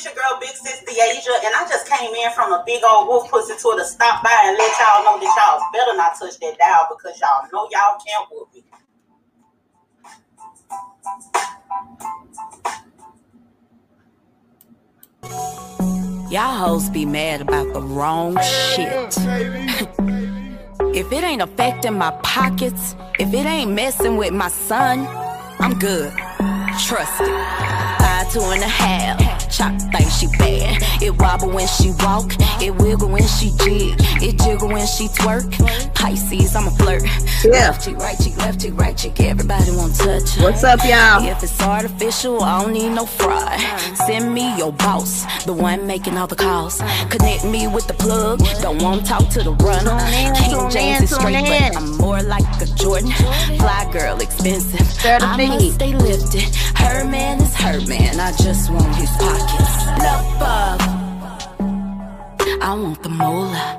it's 0.00 0.06
your 0.06 0.14
girl 0.14 0.40
Big 0.40 0.48
Sis 0.56 0.82
Deasia, 0.88 1.44
and 1.44 1.54
I 1.54 1.66
just 1.68 1.86
came 1.86 2.14
in 2.14 2.30
from 2.32 2.52
a 2.52 2.62
big 2.64 2.82
old 2.88 3.06
wolf 3.06 3.30
pussy 3.30 3.54
tour 3.60 3.76
to 3.76 3.84
stop 3.84 4.22
by 4.24 4.42
and 4.44 4.56
let 4.56 4.72
y'all 4.80 5.04
know 5.04 5.20
that 5.20 5.36
y'all 5.36 5.60
better 5.72 5.94
not 5.96 6.18
touch 6.18 6.38
that 6.40 6.56
dial 6.58 6.88
because 6.88 7.20
y'all 7.20 7.46
know 7.52 7.68
y'all 7.70 7.98
can't 8.06 8.26
whoop 8.30 8.48
me. 8.54 8.64
Y'all 16.30 16.56
hoes 16.56 16.88
be 16.88 17.04
mad 17.04 17.42
about 17.42 17.70
the 17.74 17.82
wrong 17.82 18.38
shit. 18.40 19.18
if 20.96 21.12
it 21.12 21.24
ain't 21.24 21.42
affecting 21.42 21.98
my 21.98 22.10
pockets, 22.22 22.94
if 23.18 23.34
it 23.34 23.44
ain't 23.44 23.72
messing 23.72 24.16
with 24.16 24.32
my 24.32 24.48
son, 24.48 25.06
I'm 25.58 25.78
good. 25.78 26.10
Trust 26.86 27.20
it 27.20 27.70
two 28.32 28.40
and 28.40 28.62
a 28.62 28.68
half. 28.68 29.29
Chop 29.50 29.74
think 29.92 30.08
she 30.10 30.26
bad. 30.38 30.82
It 31.02 31.18
wobble 31.18 31.50
when 31.50 31.66
she 31.66 31.90
walk. 32.00 32.32
It 32.62 32.74
wiggle 32.76 33.08
when 33.08 33.26
she 33.26 33.50
jig. 33.58 33.96
It 34.22 34.38
jiggle 34.38 34.68
when 34.68 34.86
she 34.86 35.08
twerk. 35.08 35.50
Pisces, 35.94 36.54
I'm 36.54 36.68
a 36.68 36.70
flirt. 36.70 37.02
Yeah. 37.44 37.50
Left 37.50 37.84
cheek, 37.84 37.96
right 37.96 38.18
cheek, 38.18 38.36
left 38.36 38.60
cheek, 38.60 38.78
right 38.78 38.96
cheek. 38.96 39.20
Everybody 39.20 39.70
want 39.72 39.96
touch. 39.96 40.38
What's 40.38 40.62
up, 40.62 40.80
y'all? 40.84 41.24
If 41.24 41.42
it's 41.42 41.60
artificial, 41.60 42.42
I 42.42 42.62
don't 42.62 42.72
need 42.72 42.90
no 42.90 43.06
fraud. 43.06 43.58
Send 44.06 44.32
me 44.32 44.56
your 44.56 44.72
boss, 44.72 45.24
the 45.44 45.52
one 45.52 45.86
making 45.86 46.16
all 46.16 46.26
the 46.26 46.36
calls. 46.36 46.80
Connect 47.10 47.44
me 47.44 47.66
with 47.66 47.86
the 47.86 47.94
plug. 47.94 48.40
Don't 48.62 48.80
want 48.82 49.02
to 49.02 49.06
talk 49.06 49.28
to 49.30 49.42
the 49.42 49.52
runner. 49.52 49.98
King 50.36 50.70
James 50.70 51.10
is 51.10 51.14
straight, 51.14 51.42
but 51.42 51.76
I'm 51.76 51.96
more 51.98 52.22
like 52.22 52.44
a 52.60 52.66
Jordan. 52.76 53.10
Fly 53.58 53.88
girl, 53.92 54.20
expensive. 54.20 54.86
I 55.04 55.46
must 55.46 55.74
stay 55.74 55.94
lifted. 55.94 56.54
Her 56.76 57.04
man 57.04 57.40
is 57.40 57.54
her 57.56 57.80
man. 57.86 58.20
I 58.20 58.32
just 58.36 58.70
want 58.70 58.94
his 58.96 59.10
Love 60.04 60.38
bug. 60.38 60.80
I 62.62 62.74
want 62.74 63.02
the 63.02 63.08
molar. 63.08 63.70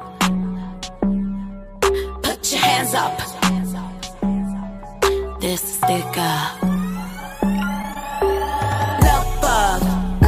Put 2.21 2.51
your 2.51 2.61
hands 2.61 2.93
up. 2.93 3.17
This 5.39 5.63
is 5.63 5.73
sticker. 5.75 6.35
Love 9.05 9.29
bug. 9.41 9.81
Uh, 10.21 10.27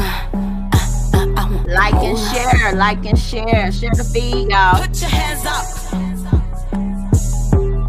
uh, 1.13 1.27
uh, 1.37 1.63
like 1.67 1.93
and 1.95 2.17
share, 2.17 2.73
like 2.75 3.05
and 3.05 3.19
share, 3.19 3.71
share 3.71 3.91
the 3.93 4.03
feed, 4.03 4.49
y'all. 4.49 4.81
Put 4.81 5.01
your 5.01 5.09
hands 5.09 5.45
up. 5.45 5.82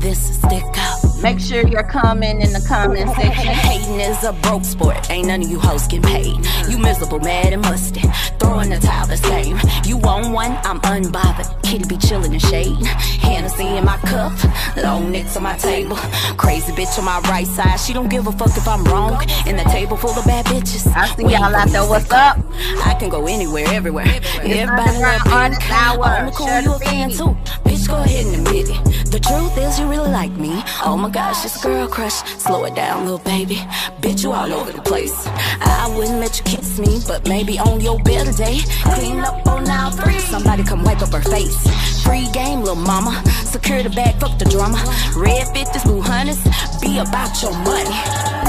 This 0.05 0.29
is 0.29 0.37
sticker. 0.37 1.23
Make 1.23 1.41
sure 1.41 1.67
you're 1.67 1.83
commenting 1.83 2.43
in 2.43 2.53
the 2.53 2.63
comment 2.69 3.09
section. 3.17 3.47
Hating 3.47 4.01
is 4.01 4.23
a 4.23 4.35
broke 4.35 4.67
sport. 4.67 5.11
Ain't 5.11 5.29
none 5.29 5.41
of 5.41 5.49
you 5.49 5.59
hoes 5.59 5.87
getting 5.87 6.03
paid. 6.03 6.37
You 6.69 6.77
miserable, 6.77 7.21
mad 7.21 7.55
and 7.55 7.63
musty. 7.63 8.03
Throwing 8.39 8.69
the 8.69 8.77
towel 8.77 9.07
the 9.07 9.17
same. 9.17 9.59
You 9.87 9.97
want 9.97 10.31
one? 10.31 10.59
I'm 10.63 10.79
unbothered. 10.83 11.49
Kitty 11.63 11.89
be 11.89 11.97
chilling 11.97 12.35
in 12.35 12.39
shade. 12.39 12.85
Hennessy 12.85 13.67
in 13.67 13.87
my 13.87 13.97
cup. 13.97 14.35
Long 14.77 15.11
necks 15.11 15.39
on 15.39 15.43
my 15.43 15.57
table. 15.57 15.97
Crazy 16.37 16.73
bitch 16.73 16.99
on 16.99 17.07
my 17.07 17.21
right 17.21 17.47
side. 17.47 17.81
She 17.81 17.95
don't 17.95 18.11
give 18.11 18.27
a 18.27 18.33
fuck 18.33 18.55
if 18.55 18.69
I'm 18.69 18.85
wrong. 18.85 19.23
In 19.47 19.57
the 19.57 19.65
table 19.73 19.97
full 19.97 20.11
of 20.11 20.27
bad 20.27 20.45
bitches. 20.45 20.87
I 20.95 21.07
see 21.17 21.23
y'all 21.23 21.57
out 21.57 21.71
there. 21.71 21.89
What's 21.89 22.11
up? 22.11 22.37
I 22.85 22.95
can 23.01 23.09
go 23.09 23.27
anywhere, 23.27 23.65
everywhere. 23.69 24.21
Everybody 24.43 24.99
love 24.99 25.25
me. 25.25 25.33
I'm 25.33 26.31
cool, 26.33 26.61
you 26.61 26.75
a 26.75 26.79
fan 26.79 27.09
too. 27.09 27.35
Bitch, 27.65 27.89
go 27.89 27.97
ahead 27.97 28.27
and 28.27 28.44
The 28.67 29.20
truth 29.20 29.57
is, 29.58 29.79
you 29.79 29.89
really 29.89 30.11
like 30.11 30.33
me. 30.33 30.63
Oh 30.85 30.97
my 30.97 31.11
gosh, 31.11 31.45
it's 31.45 31.63
a 31.63 31.69
girl 31.69 31.89
crush. 31.89 32.14
Slow 32.39 32.64
it 32.64 32.75
down, 32.75 33.05
little 33.05 33.19
baby. 33.19 33.57
Bitch, 34.01 34.23
you 34.25 34.33
all 34.33 34.52
over 34.52 34.73
the 34.73 34.83
place. 34.83 35.14
I 35.27 35.92
wouldn't 35.97 36.20
let 36.20 36.39
you 36.39 36.45
kiss 36.45 36.79
me, 36.79 37.01
but 37.07 37.29
maybe 37.29 37.58
on 37.58 37.80
your 37.80 37.98
better 38.01 38.33
day. 38.33 38.61
Clean 38.83 39.20
up 39.20 39.47
on 39.47 39.64
now 39.64 39.91
three. 39.91 40.19
Somebody 40.19 40.64
come 40.64 40.83
wipe 40.83 41.02
up 41.02 41.13
her 41.13 41.20
face. 41.20 41.57
Free 42.05 42.29
game, 42.33 42.61
little 42.61 42.75
mama. 42.75 43.23
Secure 43.45 43.83
the 43.83 43.91
bag, 43.91 44.19
fuck 44.20 44.39
the 44.39 44.47
drama. 44.47 44.79
Red 45.17 45.46
50s, 45.48 45.85
blue 45.85 46.01
hundreds. 46.01 46.42
Be 46.81 46.98
about 46.98 47.41
your 47.42 47.52
money. 47.52 47.96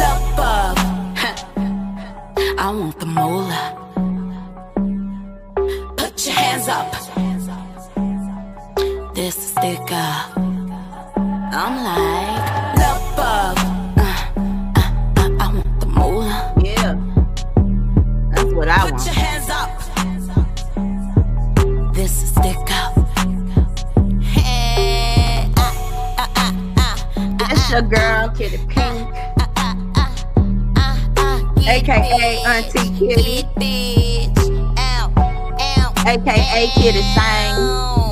Love 0.02 0.36
bug. 0.36 0.78
I 2.58 2.72
want 2.72 3.00
the 3.00 3.06
molar. 3.06 3.86
Put 5.98 6.26
your 6.26 6.36
hands 6.36 6.68
up. 6.68 7.05
This 9.16 9.38
is 9.38 9.52
sticker. 9.52 10.12
I'm 11.56 11.76
like, 11.86 12.78
love 12.78 13.16
bug. 13.16 13.58
Uh, 13.98 14.02
uh, 14.36 14.92
uh, 15.16 15.30
I 15.40 15.54
want 15.54 15.80
the 15.80 15.86
moolah. 15.86 16.54
Yeah. 16.62 17.00
That's 18.32 18.54
what 18.54 18.68
I 18.68 18.80
Put 18.80 18.92
want. 18.92 18.98
Put 18.98 19.06
your 19.06 19.16
hands 19.16 19.50
up. 19.50 19.72
This 21.94 22.24
is 22.24 22.30
stick 22.32 22.58
up. 22.72 22.94
Hey, 24.22 25.50
uh, 25.56 25.62
uh, 26.18 26.52
uh, 26.76 27.38
it's 27.52 27.72
your 27.72 27.84
girl, 27.84 28.28
Kitty 28.36 28.58
Pink. 28.68 29.16
AKA 31.66 32.44
Auntie 32.46 32.90
Kitty. 33.00 33.44
Bitch. 33.56 34.36
AKA 36.06 36.68
Kitty 36.76 37.02
Sang 37.02 38.05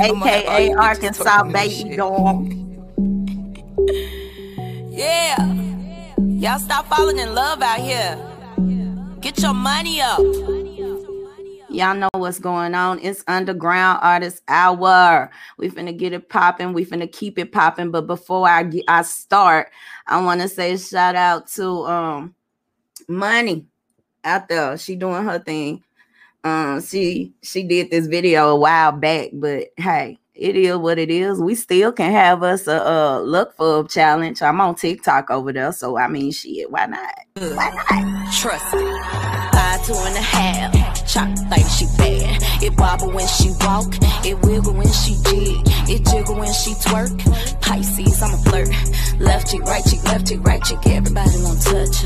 aka 0.00 0.72
Arkansas 0.74 1.44
baby 1.44 1.96
dog. 1.96 2.52
yeah. 4.90 5.36
Y'all 6.18 6.58
stop 6.58 6.86
falling 6.88 7.18
in 7.18 7.34
love 7.34 7.62
out 7.62 7.80
here. 7.80 8.18
Get 9.20 9.38
your 9.40 9.54
money 9.54 10.00
up. 10.00 10.20
Y'all 11.68 11.94
know 11.94 12.08
what's 12.14 12.38
going 12.38 12.74
on. 12.74 13.00
It's 13.02 13.24
Underground 13.26 13.98
Artist 14.02 14.42
Hour. 14.48 15.30
We 15.58 15.68
finna 15.68 15.96
get 15.96 16.12
it 16.12 16.28
popping. 16.28 16.72
We 16.72 16.86
finna 16.86 17.10
keep 17.10 17.38
it 17.38 17.52
popping. 17.52 17.90
But 17.90 18.06
before 18.06 18.48
I 18.48 18.62
get 18.62 18.84
I 18.88 19.02
start, 19.02 19.70
I 20.06 20.20
want 20.22 20.40
to 20.42 20.48
say 20.48 20.76
shout 20.76 21.16
out 21.16 21.48
to 21.48 21.84
um 21.86 22.34
Money 23.08 23.66
out 24.24 24.48
there. 24.48 24.76
She 24.78 24.96
doing 24.96 25.24
her 25.24 25.38
thing. 25.38 25.82
Um, 26.46 26.80
she 26.80 27.32
she 27.42 27.64
did 27.64 27.90
this 27.90 28.06
video 28.06 28.50
a 28.50 28.56
while 28.56 28.92
back, 28.92 29.30
but 29.32 29.70
hey, 29.76 30.16
it 30.32 30.54
is 30.54 30.76
what 30.76 30.96
it 30.96 31.10
is. 31.10 31.40
We 31.40 31.56
still 31.56 31.90
can 31.90 32.12
have 32.12 32.44
us 32.44 32.68
a, 32.68 32.76
a 32.76 33.20
look 33.20 33.56
for 33.56 33.80
a 33.80 33.88
challenge. 33.88 34.42
I'm 34.42 34.60
on 34.60 34.76
TikTok 34.76 35.28
over 35.28 35.52
there, 35.52 35.72
so 35.72 35.98
I 35.98 36.06
mean, 36.06 36.30
shit, 36.30 36.70
why 36.70 36.86
not? 36.86 37.14
Why 37.34 37.74
not? 37.90 38.32
Trust 38.32 38.74
me. 38.74 39.55
Two 39.86 39.94
and 39.94 40.16
a 40.16 40.20
half. 40.20 41.06
Chop 41.06 41.28
like 41.48 41.64
she 41.68 41.86
bad. 41.96 42.42
It 42.60 42.76
wobble 42.76 43.12
when 43.12 43.28
she 43.28 43.50
walk. 43.60 43.86
It 44.26 44.36
wiggle 44.42 44.74
when 44.74 44.90
she 44.90 45.14
jig. 45.22 45.62
It 45.88 46.04
jiggle 46.10 46.34
when 46.34 46.52
she 46.52 46.72
twerk. 46.72 47.14
Pisces, 47.60 48.20
I'm 48.20 48.34
a 48.34 48.38
flirt. 48.38 48.68
Left 49.20 49.48
cheek, 49.48 49.62
right 49.62 49.84
cheek, 49.84 50.02
left 50.02 50.26
cheek, 50.26 50.42
right 50.42 50.60
cheek. 50.64 50.80
Everybody 50.86 51.30
want 51.40 51.62
touch. 51.62 52.02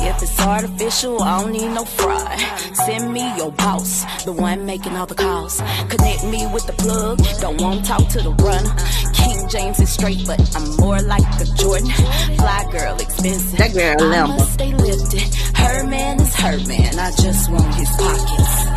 If 0.00 0.22
it's 0.22 0.40
artificial, 0.40 1.22
I 1.22 1.40
don't 1.40 1.52
need 1.52 1.68
no 1.68 1.84
fraud. 1.84 2.40
Send 2.74 3.12
me 3.12 3.22
your 3.36 3.52
boss, 3.52 4.04
the 4.24 4.32
one 4.32 4.66
making 4.66 4.96
all 4.96 5.06
the 5.06 5.14
calls. 5.14 5.60
Connect 5.88 6.24
me 6.24 6.48
with 6.52 6.66
the 6.66 6.72
plug, 6.72 7.18
don't 7.40 7.60
want 7.60 7.84
to 7.84 7.88
talk 7.90 8.08
to 8.08 8.20
the 8.22 8.30
runner. 8.42 8.74
King 9.12 9.37
James 9.48 9.80
is 9.80 9.90
straight, 9.90 10.26
but 10.26 10.40
I'm 10.56 10.76
more 10.76 11.00
like 11.02 11.24
a 11.40 11.44
Jordan. 11.56 11.90
Fly 12.36 12.68
girl, 12.70 12.96
expensive. 12.96 13.58
That 13.58 13.72
girl 13.72 14.12
I 14.12 14.26
must 14.26 14.54
stay 14.54 14.74
lifted. 14.74 15.34
Her 15.56 15.86
man 15.86 16.20
is 16.20 16.34
her 16.34 16.58
man, 16.66 16.98
I 16.98 17.10
just 17.12 17.50
want 17.50 17.74
his 17.74 17.88
pockets. 17.90 18.68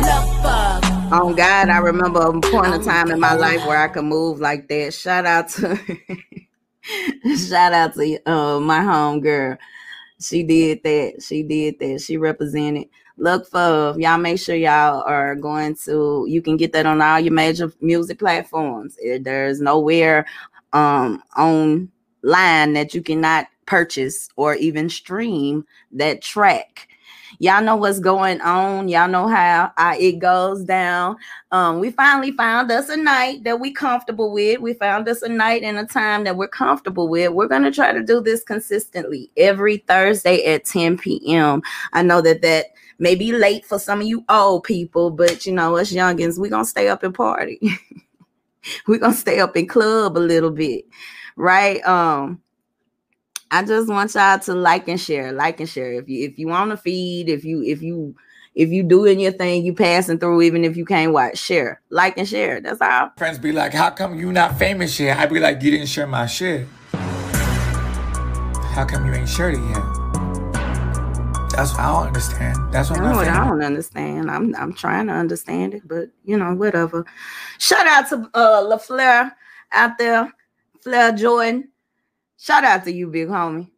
Oh 1.14 1.34
God, 1.36 1.68
I 1.68 1.78
remember 1.78 2.20
a 2.20 2.40
point 2.40 2.74
of 2.74 2.84
time 2.84 3.10
in 3.10 3.20
my 3.20 3.34
life 3.34 3.66
where 3.66 3.78
I 3.78 3.88
could 3.88 4.04
move 4.04 4.40
like 4.40 4.68
that. 4.68 4.94
Shout 4.94 5.26
out 5.26 5.48
to 5.50 5.76
shout 7.36 7.72
out 7.72 7.94
to 7.94 8.18
uh, 8.26 8.60
my 8.60 8.82
home 8.82 9.20
girl 9.20 9.58
she 10.22 10.42
did 10.42 10.82
that. 10.84 11.22
She 11.22 11.42
did 11.42 11.78
that. 11.80 12.00
She 12.00 12.16
represented. 12.16 12.88
Look 13.18 13.46
for 13.48 13.94
y'all. 13.98 14.18
Make 14.18 14.38
sure 14.38 14.54
y'all 14.54 15.02
are 15.02 15.34
going 15.34 15.76
to. 15.84 16.24
You 16.28 16.40
can 16.40 16.56
get 16.56 16.72
that 16.72 16.86
on 16.86 17.02
all 17.02 17.20
your 17.20 17.32
major 17.32 17.72
music 17.80 18.18
platforms. 18.18 18.96
There's 19.20 19.60
nowhere 19.60 20.26
um 20.72 21.22
online 21.36 22.72
that 22.72 22.94
you 22.94 23.02
cannot 23.02 23.46
purchase 23.66 24.28
or 24.36 24.54
even 24.54 24.88
stream 24.88 25.64
that 25.92 26.22
track. 26.22 26.88
Y'all 27.38 27.62
know 27.62 27.76
what's 27.76 27.98
going 27.98 28.40
on. 28.42 28.88
Y'all 28.88 29.08
know 29.08 29.26
how 29.26 29.72
uh, 29.78 29.96
it 29.98 30.18
goes 30.18 30.62
down. 30.64 31.16
Um 31.50 31.80
we 31.80 31.90
finally 31.90 32.32
found 32.32 32.70
us 32.70 32.88
a 32.88 32.96
night 32.96 33.44
that 33.44 33.58
we 33.60 33.72
comfortable 33.72 34.32
with. 34.32 34.60
We 34.60 34.74
found 34.74 35.08
us 35.08 35.22
a 35.22 35.28
night 35.28 35.62
and 35.62 35.78
a 35.78 35.86
time 35.86 36.24
that 36.24 36.36
we're 36.36 36.48
comfortable 36.48 37.08
with. 37.08 37.32
We're 37.32 37.48
to 37.64 37.70
try 37.70 37.92
to 37.92 38.02
do 38.02 38.20
this 38.20 38.42
consistently 38.44 39.30
every 39.36 39.78
thursday 39.78 40.44
at 40.44 40.64
10 40.64 40.98
p.m 40.98 41.62
i 41.92 42.02
know 42.02 42.20
that 42.20 42.42
that 42.42 42.66
may 42.98 43.14
be 43.14 43.32
late 43.32 43.64
for 43.64 43.78
some 43.78 44.00
of 44.00 44.06
you 44.06 44.24
old 44.28 44.64
people 44.64 45.10
but 45.10 45.46
you 45.46 45.52
know 45.52 45.76
us 45.76 45.92
youngins 45.92 46.38
going 46.50 46.64
to 46.64 46.68
stay 46.68 46.88
up 46.88 47.02
and 47.02 47.14
party 47.14 47.60
we're 48.86 48.98
to 48.98 49.12
stay 49.12 49.40
up 49.40 49.56
in 49.56 49.66
club 49.66 50.16
a 50.16 50.20
little 50.20 50.50
bit 50.50 50.84
right 51.36 51.84
um 51.86 52.40
I 53.52 53.62
just 53.62 53.90
want 53.90 54.14
y'all 54.14 54.38
to 54.38 54.54
like 54.54 54.88
and 54.88 54.98
share, 54.98 55.30
like 55.30 55.60
and 55.60 55.68
share. 55.68 55.92
If 55.92 56.08
you 56.08 56.24
if 56.24 56.38
you 56.38 56.48
want 56.48 56.70
to 56.70 56.76
feed, 56.78 57.28
if 57.28 57.44
you 57.44 57.62
if 57.62 57.82
you 57.82 58.16
if 58.54 58.70
you 58.70 58.82
doing 58.82 59.20
your 59.20 59.32
thing, 59.32 59.62
you 59.64 59.74
passing 59.74 60.18
through, 60.18 60.40
even 60.40 60.64
if 60.64 60.74
you 60.74 60.86
can't 60.86 61.12
watch, 61.12 61.36
share, 61.38 61.82
like 61.90 62.16
and 62.16 62.26
share. 62.26 62.62
That's 62.62 62.80
all. 62.80 63.10
Friends 63.18 63.38
be 63.38 63.52
like, 63.52 63.74
"How 63.74 63.90
come 63.90 64.18
you 64.18 64.32
not 64.32 64.58
famous 64.58 64.98
yet?" 64.98 65.18
I 65.18 65.26
be 65.26 65.38
like, 65.38 65.62
"You 65.62 65.70
didn't 65.70 65.88
share 65.88 66.06
my 66.06 66.26
shit. 66.26 66.66
How 68.72 68.86
come 68.88 69.04
you 69.04 69.12
ain't 69.12 69.28
shared 69.28 69.54
it 69.54 69.60
yet?" 69.60 70.01
That's 71.52 71.72
what 71.72 71.80
I 71.80 71.92
don't 71.92 72.06
understand. 72.06 72.72
That's 72.72 72.90
what, 72.90 73.00
what 73.00 73.28
I 73.28 73.44
don't 73.48 73.62
understand. 73.62 74.30
I'm 74.30 74.54
I'm 74.56 74.72
trying 74.72 75.06
to 75.08 75.12
understand 75.12 75.74
it, 75.74 75.86
but 75.86 76.08
you 76.24 76.38
know, 76.38 76.54
whatever. 76.54 77.04
Shout 77.58 77.86
out 77.86 78.08
to 78.08 78.30
uh 78.34 78.62
LaFleur 78.62 79.32
out 79.72 79.98
there, 79.98 80.32
Flair 80.80 81.12
Jordan. 81.12 81.68
Shout 82.38 82.64
out 82.64 82.84
to 82.84 82.92
you, 82.92 83.08
big 83.08 83.28
homie. 83.28 83.71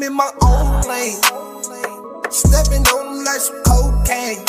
I'm 0.00 0.06
in 0.06 0.16
my 0.16 0.32
own 0.40 0.80
lane. 0.88 1.20
Stepping 2.32 2.88
on 2.88 3.04
them 3.04 3.24
like 3.24 3.36
some 3.36 3.60
cocaine. 3.68 4.40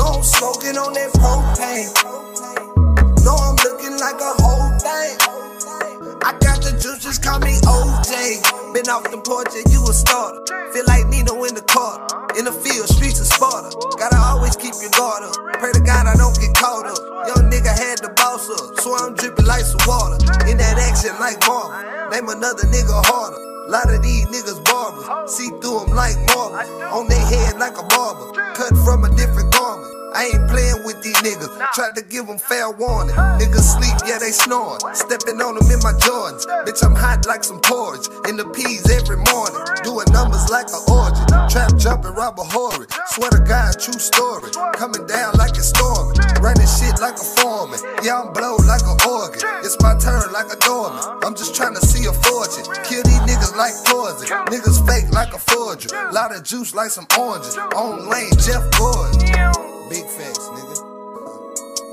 No, 0.00 0.16
I'm 0.16 0.22
smoking 0.24 0.80
on 0.80 0.96
that 0.96 1.12
propane. 1.12 1.92
No, 3.20 3.36
I'm 3.36 3.56
looking 3.60 3.92
like 4.00 4.16
a 4.16 4.32
whole 4.40 4.72
thing. 4.80 5.20
I 6.24 6.32
got 6.40 6.64
the 6.64 6.72
juice, 6.80 7.04
just 7.04 7.22
call 7.22 7.38
me 7.40 7.52
OJ. 7.68 8.72
Been 8.72 8.88
off 8.88 9.04
the 9.10 9.20
porch 9.20 9.52
and 9.60 9.68
you 9.70 9.84
a 9.84 9.92
starter. 9.92 10.40
Feel 10.72 10.86
like 10.86 11.06
Nino 11.08 11.44
in 11.44 11.54
the 11.54 11.60
car. 11.68 12.00
In 12.38 12.46
the 12.46 12.52
field, 12.52 12.88
streets 12.88 13.20
of 13.20 13.26
Sparta. 13.26 13.76
Gotta 14.00 14.16
always 14.16 14.56
keep 14.56 14.72
your 14.80 14.90
guard 14.96 15.24
up. 15.28 15.36
Pray 15.60 15.72
to 15.72 15.80
God 15.84 16.06
I 16.08 16.16
don't 16.16 16.34
get 16.40 16.56
caught 16.56 16.88
up. 16.88 16.96
Young 17.28 17.52
nigga 17.52 17.76
had 17.76 18.00
the 18.00 18.08
up, 18.34 18.80
so 18.80 18.96
I'm 18.98 19.14
dripping 19.14 19.46
like 19.46 19.62
some 19.62 19.80
water. 19.86 20.18
In 20.50 20.58
that 20.58 20.74
action 20.74 21.14
like 21.22 21.38
Marvel. 21.46 21.70
Name 22.10 22.28
another 22.28 22.66
nigga 22.66 22.98
harder. 23.06 23.38
Lot 23.70 23.94
of 23.94 24.02
these 24.02 24.26
niggas 24.26 24.58
barbers. 24.64 25.06
See 25.30 25.50
through 25.62 25.86
them 25.86 25.94
like 25.94 26.18
marble. 26.34 26.58
On 26.90 27.06
their 27.06 27.24
head 27.26 27.58
like 27.58 27.78
a 27.78 27.86
barber. 27.86 28.34
Cut 28.54 28.74
from 28.82 29.04
a 29.04 29.10
different 29.14 29.52
garment. 29.54 30.03
I 30.14 30.30
ain't 30.30 30.46
playing 30.48 30.86
with 30.86 31.02
these 31.02 31.18
niggas. 31.26 31.50
Tried 31.74 31.96
to 31.96 32.02
give 32.02 32.26
them 32.26 32.38
fair 32.38 32.70
warning. 32.70 33.14
Niggas 33.42 33.66
sleep, 33.66 33.98
yeah, 34.06 34.18
they 34.18 34.30
snoring. 34.30 34.78
Stepping 34.94 35.42
on 35.42 35.58
them 35.58 35.66
in 35.66 35.82
my 35.82 35.90
Jordans. 35.98 36.46
Bitch, 36.62 36.86
I'm 36.86 36.94
hot 36.94 37.26
like 37.26 37.42
some 37.42 37.60
porridge. 37.60 38.06
In 38.30 38.36
the 38.38 38.46
peas 38.54 38.86
every 38.94 39.18
morning. 39.18 39.58
Doing 39.82 40.06
numbers 40.14 40.46
like 40.54 40.70
an 40.70 40.82
origin. 40.86 41.26
Trap 41.50 41.74
jumping, 41.82 42.14
rob 42.14 42.38
a 42.38 42.46
horrid. 42.46 42.86
Swear 43.10 43.30
to 43.34 43.42
God, 43.42 43.74
true 43.74 43.98
story. 43.98 44.54
Coming 44.78 45.02
down 45.06 45.34
like 45.34 45.58
a 45.58 45.66
storm. 45.66 46.14
Running 46.38 46.70
shit 46.70 46.94
like 47.02 47.18
a 47.18 47.26
foreman. 47.34 47.82
Yeah, 48.06 48.22
I'm 48.22 48.30
blow 48.30 48.54
like 48.62 48.86
an 48.86 48.94
organ. 49.02 49.42
It's 49.66 49.74
my 49.82 49.98
turn 49.98 50.30
like 50.30 50.46
a 50.46 50.58
doorman. 50.62 51.02
I'm 51.26 51.34
just 51.34 51.58
trying 51.58 51.74
to 51.74 51.82
see 51.82 52.06
a 52.06 52.14
fortune. 52.14 52.70
Kill 52.86 53.02
these 53.02 53.22
niggas 53.26 53.58
like 53.58 53.74
poison. 53.90 54.30
Niggas 54.46 54.78
fake 54.86 55.10
like 55.10 55.34
a 55.34 55.42
forger. 55.42 55.90
Lot 56.14 56.30
of 56.30 56.46
juice 56.46 56.70
like 56.70 56.90
some 56.94 57.06
oranges. 57.18 57.58
On 57.74 58.06
lane, 58.08 58.30
Jeff 58.38 58.62
Gordon. 58.78 59.63
Big 59.94 60.06
facts, 60.06 60.48
nigga. 60.50 60.76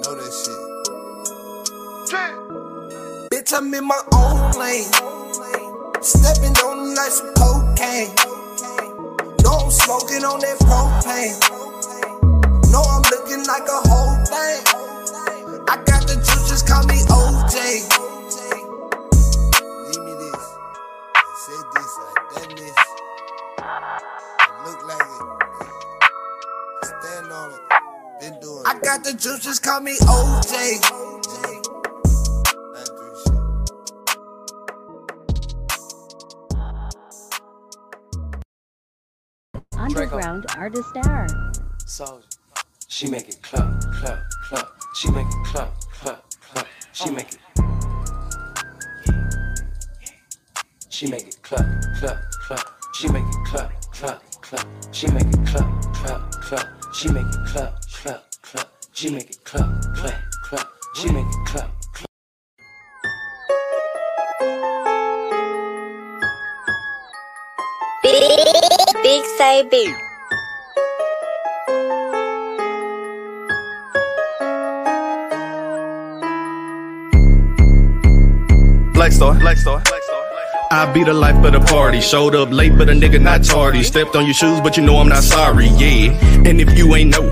Know 0.01 0.15
that 0.17 0.33
shit. 0.33 0.61
Bitch, 3.29 3.53
I'm 3.53 3.71
in 3.75 3.85
my 3.85 4.01
own 4.11 4.51
lane. 4.57 4.89
Stepping 6.01 6.57
on 6.65 6.77
them 6.81 6.95
like 6.95 7.11
some 7.11 7.31
cocaine. 7.37 8.09
No, 9.43 9.51
I'm 9.53 9.69
smoking 9.69 10.25
on 10.25 10.39
that 10.39 10.57
propane. 10.65 11.37
No, 12.71 12.81
I'm 12.81 13.03
looking 13.13 13.45
like 13.45 13.69
a 13.69 13.79
whole 13.85 14.17
thing. 14.25 14.65
I 15.69 15.77
got 15.85 16.07
the 16.07 16.15
juice, 16.15 16.49
just 16.49 16.67
call 16.67 16.83
me 16.87 16.97
OJ. 17.05 17.85
Got 28.91 29.05
the 29.05 29.13
juice, 29.13 29.39
just 29.39 29.63
call 29.63 29.79
me 29.79 29.95
OJ. 30.01 30.81
Underground 39.77 40.45
artist 40.57 40.89
star. 40.89 41.27
Soldier. 41.85 42.27
She 42.89 43.09
make 43.09 43.29
it 43.29 43.41
clap, 43.41 43.79
clap, 43.93 44.19
clap. 44.49 44.67
She 44.95 45.09
make 45.11 45.25
it 45.25 45.45
clap, 45.45 45.71
clap, 45.93 46.23
clap. 46.41 46.67
She 46.91 47.11
make 47.11 47.31
it. 47.31 47.39
She 50.89 51.07
make 51.07 51.27
it 51.27 51.41
clap, 51.41 51.65
clap, 51.97 52.17
clap. 52.45 52.67
She 52.95 53.07
make 53.07 53.23
it 53.23 53.45
clap, 53.45 53.71
clap, 53.93 54.21
clap. 54.41 54.67
She 54.91 55.07
make 55.07 55.27
it 55.27 55.47
clap, 55.47 55.81
clap, 55.93 56.31
clap. 56.31 56.67
She 56.93 57.09
make 57.09 57.25
it 57.25 57.47
clap, 57.47 57.81
clap, 57.89 58.30
clap. 58.91 58.97
She 58.97 59.09
make 59.09 59.29
it 59.29 59.43
clap, 59.43 59.95
clap, 59.95 60.21
clap. 60.43 60.67
She 60.95 61.11
make 61.11 61.25
it 61.25 61.45
clap. 61.45 61.71
clap. 61.93 62.07
Big, 68.03 69.03
big 69.03 69.25
say 69.37 69.63
big. 69.69 69.93
Black 78.93 79.11
Star, 79.11 79.33
Black 79.39 79.57
Star. 79.57 79.81
I 80.71 80.89
be 80.93 81.03
the 81.03 81.13
life 81.13 81.43
of 81.43 81.51
the 81.51 81.59
party. 81.59 81.99
Showed 81.99 82.33
up 82.33 82.49
late, 82.49 82.77
but 82.77 82.89
a 82.89 82.93
nigga 82.93 83.21
not 83.21 83.43
tardy. 83.43 83.83
Stepped 83.83 84.15
on 84.15 84.23
your 84.23 84.33
shoes, 84.33 84.61
but 84.61 84.77
you 84.77 84.83
know 84.83 84.97
I'm 84.99 85.09
not 85.09 85.23
sorry, 85.23 85.67
yeah. 85.67 86.17
And 86.47 86.61
if 86.61 86.77
you 86.77 86.95
ain't 86.95 87.11
know, 87.11 87.29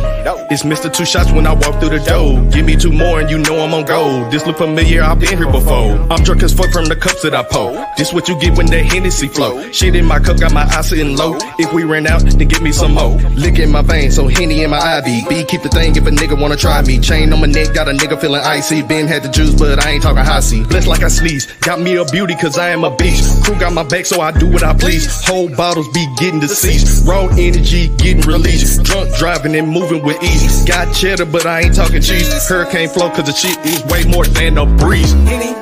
it's 0.49 0.63
Mr. 0.63 0.91
Two 0.91 1.05
Shots 1.05 1.31
when 1.31 1.45
I 1.45 1.53
walk 1.53 1.79
through 1.79 1.97
the 1.97 1.99
door. 1.99 2.41
Give 2.51 2.65
me 2.65 2.75
two 2.75 2.91
more 2.91 3.19
and 3.19 3.29
you 3.29 3.37
know 3.37 3.59
I'm 3.59 3.73
on 3.73 3.85
gold. 3.85 4.31
This 4.31 4.45
look 4.47 4.57
familiar, 4.57 5.03
I've 5.03 5.19
been 5.19 5.37
here 5.37 5.51
before. 5.51 5.95
I'm 6.09 6.23
drunk 6.23 6.41
as 6.41 6.53
fuck 6.53 6.71
from 6.71 6.85
the 6.85 6.95
cups 6.95 7.21
that 7.21 7.35
I 7.35 7.43
pour. 7.43 7.85
This 7.97 8.11
what 8.11 8.27
you 8.27 8.39
get 8.39 8.57
when 8.57 8.65
that 8.67 8.85
Hennessy 8.85 9.27
flow. 9.27 9.71
Shit 9.71 9.95
in 9.95 10.05
my 10.05 10.19
cup, 10.19 10.39
got 10.39 10.51
my 10.51 10.63
eyes 10.63 10.89
sitting 10.89 11.15
low. 11.15 11.37
If 11.59 11.71
we 11.71 11.83
ran 11.83 12.07
out, 12.07 12.23
then 12.23 12.47
give 12.47 12.61
me 12.61 12.71
some 12.71 12.93
more. 12.93 13.17
Lick 13.37 13.59
in 13.59 13.71
my 13.71 13.83
veins, 13.83 14.15
so 14.15 14.27
Henny 14.27 14.63
in 14.63 14.71
my 14.71 14.97
IV. 14.97 15.29
B, 15.29 15.45
keep 15.45 15.61
the 15.61 15.69
thing 15.69 15.95
if 15.95 16.05
a 16.07 16.09
nigga 16.09 16.39
wanna 16.39 16.55
try 16.55 16.81
me. 16.81 16.99
Chain 16.99 17.31
on 17.31 17.41
my 17.41 17.47
neck, 17.47 17.73
got 17.75 17.87
a 17.87 17.91
nigga 17.91 18.19
feeling 18.19 18.41
icy. 18.41 18.81
Ben 18.81 19.05
had 19.07 19.21
the 19.21 19.29
juice, 19.29 19.53
but 19.53 19.85
I 19.85 19.91
ain't 19.91 20.03
talking 20.03 20.23
high 20.23 20.39
C. 20.39 20.63
Blessed 20.63 20.87
like 20.87 21.03
I 21.03 21.09
sneeze. 21.09 21.45
Got 21.61 21.79
me 21.79 21.95
a 21.97 22.05
beauty, 22.05 22.35
cause 22.35 22.57
I 22.57 22.69
am 22.69 22.83
a 22.83 22.95
beast. 22.95 23.43
Crew 23.45 23.59
got 23.59 23.73
my 23.73 23.83
back, 23.83 24.07
so 24.07 24.21
I 24.21 24.31
do 24.31 24.47
what 24.47 24.63
I 24.63 24.73
please. 24.73 25.05
Whole 25.25 25.49
bottles 25.49 25.87
be 25.89 26.07
getting 26.17 26.39
deceased. 26.39 27.07
Raw 27.07 27.27
energy 27.37 27.89
getting 27.97 28.21
released. 28.21 28.83
Drunk 28.83 29.15
driving 29.15 29.55
and 29.55 29.69
moving 29.69 30.03
with 30.03 30.21
ease. 30.23 30.38
Got 30.65 30.93
cheddar, 30.93 31.25
but 31.25 31.45
I 31.45 31.61
ain't 31.61 31.75
talking 31.75 32.01
cheese. 32.01 32.47
Hurricane 32.47 32.89
flow, 32.89 33.09
cause 33.09 33.25
the 33.25 33.33
shit 33.33 33.57
is 33.65 33.83
way 33.85 34.03
more 34.05 34.25
than 34.25 34.57
a 34.57 34.65
breeze. 34.65 35.13
Anything 35.13 35.55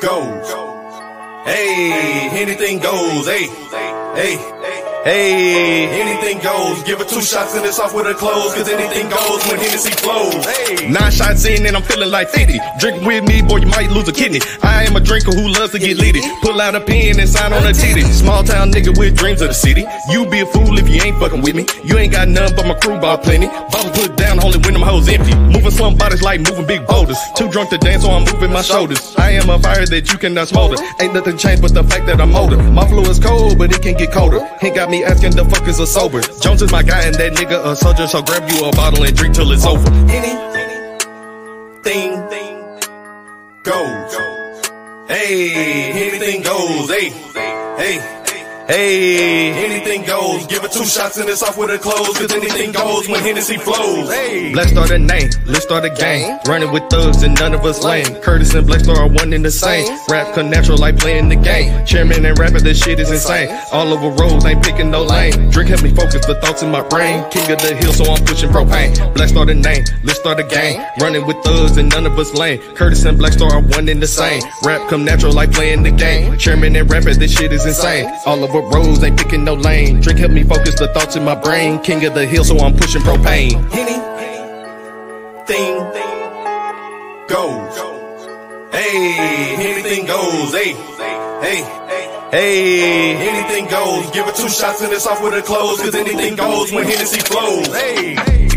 goes. 0.00 0.48
Hey, 1.44 2.28
anything 2.32 2.78
goes. 2.78 3.26
Hey, 3.26 3.46
hey. 4.14 4.87
Hey, 5.04 5.86
anything 6.00 6.42
goes. 6.42 6.82
Give 6.82 7.00
it 7.00 7.08
two 7.08 7.22
shots 7.22 7.54
and 7.54 7.64
it's 7.64 7.78
off 7.78 7.94
with 7.94 8.06
her 8.06 8.14
clothes. 8.14 8.54
Cause 8.54 8.68
anything 8.68 9.08
goes 9.08 9.46
when 9.46 9.58
Hennessy 9.58 9.92
flows. 9.92 10.34
Hey. 10.44 10.90
Nine 10.90 11.12
shots 11.12 11.44
in 11.44 11.64
and 11.66 11.76
I'm 11.76 11.82
feeling 11.82 12.10
like 12.10 12.28
50. 12.28 12.58
Drink 12.80 13.06
with 13.06 13.24
me, 13.24 13.42
boy, 13.42 13.58
you 13.58 13.68
might 13.68 13.90
lose 13.90 14.08
a 14.08 14.12
kidney. 14.12 14.40
I 14.62 14.84
am 14.84 14.96
a 14.96 15.00
drinker 15.00 15.30
who 15.30 15.48
loves 15.48 15.72
to 15.72 15.78
get 15.78 15.96
litty. 15.98 16.20
Pull 16.42 16.60
out 16.60 16.74
a 16.74 16.80
pen 16.80 17.20
and 17.20 17.28
sign 17.28 17.52
on 17.52 17.64
a 17.64 17.72
titty. 17.72 18.02
Small 18.02 18.42
town 18.42 18.72
nigga 18.72 18.96
with 18.98 19.16
dreams 19.16 19.40
of 19.40 19.48
the 19.48 19.54
city. 19.54 19.84
You 20.10 20.28
be 20.28 20.40
a 20.40 20.46
fool 20.46 20.78
if 20.78 20.88
you 20.88 21.00
ain't 21.02 21.18
fucking 21.18 21.42
with 21.42 21.54
me. 21.54 21.66
You 21.84 21.96
ain't 21.96 22.12
got 22.12 22.28
none 22.28 22.54
but 22.56 22.66
my 22.66 22.74
crew 22.74 22.98
ball 22.98 23.18
plenty. 23.18 23.46
Bottle 23.46 23.92
put 23.92 24.16
down 24.16 24.42
only 24.44 24.58
when 24.58 24.74
them 24.74 24.82
hoes 24.82 25.08
empty. 25.08 25.34
Moving 25.36 25.70
slum 25.70 25.96
bodies 25.96 26.22
like 26.22 26.40
moving 26.40 26.66
big 26.66 26.86
boulders. 26.86 27.18
Too 27.36 27.48
drunk 27.48 27.70
to 27.70 27.78
dance, 27.78 28.02
so 28.02 28.10
I'm 28.10 28.24
moving 28.24 28.52
my 28.52 28.62
shoulders. 28.62 29.14
I 29.16 29.30
am 29.30 29.48
a 29.48 29.58
fire 29.58 29.86
that 29.86 30.10
you 30.12 30.18
cannot 30.18 30.48
smolder. 30.48 30.76
Ain't 31.00 31.14
nothing 31.14 31.38
changed 31.38 31.62
but 31.62 31.72
the 31.72 31.84
fact 31.84 32.06
that 32.06 32.20
I'm 32.20 32.34
older. 32.34 32.56
My 32.56 32.86
flow 32.88 33.02
is 33.02 33.18
cold, 33.18 33.58
but 33.58 33.72
it 33.72 33.80
can 33.80 33.96
get 33.96 34.12
colder. 34.12 34.40
Ain't 34.62 34.74
got 34.74 34.87
me 34.88 35.04
asking 35.04 35.32
the 35.32 35.44
fuck 35.44 35.66
is 35.68 35.78
a 35.78 35.86
sober. 35.86 36.20
Jones 36.40 36.62
is 36.62 36.72
my 36.72 36.82
guy 36.82 37.02
and 37.02 37.14
that 37.16 37.32
nigga 37.32 37.64
a 37.64 37.76
soldier, 37.76 38.06
so 38.06 38.22
grab 38.22 38.48
you 38.50 38.64
a 38.64 38.70
bottle 38.72 39.04
and 39.04 39.16
drink 39.16 39.34
till 39.34 39.50
it's 39.52 39.66
over. 39.66 39.88
Anything 40.10 40.38
goes. 43.62 44.16
Hey, 45.08 45.92
anything 45.92 46.42
goes. 46.42 46.90
Hey, 46.90 47.10
hey. 47.78 48.17
Hey, 48.68 49.64
anything 49.64 50.04
goes. 50.04 50.46
Give 50.46 50.62
it 50.62 50.70
two 50.70 50.84
shots 50.84 51.16
and 51.16 51.26
it's 51.26 51.42
off 51.42 51.56
with 51.56 51.70
a 51.70 51.78
close. 51.78 52.18
Cause 52.18 52.30
anything 52.30 52.70
goes 52.72 53.08
when 53.08 53.22
Hennessy 53.22 53.56
flows. 53.56 54.12
Hey, 54.12 54.52
Black 54.52 54.68
Star 54.68 54.86
the 54.86 54.98
name, 54.98 55.30
let's 55.46 55.64
start 55.64 55.86
a 55.86 55.88
gang. 55.88 56.38
Running 56.46 56.70
with 56.70 56.82
thugs 56.90 57.22
and 57.22 57.34
none 57.40 57.54
of 57.54 57.64
us 57.64 57.82
lame. 57.82 58.20
Curtis 58.20 58.52
and 58.52 58.66
Black 58.66 58.80
Star 58.80 58.98
are 58.98 59.08
one 59.08 59.32
and 59.32 59.42
the 59.42 59.50
same. 59.50 59.88
Rap 60.10 60.34
come 60.34 60.50
natural 60.50 60.76
like 60.76 60.98
playing 60.98 61.30
the 61.30 61.36
game. 61.36 61.86
Chairman 61.86 62.26
and 62.26 62.38
rapper, 62.38 62.60
this 62.60 62.78
shit 62.78 63.00
is 63.00 63.10
insane. 63.10 63.48
All 63.72 63.88
over 63.88 64.10
roads, 64.22 64.44
ain't 64.44 64.62
picking 64.62 64.90
no 64.90 65.02
lane. 65.02 65.48
Drink 65.48 65.70
help 65.70 65.82
me 65.82 65.94
focus 65.94 66.26
the 66.26 66.34
thoughts 66.34 66.62
in 66.62 66.70
my 66.70 66.86
brain. 66.86 67.24
King 67.30 67.50
of 67.50 67.62
the 67.62 67.74
hill, 67.74 67.94
so 67.94 68.04
I'm 68.12 68.22
pushing 68.26 68.50
propane. 68.50 68.92
Black 69.14 69.30
Star 69.30 69.46
the 69.46 69.54
name, 69.54 69.82
let's 70.04 70.20
start 70.20 70.40
a 70.40 70.44
gang. 70.44 70.84
Running 71.00 71.26
with 71.26 71.38
thugs 71.42 71.78
and 71.78 71.88
none 71.88 72.04
of 72.04 72.18
us 72.18 72.34
lame. 72.34 72.60
Curtis 72.74 73.02
and 73.06 73.16
Black 73.16 73.32
Star 73.32 73.50
are 73.50 73.62
one 73.62 73.88
and 73.88 74.02
the 74.02 74.06
same. 74.06 74.42
Rap 74.62 74.90
come 74.90 75.06
natural 75.06 75.32
like 75.32 75.52
playing 75.52 75.84
the 75.84 75.90
game. 75.90 76.36
Chairman 76.36 76.76
and 76.76 76.90
rapper, 76.90 77.14
this 77.14 77.32
shit 77.34 77.50
is 77.50 77.64
insane. 77.64 78.12
All 78.26 78.44
over 78.44 78.57
roads, 78.62 79.02
ain't 79.02 79.18
picking 79.18 79.44
no 79.44 79.54
lane. 79.54 80.00
Drink 80.00 80.18
help 80.18 80.32
me 80.32 80.42
focus 80.42 80.78
the 80.78 80.88
thoughts 80.88 81.16
in 81.16 81.24
my 81.24 81.34
brain. 81.34 81.78
King 81.80 82.04
of 82.04 82.14
the 82.14 82.26
hill, 82.26 82.44
so 82.44 82.58
I'm 82.58 82.74
pushing 82.74 83.02
propane. 83.02 83.54
Anything 83.72 84.08
goes. 87.28 87.76
Hey, 88.72 89.14
anything 89.58 90.06
goes. 90.06 90.52
Hey, 90.52 90.72
hey, 91.40 91.62
hey, 92.30 93.16
anything 93.28 93.66
goes. 93.68 94.10
Give 94.10 94.26
it 94.26 94.34
two 94.34 94.48
shots 94.48 94.82
and 94.82 94.92
it's 94.92 95.06
off 95.06 95.22
with 95.22 95.34
the 95.34 95.42
close. 95.42 95.80
Cause 95.80 95.94
anything 95.94 96.36
goes 96.36 96.72
when 96.72 96.84
Hennessy 96.84 97.20
flows. 97.20 97.66
Hey. 97.68 98.47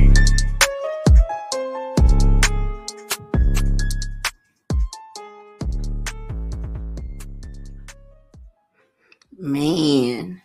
Man. 9.41 10.39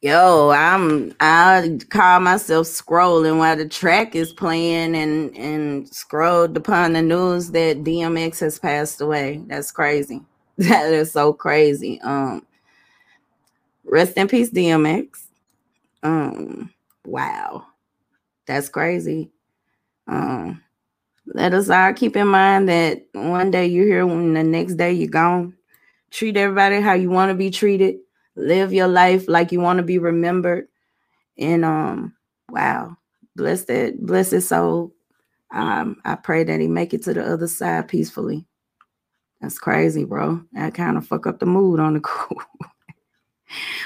Yo, 0.00 0.48
I'm 0.50 1.14
I 1.20 1.78
call 1.90 2.20
myself 2.20 2.66
scrolling 2.66 3.36
while 3.36 3.56
the 3.56 3.68
track 3.68 4.14
is 4.14 4.32
playing 4.32 4.96
and 4.96 5.36
and 5.36 5.86
scrolled 5.94 6.56
upon 6.56 6.94
the 6.94 7.02
news 7.02 7.50
that 7.50 7.84
DMX 7.84 8.40
has 8.40 8.58
passed 8.58 9.02
away. 9.02 9.42
That's 9.46 9.70
crazy. 9.70 10.22
That 10.56 10.92
is 10.94 11.12
so 11.12 11.34
crazy. 11.34 12.00
Um 12.00 12.46
rest 13.84 14.16
in 14.16 14.28
peace, 14.28 14.50
DMX. 14.50 15.26
Um 16.02 16.72
wow. 17.04 17.66
That's 18.46 18.70
crazy. 18.70 19.30
Um 20.06 20.62
let 21.26 21.52
us 21.52 21.68
all 21.68 21.92
keep 21.92 22.16
in 22.16 22.28
mind 22.28 22.66
that 22.70 23.04
one 23.12 23.50
day 23.50 23.66
you're 23.66 23.84
here 23.84 24.06
when 24.06 24.32
the 24.32 24.42
next 24.42 24.76
day 24.76 24.92
you're 24.92 25.08
gone 25.10 25.54
treat 26.14 26.36
everybody 26.36 26.80
how 26.80 26.92
you 26.94 27.10
want 27.10 27.30
to 27.30 27.34
be 27.34 27.50
treated. 27.50 27.96
Live 28.36 28.72
your 28.72 28.88
life 28.88 29.28
like 29.28 29.52
you 29.52 29.60
want 29.60 29.78
to 29.78 29.82
be 29.82 29.98
remembered. 29.98 30.68
And 31.36 31.64
um 31.64 32.14
wow. 32.48 32.96
Bless 33.36 33.64
that 33.64 34.00
bless 34.00 34.30
his 34.30 34.48
soul. 34.48 34.94
Um 35.52 35.96
i 36.04 36.14
pray 36.14 36.44
that 36.44 36.60
he 36.60 36.68
make 36.68 36.94
it 36.94 37.02
to 37.04 37.14
the 37.14 37.24
other 37.24 37.48
side 37.48 37.88
peacefully. 37.88 38.46
That's 39.40 39.58
crazy 39.58 40.04
bro. 40.04 40.42
That 40.52 40.74
kind 40.74 40.96
of 40.96 41.06
fuck 41.06 41.26
up 41.26 41.40
the 41.40 41.46
mood 41.46 41.80
on 41.80 41.94
the 41.94 42.00
crew. 42.08 42.36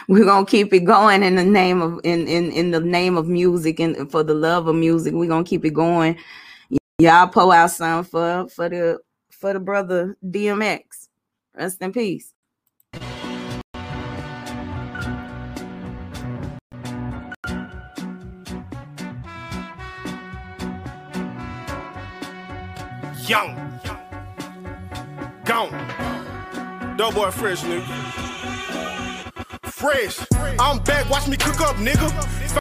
We're 0.06 0.24
gonna 0.24 0.46
keep 0.46 0.72
it 0.72 0.80
going 0.80 1.22
in 1.22 1.34
the 1.34 1.44
name 1.44 1.80
of 1.80 2.00
in 2.04 2.28
in 2.28 2.52
in 2.52 2.70
the 2.70 2.80
name 2.80 3.16
of 3.16 3.26
music 3.26 3.80
and 3.80 4.10
for 4.10 4.22
the 4.22 4.34
love 4.34 4.66
of 4.66 4.76
music. 4.76 5.14
We're 5.14 5.28
gonna 5.28 5.44
keep 5.44 5.64
it 5.64 5.74
going. 5.74 6.18
Y'all 6.98 7.28
pull 7.28 7.52
out 7.52 7.70
some 7.70 8.04
for 8.04 8.48
for 8.48 8.68
the 8.68 8.98
for 9.30 9.52
the 9.52 9.60
brother 9.60 10.16
dmx 10.24 11.07
Rest 11.58 11.82
in 11.82 11.92
peace. 11.92 12.34
Young. 23.26 23.56
Gone. 25.44 26.96
Doughboy 26.96 27.30
fresh, 27.32 27.62
nigga. 27.62 27.82
Fresh. 29.64 30.20
I'm 30.60 30.78
back, 30.84 31.10
watch 31.10 31.26
me 31.26 31.36
cook 31.36 31.60
up, 31.60 31.74
nigga. 31.76 32.08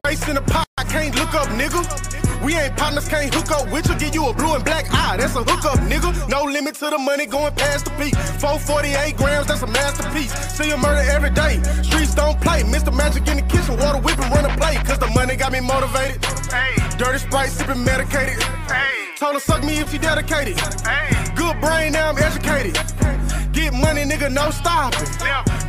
Face 0.07 0.27
in 0.27 0.35
the 0.35 0.41
pot, 0.41 0.67
I 0.79 0.83
can't 0.85 1.15
look 1.15 1.35
up, 1.35 1.47
nigga. 1.49 2.26
We 2.44 2.56
ain't 2.56 2.75
partners, 2.77 3.08
can't 3.08 3.34
hook 3.34 3.51
up 3.51 3.72
with 3.72 3.89
you. 3.89 3.96
Give 3.98 4.13
you 4.13 4.27
a 4.27 4.34
blue 4.34 4.53
and 4.53 4.63
black 4.63 4.86
eye, 4.91 5.17
that's 5.17 5.36
a 5.36 5.44
hookup, 5.44 5.79
nigga. 5.89 6.29
No 6.29 6.44
limit 6.44 6.75
to 6.75 6.89
the 6.89 6.98
money 6.98 7.25
going 7.25 7.53
past 7.56 7.86
the 7.86 7.91
peak. 7.91 8.15
448 8.39 9.17
grams, 9.17 9.48
that's 9.48 9.62
a 9.62 9.67
masterpiece. 9.67 10.32
See 10.56 10.70
a 10.72 10.77
murder 10.77 11.03
every 11.10 11.32
day. 11.32 11.62
Streets 11.84 12.15
don't 12.15 12.39
play. 12.41 12.63
Mr. 12.63 12.94
Magic 12.96 13.27
in 13.27 13.38
the 13.38 13.44
kitchen, 13.44 13.77
water 13.77 14.00
whipping, 14.00 14.29
run 14.32 14.46
a 14.46 14.56
play. 14.58 14.75
Cause 14.86 15.00
the 15.00 15.08
money 15.08 15.36
got 15.36 15.51
me 15.51 15.60
motivated. 15.60 16.24
Hey. 16.51 16.75
Dirty 16.98 17.20
Sprite, 17.20 17.50
sipping 17.50 17.84
medicated. 17.84 18.41
Hey. 18.70 19.15
Told 19.17 19.34
her 19.34 19.39
suck 19.39 19.63
me 19.63 19.79
if 19.79 19.91
she 19.91 19.98
dedicated. 19.98 20.60
Hey. 20.86 21.10
Good 21.36 21.60
brain, 21.60 21.94
now 21.94 22.10
I'm 22.10 22.17
educated. 22.17 22.75
Get 23.51 23.74
money, 23.74 24.03
nigga, 24.03 24.32
no 24.32 24.51
stopping. 24.51 25.10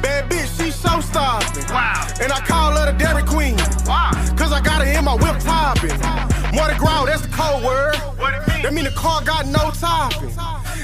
Bad 0.03 0.31
bitch, 0.31 0.61
she 0.61 0.71
so 0.71 1.01
stopping. 1.01 1.65
Wow. 1.73 2.07
And 2.21 2.31
I 2.31 2.41
call 2.41 2.73
her 2.73 2.93
the 2.93 2.99
Dairy 2.99 3.23
Queen. 3.23 3.57
Wow. 3.87 4.13
Cause 4.37 4.53
I 4.53 4.61
got 4.61 4.85
her 4.85 4.93
in 4.93 5.05
my 5.05 5.15
whip 5.15 5.39
topping. 5.41 6.38
Mardi 6.55 6.79
Gras, 6.79 7.05
that's 7.07 7.23
the 7.23 7.29
code 7.29 7.63
word. 7.65 7.97
What 8.19 8.35
it 8.35 8.49
mean? 8.49 8.63
That 8.63 8.73
mean 8.73 8.85
the 8.85 8.91
car 8.91 9.23
got 9.23 9.47
no 9.47 9.71
topping. 9.71 10.31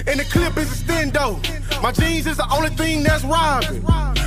And 0.06 0.20
the 0.20 0.24
clip 0.24 0.56
is 0.58 0.70
a 0.70 0.84
stendo. 0.84 1.40
My 1.82 1.92
jeans 1.92 2.26
is 2.26 2.36
the 2.36 2.48
only 2.52 2.70
thing 2.70 3.02
that's 3.02 3.24
robbing. 3.24 3.80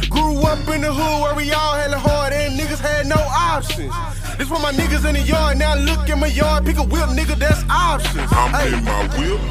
Grew 0.10 0.42
up 0.42 0.68
in 0.70 0.82
the 0.82 0.92
hood 0.94 1.22
where 1.22 1.36
we 1.36 1.52
all 1.52 1.74
had 1.76 1.92
it 1.92 1.98
hard 1.98 2.34
and 2.34 2.60
niggas 2.60 2.80
had 2.80 3.06
no 3.06 3.16
options. 3.18 3.94
This 4.38 4.48
for 4.48 4.60
my 4.60 4.72
niggas 4.72 5.08
in 5.08 5.16
the 5.16 5.22
yard. 5.22 5.58
Now 5.58 5.76
look 5.76 6.10
in 6.10 6.20
my 6.20 6.28
yard, 6.28 6.66
pick 6.66 6.78
a 6.78 6.84
whip, 6.84 7.10
nigga, 7.10 7.36
that's 7.38 7.64
options. 7.70 8.32
I'm 8.32 8.52
Hey. 8.54 8.78
in 8.78 8.84
my 8.84 9.04
whip, 9.18 9.42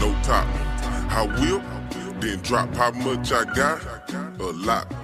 no 0.00 0.14
top. 0.22 0.46
I 1.10 1.26
whip, 1.40 1.62
then 2.20 2.38
drop 2.42 2.74
how 2.74 2.90
much 2.90 3.32
I 3.32 3.44
got. 3.54 3.80
A 4.40 4.44
lot. 4.44 4.97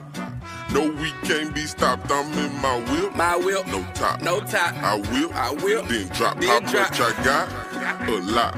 No, 0.74 0.88
we 0.90 1.10
can't 1.22 1.54
be 1.54 1.66
stopped. 1.66 2.10
I'm 2.10 2.32
in 2.38 2.52
my 2.60 2.78
whip. 2.90 3.14
My 3.14 3.36
whip, 3.36 3.66
No 3.68 3.84
top. 3.94 4.20
no 4.20 4.40
top. 4.40 4.74
I 4.82 4.96
whip. 4.96 5.30
I 5.34 5.52
whip. 5.52 5.86
Then 5.88 6.08
drop 6.08 6.40
Then 6.40 6.48
how 6.64 6.70
drop. 6.72 6.90
much 6.90 7.00
I 7.00 7.24
got. 7.24 8.08
A 8.08 8.12
lot. 8.20 8.56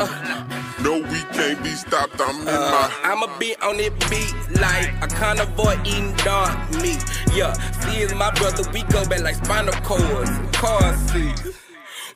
No, 0.80 0.99
we 0.99 1.20
can't 1.37 1.62
be 1.62 1.70
stopped. 1.70 2.18
I'm 2.20 2.40
in 2.42 2.49
Uh, 2.49 2.88
my. 3.04 3.11
I'ma 3.12 3.38
be 3.38 3.54
on 3.62 3.78
it 3.80 3.92
beat 4.11 4.35
like 4.61 4.90
a 5.02 5.08
carnivore 5.08 5.75
eating 5.85 6.14
dog 6.25 6.50
meat. 6.82 7.04
Yeah, 7.35 7.52
see, 7.80 8.00
is 8.00 8.14
my 8.14 8.30
brother. 8.32 8.64
We 8.73 8.82
go 8.85 9.04
back 9.06 9.20
like 9.20 9.37
spinal 9.37 9.75
cords, 9.82 10.30
car 10.52 10.96
seats. 11.08 11.42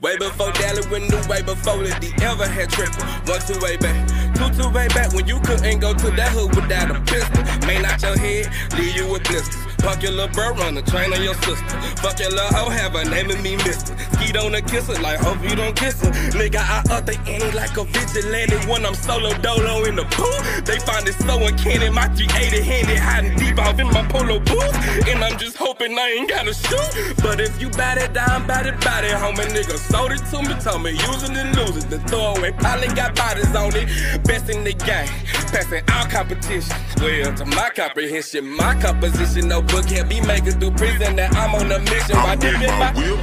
Way 0.01 0.17
before 0.17 0.51
Dallas 0.53 0.89
went 0.89 1.11
new, 1.11 1.21
way 1.29 1.43
before 1.43 1.77
that 1.85 2.03
he 2.03 2.11
ever 2.25 2.49
had 2.49 2.71
triple. 2.71 3.05
One 3.29 3.41
two 3.47 3.61
way 3.61 3.77
back, 3.77 4.09
two 4.35 4.49
two 4.57 4.71
way 4.71 4.89
back 4.89 5.13
when 5.13 5.27
you 5.29 5.39
couldn't 5.41 5.81
go 5.81 5.93
to 5.93 6.11
that 6.13 6.33
hood 6.33 6.57
without 6.57 6.91
a 6.91 7.01
pistol. 7.03 7.43
Man 7.69 7.85
out 7.85 8.01
your 8.03 8.17
head, 8.17 8.49
leave 8.79 8.97
you 8.97 9.07
with 9.13 9.25
blisters. 9.25 9.70
Fuck 9.83 10.03
your 10.03 10.13
little 10.13 10.29
bro, 10.35 10.53
run 10.55 10.75
the 10.75 10.83
train 10.83 11.13
on 11.13 11.23
your 11.23 11.35
sister. 11.35 11.81
Fuck 12.03 12.21
your 12.21 12.31
little 12.31 12.53
hoe, 12.55 12.71
have 12.71 12.93
her 12.93 13.05
naming 13.05 13.43
me 13.43 13.57
Mister. 13.57 13.97
Skeet 14.15 14.37
on 14.37 14.55
a 14.55 14.63
kisser, 14.63 15.01
like 15.01 15.19
hope 15.19 15.43
you 15.43 15.57
don't 15.57 15.75
kiss 15.75 16.01
her. 16.03 16.11
Nigga, 16.37 16.61
I 16.61 16.85
up 16.95 17.07
the 17.07 17.19
ante 17.27 17.51
like 17.57 17.77
a 17.77 17.85
vigilante 17.85 18.57
when 18.69 18.85
I'm 18.85 18.95
solo 18.95 19.33
dolo 19.39 19.85
in 19.85 19.97
the 19.97 20.05
pool. 20.13 20.29
They 20.65 20.79
find 20.81 21.07
it 21.09 21.15
so 21.15 21.41
uncanny, 21.45 21.91
my 21.91 22.09
380 22.09 22.63
handed, 22.63 22.99
hiding 22.99 23.37
deep 23.37 23.59
off 23.59 23.79
in 23.79 23.89
my 23.89 24.07
polo 24.09 24.39
boots. 24.41 24.77
And 25.09 25.25
I'm 25.25 25.39
just 25.39 25.57
hoping 25.57 25.99
I 25.99 26.09
ain't 26.19 26.29
gotta 26.29 26.53
shoot. 26.53 27.17
But 27.23 27.41
if 27.41 27.61
you 27.61 27.71
bat 27.71 27.99
it 27.99 28.13
down, 28.13 28.47
bat 28.47 28.67
it, 28.67 28.79
bat 28.81 29.05
it, 29.05 29.13
homie, 29.13 29.49
nigga 29.49 29.79
sold 29.79 30.13
it 30.13 30.23
to 30.31 30.43
me, 30.43 30.55
told 30.61 30.83
me 30.83 30.93
it 30.93 31.31
and 31.31 31.57
lose 31.57 31.83
it. 31.83 31.91
The 31.91 31.99
throwaway 32.09 32.53
probably 32.53 32.89
got 32.89 33.17
bodies 33.17 33.55
on 33.55 33.75
it. 33.75 33.89
Best 34.25 34.51
in 34.51 34.65
the 34.65 34.73
game, 34.73 35.09
passing 35.53 35.83
all 35.93 36.07
competition. 36.07 36.77
Well, 37.01 37.35
to 37.37 37.45
my 37.47 37.71
comprehension, 37.75 38.47
my 38.47 38.75
composition, 38.81 39.49
no 39.49 39.63
book 39.71 39.87
can't 39.87 40.09
be 40.09 40.21
making 40.21 40.59
through 40.61 40.73
prison. 40.73 41.17
That 41.17 41.35
I'm 41.37 41.55
on 41.55 41.71
a 41.73 41.79
mission. 41.79 42.17
Why 42.17 42.33
I'm 42.33 42.43
in 42.43 42.63
in 42.63 42.79
my 42.79 42.93
my 42.93 43.01
whip, 43.01 43.21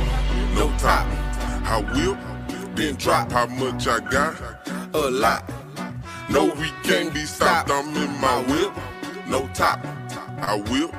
no 0.55 0.71
top. 0.77 1.05
I 1.65 1.81
whip, 1.93 2.17
then 2.75 2.95
drop 2.95 3.31
how 3.31 3.47
much 3.47 3.87
I 3.87 3.99
got. 3.99 4.35
A 4.93 5.09
lot. 5.09 5.43
No, 6.29 6.45
we 6.45 6.69
can't 6.83 7.13
be 7.13 7.25
stopped. 7.25 7.71
I'm 7.71 7.95
in 7.95 8.11
my 8.19 8.41
whip, 8.43 8.73
no 9.27 9.47
top. 9.53 9.79
I 10.39 10.55
whip, 10.69 10.91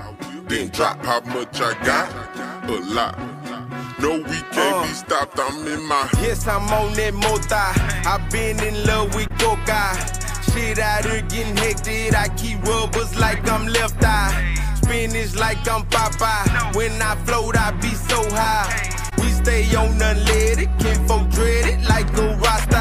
then 0.49 0.69
drop 0.69 1.05
how 1.05 1.21
much 1.21 1.61
I 1.61 1.73
got. 1.85 2.09
A 2.69 2.73
lot. 2.83 3.19
No, 4.01 4.19
we 4.19 4.39
can't 4.53 4.85
be 4.85 4.91
uh. 4.91 4.95
stopped. 4.95 5.39
I'm 5.41 5.67
in 5.67 5.83
my. 5.87 6.09
Yes, 6.21 6.47
I'm 6.47 6.69
on 6.73 6.93
that 6.95 7.15
mota. 7.15 7.73
I've 8.07 8.31
been 8.31 8.63
in 8.63 8.87
love 8.87 9.15
with 9.15 9.29
coca. 9.39 9.97
Shit 10.53 10.79
out 10.79 11.05
here 11.05 11.23
getting 11.23 11.57
hectic. 11.57 12.15
I 12.15 12.29
keep 12.37 12.63
rubbers 12.63 13.19
like 13.19 13.49
I'm 13.49 13.67
left 13.67 14.05
eye. 15.09 15.27
Spinach 15.27 15.37
like 15.37 15.69
I'm 15.69 15.85
Popeye. 15.85 16.75
When 16.75 17.01
I 17.03 17.17
float, 17.25 17.57
I 17.57 17.73
be 17.73 17.89
so 17.89 18.23
high. 18.31 19.11
We 19.19 19.31
stay 19.31 19.65
on 19.75 19.99
unleaded. 19.99 20.79
Kinfolk 20.79 21.31
dread 21.31 21.67
it 21.67 21.89
like 21.89 22.09
a 22.19 22.37
Rasta. 22.37 22.78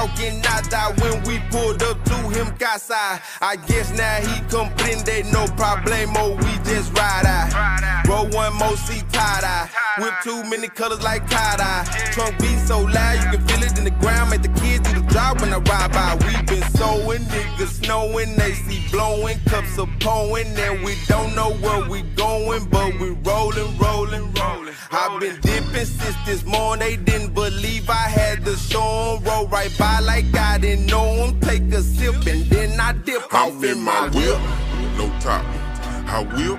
Talking. 0.00 0.40
nada 0.40 0.94
when 1.02 1.22
we 1.24 1.38
pulled 1.50 1.82
up 1.82 2.02
to 2.04 2.14
him 2.30 2.56
casa. 2.56 3.20
I 3.42 3.56
guess 3.66 3.90
now 3.92 4.16
he 4.16 4.40
comprende, 4.48 5.30
no 5.30 5.44
problemo, 5.60 6.36
we 6.38 6.52
just 6.64 6.96
ride 6.96 7.26
out. 7.26 8.06
Roll 8.08 8.26
one 8.28 8.54
more 8.56 8.76
seat 8.76 9.04
tie 9.12 9.40
dye. 9.42 9.68
Whip 9.98 10.14
too 10.24 10.42
many 10.44 10.68
colors 10.68 11.02
like 11.02 11.28
tie 11.28 11.56
dye. 11.56 11.84
Trunk 12.12 12.38
beat 12.38 12.58
so 12.60 12.80
loud 12.80 13.22
you 13.22 13.38
can 13.38 13.46
feel 13.46 13.62
it 13.62 13.76
in 13.78 13.84
the 13.84 13.96
ground. 14.02 14.30
Make 14.30 14.42
the 14.42 14.48
kids 14.60 14.88
do 14.88 15.00
the 15.00 15.06
drop 15.08 15.40
when 15.40 15.52
I 15.52 15.58
ride 15.58 15.92
by. 15.92 16.16
We 16.26 16.32
been 16.46 16.62
sowing, 16.70 17.22
niggas 17.34 17.84
snowing, 17.84 18.36
they 18.36 18.54
see 18.54 18.82
blowing, 18.90 19.38
cups 19.46 19.78
are 19.78 19.90
pouring, 20.00 20.48
and 20.58 20.82
we 20.82 20.94
don't 21.08 21.34
know 21.34 21.52
where 21.64 21.88
we 21.88 22.02
going, 22.16 22.64
but 22.70 22.98
we 23.00 23.10
rolling, 23.10 23.76
rolling, 23.78 24.32
rolling. 24.32 24.74
I've 24.90 25.20
been 25.20 25.38
dipping 25.40 25.86
since 25.86 26.16
this 26.26 26.44
morning. 26.44 26.80
They 26.80 26.96
didn't 26.96 27.34
believe 27.34 27.88
I 27.88 28.08
had 28.18 28.44
the 28.44 28.56
show. 28.56 29.20
Roll 29.24 29.46
right 29.48 29.72
by 29.78 29.89
like 29.98 30.34
I 30.36 30.58
didn't 30.58 30.86
know 30.86 31.24
'em. 31.24 31.40
Take 31.40 31.72
a 31.72 31.82
sip 31.82 32.14
and 32.26 32.44
then 32.46 32.78
I 32.78 32.92
dip 32.92 33.22
I'm 33.32 33.56
off 33.56 33.64
in 33.64 33.80
my 33.80 34.08
whip, 34.14 34.38
no 34.96 35.10
top. 35.20 35.44
I 36.06 36.22
whip, 36.34 36.58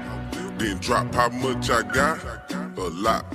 then 0.58 0.78
drop 0.80 1.14
how 1.16 1.30
much 1.30 1.70
I 1.70 1.82
got, 1.84 2.20
a 2.78 2.90
lot. 3.06 3.26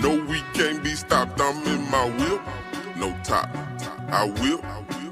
No, 0.00 0.10
we 0.30 0.42
can't 0.54 0.82
be 0.84 0.94
stopped. 0.94 1.40
I'm 1.40 1.66
in 1.66 1.90
my 1.90 2.04
whip, 2.18 2.40
no 2.96 3.16
top. 3.24 3.48
I 4.10 4.24
whip, 4.40 4.60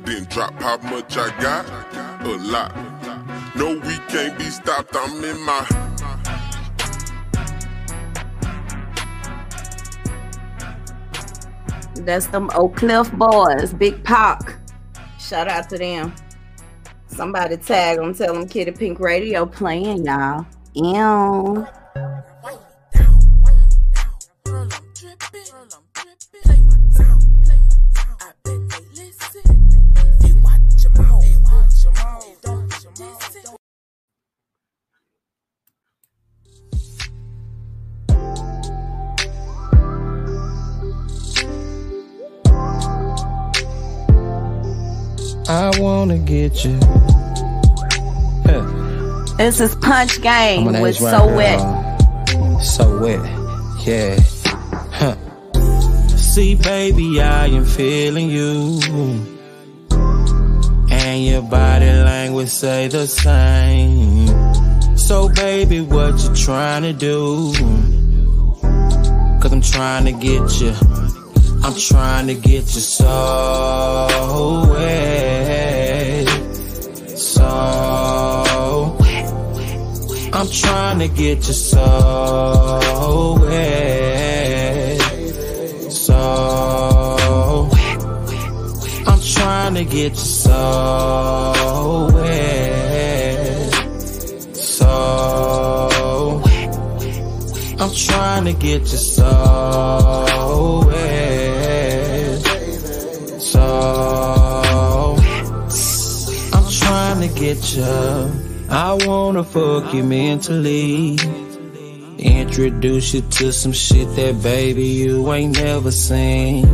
then 0.05 0.25
drop 0.25 0.55
how 0.61 0.77
much 0.79 1.17
I 1.17 1.29
got, 1.41 1.67
a 2.25 2.37
lot. 2.53 2.73
No, 3.57 3.73
we 3.73 3.97
can't 4.09 4.39
be 4.39 4.51
stopped. 4.51 4.95
I'm 4.95 5.25
in 5.25 5.41
my. 5.41 5.96
That's 12.01 12.27
them 12.27 12.51
Oak 12.55 12.77
Cliff 12.77 13.11
boys, 13.13 13.73
Big 13.75 14.03
Pac. 14.05 14.59
Shout 15.19 15.49
out 15.49 15.69
to 15.71 15.79
them. 15.79 16.15
Somebody 17.07 17.57
tag 17.57 17.99
them, 17.99 18.15
tell 18.15 18.35
them 18.35 18.49
Kitty 18.49 18.73
Pink 18.73 19.01
Radio 19.01 19.47
playing, 19.47 20.05
y'all. 20.05 20.47
Ew. 20.75 21.67
I 45.49 45.71
wanna 45.79 46.19
get 46.19 46.65
you. 46.65 46.79
This 49.37 49.61
is 49.61 49.75
Punch 49.77 50.21
Game 50.23 50.67
I'ma 50.69 50.81
with 50.81 51.01
right 51.01 51.11
So 51.11 51.35
Wet. 51.37 51.61
uh, 51.61 52.61
So 52.61 52.99
wet, 53.01 53.21
yeah. 53.87 54.17
Huh. 54.93 55.15
See, 56.17 56.55
baby, 56.55 57.21
I 57.21 57.47
am 57.47 57.65
feeling 57.67 58.31
you. 58.31 58.81
And 60.91 61.25
your 61.25 61.43
body 61.43 61.87
language 61.93 62.49
say 62.49 62.89
the 62.89 63.07
same. 63.07 64.27
So, 64.97 65.29
baby, 65.29 65.81
what 65.83 66.19
you 66.25 66.35
trying 66.35 66.83
to 66.83 66.93
do? 66.95 67.53
Cause 69.41 69.53
I'm 69.53 69.61
trying 69.61 70.07
to 70.07 70.13
get 70.13 70.61
you. 70.61 70.73
I'm 71.63 71.75
trying 71.79 72.27
to 72.29 72.35
get 72.35 72.63
you 72.75 72.81
so 72.81 74.67
wet. 74.71 75.36
I'm 80.37 80.49
trying 80.51 80.99
to 80.99 81.09
get 81.09 81.49
you 81.49 81.55
so 81.55 83.39
wet. 83.41 85.01
So 85.91 87.71
I'm 89.07 89.21
trying 89.23 89.75
to 89.77 89.85
get 89.87 90.11
you 90.11 90.17
so 90.17 92.11
wet. 92.13 93.73
So 94.55 96.43
I'm 97.79 97.91
trying 97.95 98.45
to 98.45 98.53
get 98.53 98.81
you 98.81 98.99
so 98.99 100.83
wet. 100.87 102.43
So 103.41 105.17
I'm 106.53 106.69
trying 106.71 107.21
to 107.27 107.29
get 107.41 107.75
you. 107.75 108.36
I 108.69 108.99
wanna 109.07 109.45
fuck 109.45 109.95
you 109.95 110.03
mentally. 110.03 111.19
Introduce 112.19 113.15
you 113.15 113.21
to 113.21 113.53
some 113.53 113.73
shit 113.73 114.09
that 114.17 114.43
baby 114.43 114.85
you 114.85 115.33
ain't 115.33 115.57
never 115.57 115.91
seen. 115.93 116.67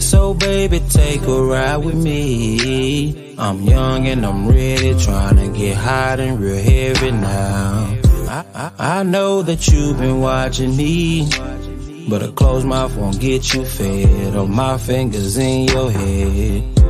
So 0.00 0.34
baby, 0.34 0.80
take 0.90 1.22
a 1.22 1.42
ride 1.42 1.78
with 1.78 1.96
me. 1.96 3.34
I'm 3.36 3.62
young 3.62 4.06
and 4.06 4.24
I'm 4.24 4.48
ready, 4.48 4.94
trying 4.98 5.36
to 5.36 5.58
get 5.58 5.76
hot 5.76 6.20
and 6.20 6.38
real 6.38 6.62
heavy 6.62 7.10
now. 7.10 7.98
I, 8.28 8.44
I, 8.54 8.72
I 9.00 9.02
know 9.02 9.42
that 9.42 9.66
you've 9.66 9.98
been 9.98 10.20
watching 10.20 10.76
me, 10.76 11.28
but 12.08 12.22
a 12.22 12.30
closed 12.32 12.66
mouth 12.66 12.94
won't 12.96 13.18
get 13.18 13.54
you 13.54 13.64
fed. 13.64 14.36
Or 14.36 14.46
my 14.46 14.78
fingers 14.78 15.36
in 15.36 15.68
your 15.68 15.90
head. 15.90 16.83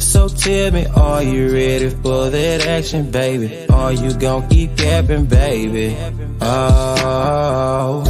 So 0.00 0.28
tell 0.28 0.72
me, 0.72 0.86
are 0.86 1.22
you 1.22 1.52
ready 1.52 1.90
for 1.90 2.30
that 2.30 2.66
action, 2.66 3.10
baby? 3.10 3.66
Are 3.68 3.92
you 3.92 4.14
gon' 4.14 4.48
keep 4.48 4.76
capping, 4.76 5.26
baby? 5.26 5.94
Oh, 6.40 8.02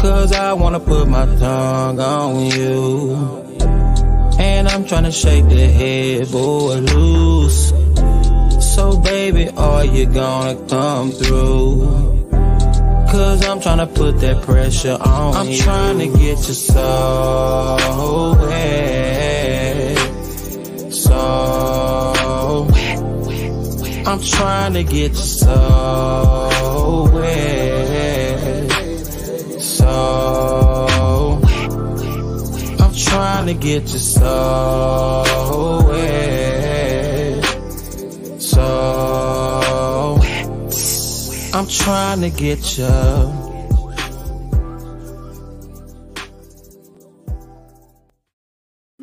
cause 0.00 0.32
I 0.32 0.52
wanna 0.52 0.78
put 0.78 1.08
my 1.08 1.26
tongue 1.26 1.98
on 1.98 2.46
you. 2.46 3.16
And 4.38 4.68
I'm 4.68 4.84
tryna 4.84 5.12
shake 5.12 5.48
the 5.48 5.66
head, 5.66 6.20
headboard 6.20 6.94
loose. 6.94 7.72
So 8.76 8.96
baby, 9.00 9.48
are 9.56 9.84
you 9.84 10.06
gonna 10.06 10.54
come 10.68 11.10
through? 11.10 12.28
Cause 13.10 13.44
I'm 13.44 13.58
tryna 13.58 13.92
put 13.92 14.20
that 14.20 14.42
pressure 14.42 14.96
on 15.00 15.34
I'm 15.34 15.48
you. 15.48 15.58
trying 15.58 15.98
to 15.98 16.06
get 16.06 16.38
you 16.46 16.54
so 16.54 18.36
wet. 18.40 18.97
I'm 24.08 24.22
trying 24.22 24.72
to 24.72 24.84
get 24.84 25.10
you 25.10 25.16
so 25.16 27.10
wet. 27.12 28.72
So 29.60 31.38
I'm 32.80 32.94
trying 32.94 33.46
to 33.48 33.52
get 33.52 33.82
you 33.82 33.98
so 33.98 35.84
wet. 35.88 37.44
So 38.40 40.18
I'm 41.52 41.66
trying 41.66 42.22
to 42.22 42.30
get 42.30 42.78
you. 42.78 42.88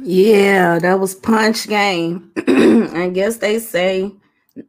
Yeah, 0.02 0.80
that 0.80 1.00
was 1.00 1.14
Punch 1.14 1.68
Game. 1.68 2.32
I 2.48 3.12
guess 3.14 3.38
they 3.38 3.60
say, 3.60 4.12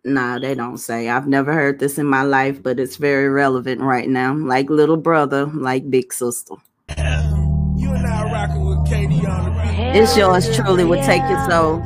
nah, 0.05 0.39
they 0.39 0.55
don't 0.55 0.79
say. 0.79 1.09
I've 1.09 1.27
never 1.27 1.53
heard 1.53 1.79
this 1.79 1.99
in 1.99 2.07
my 2.07 2.23
life, 2.23 2.63
but 2.63 2.79
it's 2.81 2.97
very 2.97 3.29
relevant 3.29 3.81
right 3.81 4.09
now. 4.09 4.35
Like 4.35 4.71
little 4.71 4.97
brother, 4.97 5.47
like 5.47 5.91
big 5.91 6.13
sister. 6.13 6.55
You 6.89 7.93
and 7.93 8.07
I 8.07 8.31
rocking 8.33 8.65
with 8.65 8.79
KD 8.89 9.29
on 9.29 9.45
the 9.45 9.51
beat. 9.63 10.01
It's 10.01 10.17
yours 10.17 10.55
truly 10.57 10.85
would 10.85 11.03
take 11.03 11.23
your 11.29 11.51
soul. 11.51 11.83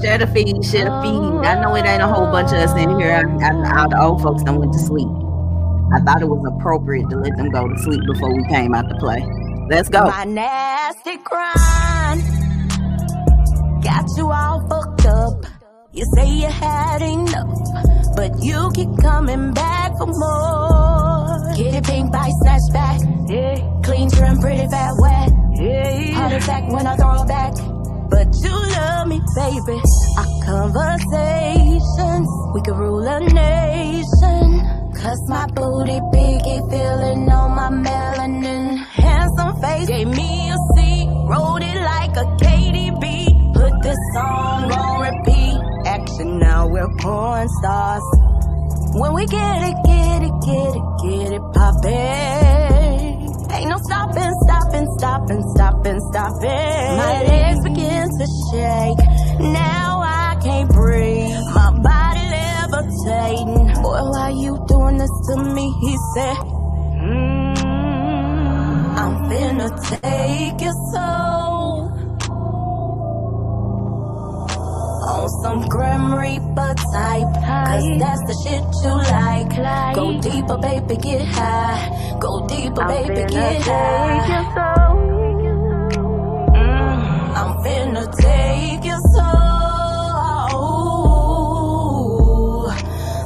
Share 0.00 0.18
the 0.18 0.26
feed, 0.26 0.64
share 0.64 0.86
the 0.86 1.02
feed. 1.02 1.46
I 1.46 1.60
know 1.60 1.74
it 1.76 1.84
ain't 1.84 2.02
a 2.02 2.08
whole 2.08 2.30
bunch 2.32 2.48
of 2.48 2.58
us 2.58 2.72
in 2.76 2.98
here. 2.98 3.12
I, 3.12 3.46
I, 3.46 3.80
all 3.80 3.88
the 3.88 4.00
old 4.00 4.22
folks 4.22 4.42
done 4.42 4.58
went 4.58 4.72
to 4.72 4.78
sleep. 4.78 5.08
I 5.94 6.00
thought 6.00 6.22
it 6.22 6.28
was 6.28 6.42
appropriate 6.58 7.08
to 7.10 7.16
let 7.16 7.36
them 7.36 7.50
go 7.50 7.68
to 7.68 7.78
sleep 7.78 8.00
before 8.12 8.34
we 8.34 8.42
came 8.48 8.74
out 8.74 8.88
to 8.88 8.96
play. 8.96 9.24
Let's 9.68 9.88
go. 9.88 10.06
My 10.06 10.24
nasty 10.24 11.18
grind 11.18 12.22
got 13.84 14.08
you 14.16 14.32
all 14.32 14.66
fucked 14.66 15.06
up. 15.06 15.53
You 15.94 16.04
say 16.16 16.26
you 16.28 16.48
had 16.48 17.02
enough, 17.02 18.16
but 18.16 18.42
you 18.42 18.68
keep 18.74 18.88
coming 19.00 19.54
back 19.54 19.92
for 19.96 20.08
more. 20.08 21.54
Get 21.54 21.72
it 21.72 21.84
pink 21.84 22.10
by 22.10 22.28
snatch 22.42 22.66
back. 22.72 23.00
Yeah. 23.28 23.62
Clean, 23.84 24.10
trim, 24.10 24.40
pretty, 24.40 24.66
fat, 24.66 24.90
wet. 24.98 25.30
Yeah. 25.54 26.14
Heart 26.18 26.32
attack 26.32 26.72
when 26.72 26.88
I 26.88 26.96
throw 26.96 27.24
back. 27.26 27.54
But 28.10 28.26
you 28.42 28.50
love 28.50 29.06
me, 29.06 29.20
baby. 29.36 29.78
Our 30.18 30.26
conversations, 30.42 32.28
we 32.54 32.60
could 32.62 32.76
rule 32.76 33.06
a 33.06 33.20
nation. 33.20 34.90
Cause 34.98 35.22
my 35.28 35.46
booty 35.54 36.00
big, 36.10 36.42
it 36.42 36.64
feeling 36.74 37.30
on 37.30 37.54
my 37.54 37.70
melanin. 37.70 38.78
Handsome 38.78 39.62
face 39.62 39.86
gave 39.86 40.08
me 40.08 40.50
a 40.50 40.56
C, 40.74 41.06
wrote 41.30 41.62
it 41.62 41.78
like 41.80 42.16
a 42.16 42.26
KDB. 42.42 43.14
Porn 47.04 47.48
stars. 47.60 48.02
When 48.94 49.14
we 49.14 49.26
get 49.26 49.62
it, 49.62 49.76
get 49.84 50.22
it, 50.22 50.34
get 50.46 50.76
it, 50.78 50.86
get 51.02 51.32
it 51.32 51.42
poppin'. 51.52 53.14
Ain't 53.54 53.68
no 53.68 53.78
stopping, 53.78 54.32
stopping, 54.44 54.86
stopping, 54.98 55.42
stopping, 55.54 56.00
stopping. 56.10 56.96
My 56.96 57.22
legs 57.22 57.60
begin 57.64 58.08
to 58.20 58.26
shake. 58.50 59.00
Now 59.40 60.02
I 60.02 60.36
can't 60.42 60.70
breathe. 60.70 61.36
My 61.54 61.70
body 61.82 62.24
levitating. 62.34 63.82
Boy, 63.82 64.02
why 64.12 64.30
you 64.30 64.64
doing 64.68 64.98
this 64.98 65.14
to 65.28 65.36
me? 65.54 65.66
He 65.80 65.96
said, 66.14 66.36
mm, 67.02 67.58
I'm 69.02 69.14
finna 69.28 69.68
take 69.90 70.60
your 70.60 70.74
soul. 70.92 71.53
On 75.24 75.30
some 75.42 75.62
Grim 75.70 76.14
Reaper 76.14 76.74
type. 76.92 77.32
Cause 77.32 77.88
that's 77.98 78.20
the 78.28 78.34
shit 78.44 78.64
you 78.84 78.92
like. 79.08 79.56
Go 79.94 80.20
deeper, 80.20 80.58
baby, 80.58 80.96
get 81.00 81.24
high. 81.24 82.18
Go 82.20 82.46
deeper, 82.46 82.84
baby, 82.84 83.24
get 83.32 83.62
high. 83.62 84.20
Mm, 86.52 87.40
I'm 87.40 87.56
finna 87.64 88.04
take 88.20 88.84
your 88.84 89.00
soul. 89.14 90.44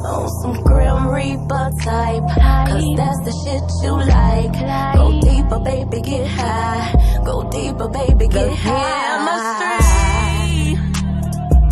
On 0.07 0.29
some 0.41 0.57
Grim 0.63 1.05
Reaper 1.09 1.69
type. 1.83 2.23
Cause 2.69 2.87
that's 2.95 3.19
the 3.27 3.33
shit 3.43 3.67
you 3.83 3.93
like. 4.07 4.55
Go 4.95 5.19
deeper, 5.19 5.59
baby, 5.59 5.99
get 5.99 6.27
high. 6.27 6.95
Go 7.25 7.43
deeper, 7.49 7.89
baby, 7.89 8.29
get 8.29 8.55
high. 8.55 9.48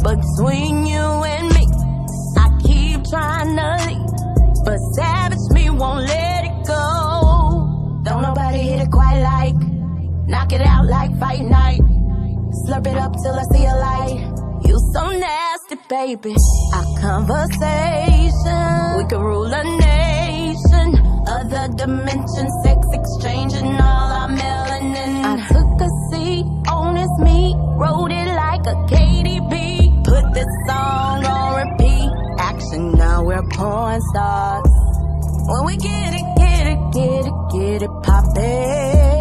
Between 0.04 0.86
you 0.86 1.06
and 1.34 1.50
me, 1.50 1.68
I 2.38 2.48
keep 2.64 3.04
trying 3.10 3.56
to 3.56 3.68
leave, 3.88 4.64
but 4.64 4.78
savage 4.96 5.50
me 5.52 5.70
won't 5.70 6.06
let 6.06 6.46
it 6.46 6.66
go. 6.66 8.02
Don't 8.04 8.22
nobody 8.22 8.60
hit 8.60 8.82
it 8.82 8.92
quite 8.92 9.20
like, 9.20 9.56
knock 10.28 10.54
it 10.54 10.62
out 10.62 10.86
like 10.86 11.18
fight 11.20 11.42
night. 11.42 11.82
Slurp 12.66 12.88
it 12.88 12.98
up 12.98 13.14
till 13.22 13.34
I 13.34 13.44
see 13.52 13.66
a 13.66 13.76
light. 13.76 14.20
You 14.66 14.80
so 14.94 15.10
nasty, 15.12 15.76
baby. 15.90 16.36
Our 16.74 16.86
conversation, 17.02 18.98
we 18.98 19.04
can 19.10 19.20
rule 19.20 19.54
a 19.54 19.64
nation. 19.64 20.96
Other 21.28 21.68
dimension, 21.76 22.48
sex 22.64 22.80
exchanging 22.94 23.76
all 23.82 24.12
our 24.20 24.30
melanin. 24.30 25.24
I 25.26 25.48
took 25.48 25.82
a 25.82 25.90
seat 26.10 26.46
on 26.72 26.96
his 26.96 27.12
meat, 27.20 27.56
wrote 27.78 28.12
it 28.12 28.28
like 28.34 28.66
a 28.66 28.76
KDB. 28.88 29.87
This 30.38 30.45
song 30.67 31.26
on 31.26 31.65
repeat. 31.65 32.12
Action, 32.38 32.91
now 32.91 33.23
we're 33.23 33.41
porn 33.54 34.00
stars. 34.13 34.69
When 35.50 35.65
we 35.65 35.78
get 35.78 36.13
it, 36.13 36.28
get 36.38 36.67
it, 36.73 36.80
get 36.93 37.26
it, 37.26 37.38
get 37.54 37.82
it 37.82 37.89
poppin'. 38.04 39.17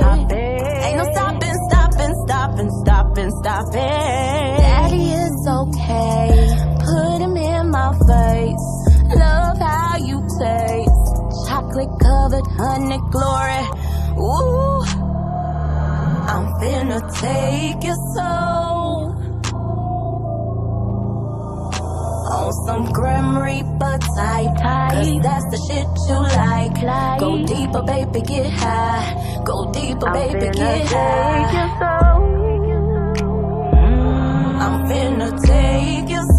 Ain't 0.85 0.97
no 0.99 1.05
stopping, 1.15 1.57
stopping, 1.71 2.15
stopping, 2.27 2.71
stopping, 2.83 3.31
stopping. 3.41 4.61
Daddy 4.61 5.13
is 5.25 5.49
okay. 5.49 6.53
Put 6.85 7.23
him 7.25 7.35
in 7.35 7.71
my 7.71 7.93
face. 8.05 8.69
Love 9.17 9.57
how 9.57 9.97
you 9.97 10.21
taste. 10.39 11.49
Chocolate 11.49 11.97
covered 11.99 12.47
honey 12.61 13.01
glory. 13.11 13.65
Ooh. 14.21 14.85
I'm 16.29 16.45
finna 16.61 17.01
take 17.19 17.83
your 17.83 17.97
soul. 18.15 19.06
On 22.37 22.53
some 22.67 22.85
Grim 22.93 23.39
Reaper 23.39 23.97
type. 24.15 24.57
Cause 24.93 25.23
that's 25.23 25.47
the 25.53 25.59
shit 25.67 25.89
you 26.09 26.19
like. 26.37 26.77
Go 27.19 27.31
deeper, 27.47 27.83
baby, 27.83 28.21
get 28.21 28.51
high. 28.53 29.43
Go 29.45 29.73
deeper, 29.73 30.11
baby, 30.13 30.51
get 30.53 30.87
high. 30.87 32.17
Mm, 33.73 34.61
I'm 34.65 34.75
finna 34.89 35.31
take 35.47 36.11
your 36.11 36.23
soul. 36.23 36.36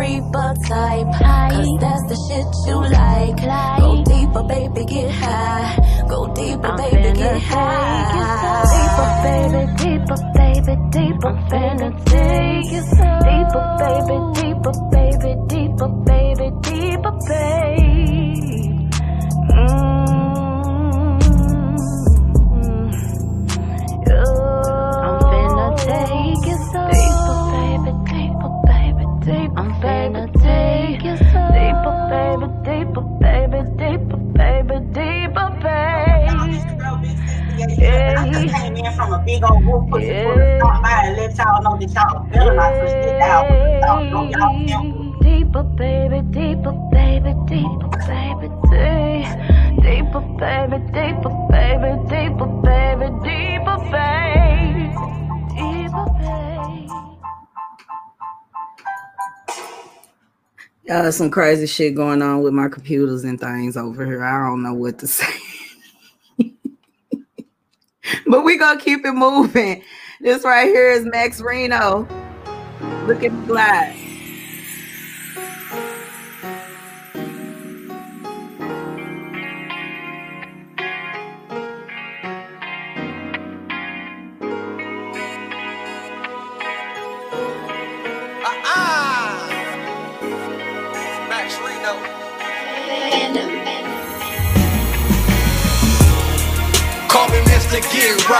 Reaper 0.00 0.54
type. 0.66 1.12
Cause 1.52 1.72
that's 1.78 2.04
the 2.08 2.16
shit 2.24 2.48
you 2.66 2.76
like. 2.88 3.36
Go 3.80 4.02
deeper, 4.02 4.42
baby, 4.44 4.84
get 4.86 5.10
high. 5.10 5.76
Go 6.08 6.32
deeper, 6.32 6.72
baby, 6.74 7.12
get 7.18 7.42
high. 7.42 8.70
Deeper, 8.72 9.08
baby, 9.28 9.62
deeper, 9.82 10.18
baby, 10.40 10.74
deeper, 10.96 11.34
finna 11.50 11.90
take 12.08 12.72
you 12.72 12.82
deeper, 13.28 13.64
baby, 13.82 14.16
deeper, 14.40 14.72
baby, 14.88 15.32
deeper, 15.52 15.88
baby, 16.08 16.46
deeper, 16.62 17.12
baby. 17.28 17.99
I'm 29.56 29.70
finna 29.82 30.26
take 30.40 31.02
you 31.02 31.16
so 31.16 31.40
deeper, 31.52 31.94
baby, 32.10 32.46
deeper, 32.64 33.02
baby, 33.20 33.60
deeper, 33.76 34.16
baby, 34.16 34.76
deeper, 34.92 35.48
baby. 35.62 36.60
I 38.16 38.30
just 38.32 38.54
came 38.54 38.76
in 38.76 38.92
from 38.94 39.12
a 39.12 39.22
big 39.24 39.42
old 39.44 39.64
wolf 39.64 39.90
pussy 39.90 40.14
full 40.22 40.40
of 40.40 40.58
stop 40.58 40.82
by 40.82 41.02
and 41.04 41.16
let 41.16 41.36
y'all 41.36 41.62
know 41.62 41.76
that 41.78 41.92
y'all 41.94 42.24
better 42.30 42.54
not 42.54 42.72
touch 42.74 42.96
that 43.02 43.18
down 43.18 43.44
because 43.48 43.80
y'all 43.82 44.04
know 44.04 44.24
y'all 44.30 44.66
can't. 44.66 45.20
Deeper, 45.20 45.62
baby, 45.62 46.20
deeper, 46.30 46.72
baby, 46.92 47.34
deeper, 47.46 47.88
baby, 48.06 48.48
deep. 48.70 49.50
Deeper, 49.82 50.20
baby, 50.38 50.78
deeper, 50.92 51.30
baby, 51.50 51.90
deeper, 52.08 52.46
baby, 52.62 53.08
deeper, 53.24 53.76
baby. 53.90 54.84
Deeper, 55.54 56.06
baby. 56.20 56.90
Y'all, 60.84 61.12
some 61.12 61.30
crazy 61.30 61.66
shit 61.66 61.94
going 61.94 62.22
on 62.22 62.42
with 62.42 62.54
my 62.54 62.68
computers 62.68 63.24
and 63.24 63.38
things 63.38 63.76
over 63.76 64.06
here. 64.06 64.24
I 64.24 64.48
don't 64.48 64.62
know 64.62 64.72
what 64.72 64.98
to 65.00 65.06
say. 65.06 65.26
but 68.26 68.42
we 68.44 68.56
gonna 68.56 68.80
keep 68.80 69.04
it 69.04 69.12
moving. 69.12 69.82
This 70.20 70.42
right 70.44 70.66
here 70.66 70.90
is 70.90 71.04
Max 71.04 71.40
Reno. 71.40 72.08
Look 73.06 73.22
at 73.22 73.30
the 73.30 73.46
glide. 73.46 73.99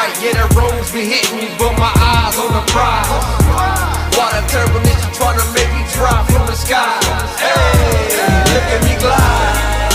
Right, 0.01 0.17
yeah, 0.25 0.33
the 0.33 0.49
roads 0.57 0.89
be 0.97 1.05
hitting 1.05 1.37
me, 1.37 1.53
but 1.61 1.77
my 1.77 1.93
eyes 1.93 2.33
on 2.41 2.49
the 2.57 2.65
prize. 2.73 3.05
Water 4.17 4.41
turbulence 4.49 5.05
trying 5.13 5.37
to 5.37 5.45
make 5.53 5.69
me 5.77 5.85
drop 5.93 6.25
from 6.25 6.41
the 6.49 6.57
sky. 6.57 6.89
Hey, 7.37 8.09
look 8.49 8.65
at 8.65 8.81
me 8.81 8.97
glide. 8.97 9.93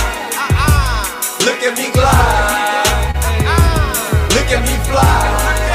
Look 1.41 1.57
at 1.65 1.73
me 1.73 1.89
glide. 1.89 2.85
Look 4.29 4.45
at 4.53 4.61
me 4.61 4.77
fly. 4.85 5.25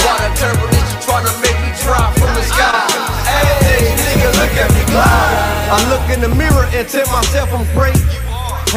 Water 0.06 0.30
turbulence 0.38 0.90
trying 1.02 1.26
to 1.26 1.34
make 1.42 1.58
me 1.66 1.74
drop 1.82 2.14
from 2.14 2.30
the 2.38 2.46
sky. 2.46 2.86
Hey, 3.26 3.98
nigga, 3.98 4.30
look 4.38 4.54
at 4.54 4.70
me 4.70 4.82
glide. 4.94 5.74
I 5.74 5.78
look 5.90 6.06
in 6.06 6.22
the 6.22 6.30
mirror 6.38 6.70
and 6.70 6.86
tell 6.86 7.10
myself 7.10 7.50
I'm 7.50 7.66
great. 7.74 7.98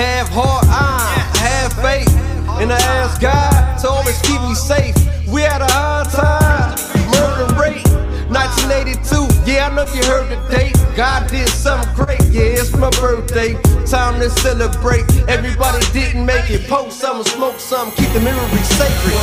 Have 0.02 0.34
heart, 0.34 0.66
eye, 0.66 1.14
have 1.46 1.74
faith. 1.78 2.10
And 2.58 2.74
I 2.74 2.82
ask 2.98 3.22
God 3.22 3.78
to 3.82 3.90
always 3.90 4.20
keep 4.24 4.42
me 4.42 4.56
safe. 4.56 4.98
We 5.34 5.42
had 5.42 5.66
a 5.66 5.72
hard 5.74 6.14
time, 6.14 6.78
murder 7.10 7.50
rate. 7.58 7.82
1982, 8.30 9.50
yeah, 9.50 9.66
I 9.66 9.74
know 9.74 9.82
you 9.90 10.06
heard 10.06 10.30
the 10.30 10.38
date. 10.54 10.78
God 10.96 11.26
did 11.28 11.50
something 11.50 11.90
great, 11.98 12.22
yeah, 12.30 12.62
it's 12.62 12.78
my 12.78 12.92
birthday. 13.02 13.58
Time 13.90 14.22
to 14.22 14.30
celebrate. 14.30 15.10
Everybody 15.26 15.82
didn't 15.90 16.24
make 16.24 16.52
it. 16.52 16.70
Post 16.70 17.00
something, 17.02 17.26
smoke 17.34 17.58
something, 17.58 17.98
keep 17.98 18.14
the 18.14 18.22
memory 18.22 18.62
sacred. 18.78 19.18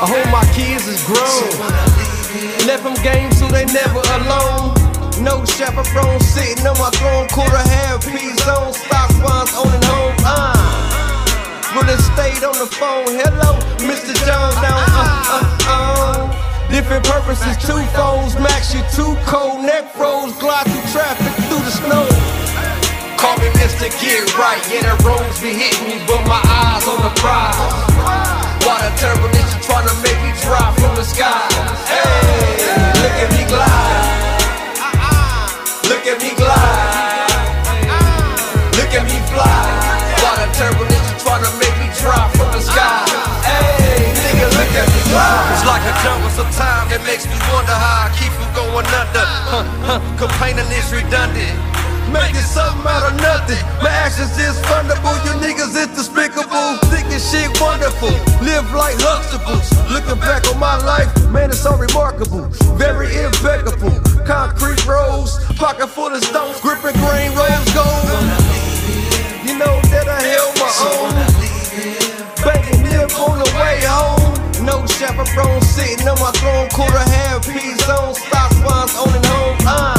I 0.00 0.08
hope 0.08 0.24
my 0.32 0.48
kids 0.56 0.88
is 0.88 1.04
grown. 1.04 1.52
Left 2.64 2.80
them 2.80 2.96
games 3.04 3.36
so 3.36 3.46
they 3.48 3.66
never 3.68 4.00
alone. 4.16 4.72
No 5.20 5.44
chaperone 5.44 6.20
sitting 6.24 6.66
on 6.66 6.80
my 6.80 6.88
throne, 6.96 7.28
quarter 7.28 7.60
half 7.76 8.00
piece 8.08 8.40
on 8.48 8.72
stock 8.72 9.12
ones 9.20 9.52
owning 9.52 9.84
home. 9.84 10.16
Uh. 10.24 10.57
Real 11.68 11.84
estate 11.92 12.40
on 12.48 12.56
the 12.56 12.64
phone, 12.80 13.12
hello, 13.12 13.52
Mr. 13.84 14.16
Jones 14.24 14.56
down, 14.64 14.80
uh, 14.88 15.36
uh, 15.36 15.68
uh. 15.68 16.70
Different 16.72 17.04
purposes, 17.04 17.60
two 17.60 17.76
phones, 17.92 18.32
max 18.40 18.72
you 18.72 18.80
two 18.96 19.12
cold, 19.28 19.60
neck 19.60 19.92
froze, 19.92 20.32
glide 20.40 20.64
through 20.64 20.88
traffic 20.88 21.28
through 21.44 21.60
the 21.60 21.74
snow. 21.76 22.08
Call 23.20 23.36
me 23.36 23.52
Mr. 23.60 23.92
Get 24.00 24.24
Right, 24.40 24.64
yeah, 24.72 24.88
the 24.88 24.96
roads 25.04 25.36
be 25.44 25.52
hitting 25.52 25.84
me, 25.92 26.00
but 26.08 26.24
my 26.24 26.40
eyes 26.40 26.88
on 26.88 27.04
the 27.04 27.12
prize. 27.20 27.60
Water 28.64 28.92
turbulence 28.96 29.52
trying 29.60 29.84
to 29.84 29.94
make 30.00 30.16
me 30.24 30.32
drop 30.40 30.72
from 30.80 30.96
the 30.96 31.04
sky. 31.04 31.52
Hey, 31.84 32.64
look 32.96 33.12
at 33.12 33.28
me 33.28 33.44
glide. 33.44 34.40
Look 35.84 36.04
at 36.08 36.16
me 36.16 36.32
glide. 36.32 37.28
Look 38.72 38.92
at 38.96 39.04
me 39.04 39.20
fly. 39.28 39.68
Water 40.24 40.48
turbulence 40.56 41.07
to 41.44 41.52
make 41.60 41.76
me 41.78 41.88
drop 42.00 42.30
from 42.34 42.50
the 42.50 42.62
sky. 42.62 43.04
Hey, 43.44 44.10
nigga, 44.12 44.46
look 44.56 44.72
at 44.74 44.86
me 44.90 45.00
fly. 45.12 45.54
It's 45.54 45.66
like 45.66 45.84
a 45.86 45.94
jungle 46.02 46.28
time 46.58 46.90
that 46.90 47.02
makes 47.06 47.26
me 47.26 47.38
wonder 47.54 47.70
how 47.74 48.06
I 48.06 48.14
keep 48.18 48.34
from 48.34 48.50
going 48.54 48.86
under. 48.90 49.26
Huh, 49.46 49.64
huh, 49.86 50.00
complaining 50.18 50.66
is 50.74 50.90
redundant. 50.90 51.54
Making 52.10 52.40
something 52.40 52.88
out 52.88 53.04
of 53.04 53.14
nothing. 53.20 53.60
My 53.84 53.92
actions 53.92 54.32
is 54.40 54.56
fundable. 54.64 55.12
You 55.22 55.36
niggas 55.44 55.76
is 55.76 55.92
despicable. 55.92 56.80
Thinking 56.88 57.20
shit 57.20 57.52
wonderful. 57.60 58.10
Live 58.40 58.66
like 58.72 58.96
Huxtables. 58.98 59.70
Looking 59.92 60.18
back 60.18 60.48
on 60.48 60.58
my 60.58 60.80
life, 60.82 61.12
man, 61.30 61.50
it's 61.50 61.60
so 61.60 61.76
remarkable. 61.76 62.48
Very 62.80 63.14
impeccable. 63.14 63.92
Concrete 64.24 64.80
roads, 64.86 65.36
pocket 65.54 65.88
full 65.88 66.08
of 66.08 66.24
stones, 66.24 66.60
gripping 66.60 66.96
grain 67.04 67.30
rose 67.36 67.70
gold. 67.76 68.47
You 69.48 69.56
know 69.56 69.80
that 69.88 70.04
I 70.04 70.20
held 70.20 70.52
my 70.60 70.68
own. 70.92 71.16
Banking 72.44 72.84
nip 72.84 73.08
on 73.16 73.40
the 73.40 73.48
way 73.56 73.80
home. 73.80 74.36
No 74.60 74.84
chaperone 74.84 75.64
sitting 75.64 76.04
on 76.04 76.20
my 76.20 76.28
throne. 76.36 76.68
Quarter 76.68 77.00
half 77.00 77.48
piece 77.48 77.80
on 77.88 78.12
stock 78.12 78.52
ones 78.60 78.92
owning 79.00 79.24
home. 79.24 79.56
Uh. 79.64 79.96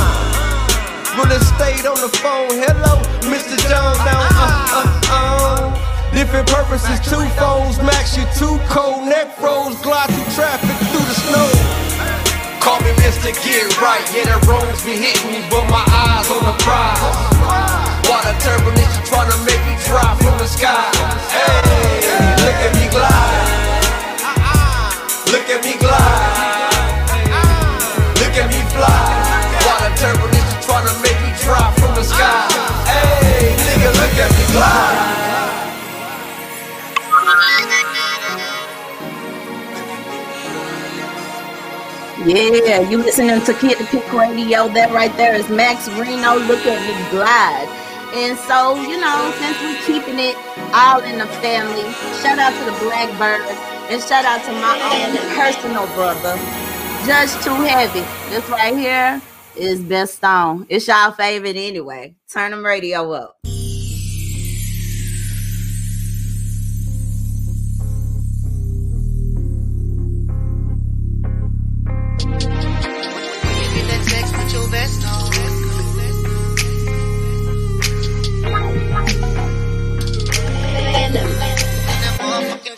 Really 1.17 1.41
stayed 1.41 1.89
on 1.89 1.97
the 1.97 2.13
phone. 2.21 2.61
Hello, 2.61 3.01
Mr. 3.25 3.57
Jones 3.65 3.97
down. 4.05 4.21
Uh, 4.37 4.85
uh, 4.85 5.17
uh. 5.17 6.13
Different 6.13 6.45
purposes, 6.45 7.01
two 7.01 7.25
phones, 7.41 7.81
max 7.81 8.13
you 8.13 8.29
two 8.37 8.61
cold, 8.69 9.09
neck 9.09 9.33
froze, 9.41 9.81
glide 9.81 10.13
through 10.13 10.29
traffic 10.37 10.77
through 10.93 11.05
the 11.09 11.17
snow. 11.25 11.49
Call 12.61 12.77
me 12.85 12.93
Mr. 13.01 13.33
Get 13.33 13.65
Right, 13.81 14.05
yeah, 14.13 14.29
the 14.29 14.45
roads 14.45 14.85
be 14.85 14.93
hitting 14.93 15.31
me, 15.33 15.41
but 15.49 15.65
my 15.73 15.81
eyes 15.89 16.29
on 16.29 16.45
the 16.45 16.55
prize. 16.61 17.78
Water 18.09 18.33
turbulence 18.41 18.97
trying 19.07 19.29
to 19.29 19.37
make 19.45 19.61
me 19.69 19.77
drop 19.85 20.17
from 20.17 20.35
the 20.39 20.47
sky. 20.47 20.89
Hey, 21.29 22.01
look 22.41 22.57
at 22.65 22.73
me 22.73 22.89
glide. 22.89 23.85
Look 25.29 25.45
at 25.45 25.63
me 25.63 25.77
glide. 25.77 26.73
Look 28.17 28.33
at 28.33 28.49
me 28.49 28.61
fly. 28.73 28.97
Water 29.61 29.93
turbulence 30.01 30.65
trying 30.65 30.87
to 30.89 30.95
make 31.05 31.21
me 31.21 31.31
drop 31.45 31.77
from 31.77 31.93
the 31.93 32.03
sky. 32.03 32.49
Hey, 32.89 33.53
nigga, 33.69 33.93
look 33.93 34.17
at 34.17 34.31
me 34.33 34.45
glide. 34.53 35.19
Yeah, 42.25 42.89
you 42.89 42.97
listening 42.97 43.41
to 43.43 43.53
Kitty 43.53 43.85
Pink 43.85 44.11
Radio. 44.11 44.67
That 44.67 44.91
right 44.91 45.15
there 45.15 45.35
is 45.35 45.47
Max 45.49 45.87
Reno. 45.89 46.35
Look 46.37 46.65
at 46.65 46.81
me 46.81 47.09
glide. 47.11 47.69
And 48.11 48.37
so, 48.39 48.75
you 48.81 48.99
know, 48.99 49.31
since 49.37 49.61
we're 49.61 49.81
keeping 49.85 50.17
it 50.17 50.35
all 50.73 50.99
in 51.01 51.19
the 51.19 51.27
family, 51.43 51.83
shout 52.21 52.39
out 52.39 52.57
to 52.57 52.65
the 52.65 52.77
Blackbirds 52.83 53.59
and 53.89 54.01
shout 54.01 54.25
out 54.25 54.43
to 54.45 54.51
my 54.53 54.75
own 54.93 55.15
personal 55.35 55.85
brother, 55.93 56.35
Judge 57.05 57.31
Too 57.43 57.53
Heavy. 57.63 58.01
This 58.29 58.49
right 58.49 58.75
here 58.75 59.21
is 59.55 59.79
Best 59.81 60.19
Song. 60.19 60.65
It's 60.69 60.87
y'all 60.87 61.11
favorite 61.11 61.55
anyway. 61.55 62.15
Turn 62.27 62.49
them 62.49 62.65
radio 62.65 63.11
up. 63.11 63.37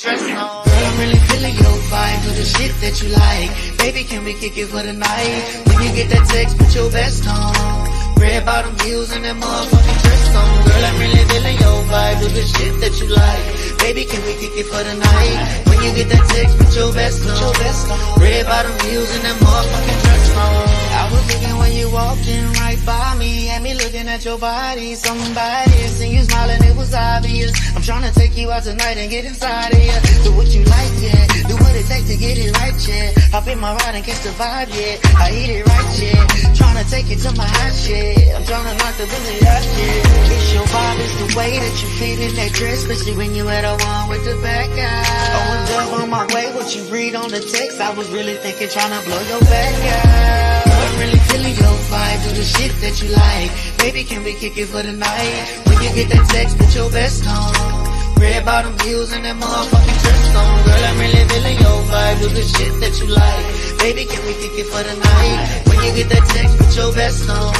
I'm 0.03 0.97
really 0.97 1.19
feeling 1.29 1.53
your 1.53 1.77
vibe, 1.93 2.23
do 2.23 2.29
the 2.33 2.45
shit 2.45 2.73
that 2.81 2.97
you 3.03 3.09
like. 3.13 3.77
Baby, 3.77 4.03
can 4.03 4.23
we 4.23 4.33
kick 4.33 4.57
it 4.57 4.65
for 4.67 4.81
the 4.81 4.93
night? 4.93 5.61
When 5.67 5.77
you 5.85 5.93
get 5.93 6.09
that 6.09 6.25
text, 6.27 6.57
put 6.57 6.73
your 6.73 6.89
best 6.89 7.27
on. 7.27 8.17
Red 8.17 8.45
bottom 8.45 8.73
heels 8.79 9.11
and 9.11 9.23
that 9.25 9.35
motherfucking 9.35 10.01
dress 10.01 10.35
on. 10.35 10.65
Girl, 10.65 10.85
I'm 10.89 10.97
really 10.97 11.23
feeling 11.29 11.57
your 11.57 11.77
vibe, 11.85 12.19
do 12.19 12.27
the 12.33 12.41
shit 12.41 12.73
that 12.81 12.93
you 12.97 13.07
like. 13.13 13.45
Baby, 13.77 14.05
can 14.05 14.25
we 14.25 14.33
kick 14.41 14.57
it 14.57 14.65
for 14.65 14.81
the 14.81 14.95
night? 14.97 15.37
When 15.69 15.77
you 15.85 15.93
get 15.93 16.09
that 16.09 16.25
text, 16.33 16.57
put 16.57 16.73
on. 17.29 17.37
Your 17.37 17.53
best 17.61 17.85
on. 17.91 18.21
Red 18.21 18.45
bottom 18.45 18.73
heels 18.89 19.09
and 19.13 19.21
that 19.21 19.37
motherfucking 19.37 19.99
dress 20.01 20.29
on. 20.33 20.90
I 21.11 21.13
was 21.13 21.27
looking 21.27 21.57
when 21.59 21.73
you 21.75 21.91
walked 21.91 22.23
right 22.63 22.79
by 22.85 23.15
me, 23.19 23.51
had 23.51 23.61
me 23.61 23.73
looking 23.75 24.07
at 24.07 24.23
your 24.23 24.39
body. 24.39 24.95
Somebody 24.95 25.75
seen 25.99 26.15
you 26.15 26.23
smiling, 26.23 26.63
it 26.63 26.75
was 26.75 26.93
obvious. 26.93 27.51
I'm 27.75 27.81
trying 27.81 28.07
to 28.07 28.17
take 28.17 28.37
you 28.37 28.49
out 28.49 28.63
tonight 28.63 28.95
and 28.95 29.11
get 29.11 29.25
inside 29.25 29.73
of 29.73 29.83
you. 29.83 29.91
Do 30.23 30.31
what 30.31 30.47
you 30.47 30.63
like, 30.63 30.93
yeah. 31.03 31.27
Do 31.51 31.55
what 31.59 31.75
it 31.75 31.83
takes 31.91 32.07
to 32.07 32.15
get 32.15 32.39
it 32.39 32.55
right, 32.55 32.79
yeah. 32.87 33.11
Hop 33.35 33.45
in 33.47 33.59
my 33.59 33.75
ride 33.75 33.95
and 33.95 34.05
catch 34.05 34.23
the 34.23 34.31
vibe, 34.39 34.71
yeah. 34.71 35.19
I 35.19 35.35
hit 35.35 35.49
it 35.51 35.67
right, 35.67 35.91
yeah. 35.99 36.55
Trying 36.55 36.79
to 36.79 36.89
take 36.89 37.09
you 37.11 37.17
to 37.27 37.31
my 37.35 37.43
hot 37.43 37.75
shit. 37.75 38.31
I'm 38.31 38.45
trying 38.47 38.71
to 38.71 38.75
knock 38.79 38.95
the 38.95 39.03
bullet 39.03 39.43
out, 39.51 39.67
yeah. 39.67 40.31
It's 40.31 40.53
your 40.55 40.63
vibe, 40.63 40.99
it's 41.03 41.15
the 41.19 41.27
way 41.35 41.59
that 41.59 41.75
you 41.75 41.87
fit 41.99 42.19
in 42.23 42.35
that 42.39 42.51
dress, 42.55 42.87
especially 42.87 43.17
when 43.19 43.35
you 43.35 43.49
at 43.49 43.67
a 43.67 43.75
one 43.83 44.07
with 44.07 44.23
the 44.23 44.39
back 44.39 44.71
out. 44.79 45.27
Oh, 45.35 45.59
and 45.59 45.71
up 45.75 45.91
on 45.99 46.09
my 46.09 46.23
way, 46.31 46.55
what 46.55 46.71
you 46.71 46.87
read 46.87 47.15
on 47.15 47.27
the 47.27 47.41
text. 47.41 47.81
I 47.81 47.91
was 47.91 48.09
really 48.11 48.35
thinking, 48.39 48.69
trying 48.69 48.95
to 48.95 49.03
blow 49.03 49.19
your 49.27 49.41
back 49.41 49.75
out. 50.07 50.70
Really 51.41 51.57
your 51.57 51.73
vibe, 51.89 52.21
do 52.21 52.29
the 52.37 52.45
shit 52.45 52.69
that 52.85 53.01
you 53.01 53.09
like. 53.17 53.49
Baby, 53.81 54.03
can 54.05 54.21
we 54.23 54.37
kick 54.37 54.61
it 54.61 54.69
for 54.69 54.83
the 54.85 54.93
night? 54.93 55.41
When 55.65 55.81
you 55.81 55.89
get 55.97 56.13
that 56.13 56.29
text, 56.29 56.53
put 56.53 56.69
your 56.75 56.85
best 56.93 57.25
on. 57.25 57.49
Red 58.21 58.45
bottom 58.45 58.77
heels 58.85 59.09
and 59.09 59.25
that 59.25 59.33
motherfucking 59.41 59.99
dress 60.05 60.35
on. 60.37 60.53
Girl, 60.69 60.83
I'm 60.85 61.01
really 61.01 61.25
feeling 61.33 61.57
your 61.57 61.81
vibe, 61.89 62.17
do 62.21 62.29
the 62.29 62.45
shit 62.45 62.73
that 62.85 62.93
you 63.01 63.07
like. 63.09 63.45
Baby, 63.81 64.05
can 64.05 64.21
we 64.29 64.37
kick 64.37 64.53
it 64.53 64.67
for 64.69 64.85
the 64.85 64.93
night? 64.93 65.39
When 65.65 65.81
you 65.81 65.91
get 65.97 66.13
that 66.13 66.25
text, 66.29 66.53
put 66.61 66.77
your 66.77 66.93
best 66.93 67.25
on. 67.25 67.57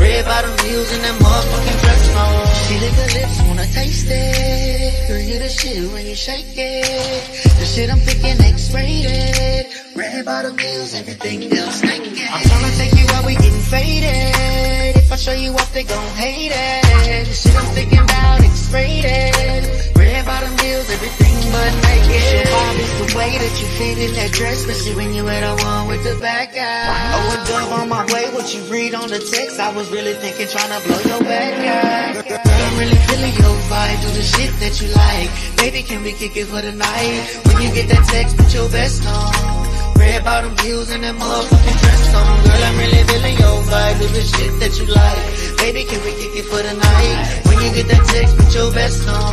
Red 0.00 0.24
bottom 0.24 0.56
heels 0.64 0.88
and 0.88 1.04
that 1.04 1.16
motherfucking 1.20 1.78
dress 1.84 2.04
on. 2.16 2.32
She 2.64 2.74
lick 2.80 2.96
her 3.04 3.10
lips, 3.20 3.36
wanna 3.44 3.68
taste 3.68 4.08
it. 4.08 5.08
Girl, 5.12 5.20
you 5.20 5.36
the 5.44 5.50
shit 5.52 5.92
when 5.92 6.06
you 6.08 6.16
shake 6.16 6.56
it. 6.56 7.20
The 7.60 7.66
shit 7.68 7.92
I'm 7.92 8.00
thinking 8.00 8.40
X-rated. 8.40 9.66
Red 9.94 10.24
bottom 10.24 10.56
heels, 10.56 10.94
everything 10.94 11.52
else 11.52 11.82
naked. 11.84 12.16
I'm 12.16 12.40
tryna 12.48 12.72
take 12.80 12.99
out, 13.20 13.26
we 13.26 13.34
getting 13.34 13.60
faded. 13.60 14.96
If 14.96 15.12
I 15.12 15.16
show 15.16 15.32
you 15.32 15.52
off, 15.52 15.72
they 15.72 15.84
gon' 15.84 16.08
hate 16.16 16.52
it. 16.52 17.26
The 17.26 17.34
shit 17.34 17.54
I'm 17.56 17.74
thinking 17.74 17.98
about 17.98 18.40
X-rated. 18.40 19.96
Red 19.96 20.24
bottom 20.26 20.56
heels, 20.58 20.88
everything 20.90 21.36
but 21.52 21.72
naked. 21.84 22.32
Your 22.32 22.44
vibe 22.44 22.78
is 22.78 22.92
the 22.98 23.18
way 23.18 23.30
that 23.38 23.54
you 23.60 23.66
fit 23.78 23.98
in 23.98 24.14
that 24.14 24.32
dress, 24.32 24.64
especially 24.64 24.96
when 24.96 25.14
you 25.14 25.28
at 25.28 25.42
a 25.42 25.54
one 25.64 25.88
with 25.88 26.02
the 26.04 26.18
back 26.20 26.56
out. 26.56 27.14
Oh, 27.16 27.34
a 27.34 27.46
dove 27.46 27.72
on 27.80 27.88
my 27.88 28.04
way, 28.12 28.30
what 28.32 28.54
you 28.54 28.62
read 28.72 28.94
on 28.94 29.08
the 29.08 29.18
text. 29.18 29.58
I 29.60 29.72
was 29.74 29.90
really 29.90 30.14
thinking, 30.14 30.46
tryna 30.46 30.80
blow 30.86 31.00
your 31.10 31.22
back 31.24 31.54
out. 31.66 32.28
Girl, 32.28 32.40
I'm 32.44 32.78
really 32.78 33.00
feeling 33.08 33.34
your 33.34 33.56
vibe, 33.68 34.00
do 34.02 34.08
the 34.16 34.22
shit 34.22 34.52
that 34.60 34.80
you 34.80 34.88
like. 34.94 35.30
Baby, 35.56 35.82
can 35.82 36.02
we 36.02 36.12
kick 36.12 36.36
it 36.36 36.46
for 36.46 36.62
the 36.62 36.72
night? 36.72 37.20
When 37.46 37.62
you 37.62 37.72
get 37.74 37.88
that 37.88 38.06
text, 38.08 38.36
put 38.36 38.52
your 38.54 38.68
best 38.70 39.06
on. 39.06 39.69
Red 40.10 40.24
bottom 40.24 40.58
heels 40.58 40.90
and 40.90 41.04
that 41.04 41.14
motherfucking 41.14 41.78
dress 41.82 42.14
on. 42.18 42.42
Girl, 42.42 42.64
I'm 42.66 42.76
really 42.82 43.02
feeling 43.06 43.36
your 43.38 43.62
vibe, 43.70 43.98
do 44.00 44.06
the 44.08 44.22
shit 44.26 44.52
that 44.58 44.72
you 44.80 44.86
like. 44.90 45.22
Baby, 45.62 45.84
can 45.84 46.02
we 46.02 46.10
kick 46.18 46.34
it 46.34 46.46
for 46.50 46.60
the 46.66 46.74
night? 46.74 47.18
When 47.46 47.62
you 47.62 47.70
get 47.72 47.86
that 47.94 48.04
text, 48.08 48.36
put 48.36 48.52
your 48.52 48.72
best 48.72 49.06
on. 49.06 49.32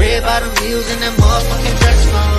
Red 0.00 0.22
bottom 0.22 0.48
heels 0.64 0.90
and 0.92 1.02
that 1.02 1.12
motherfucking 1.12 1.78
dress 1.80 2.14
on. 2.14 2.37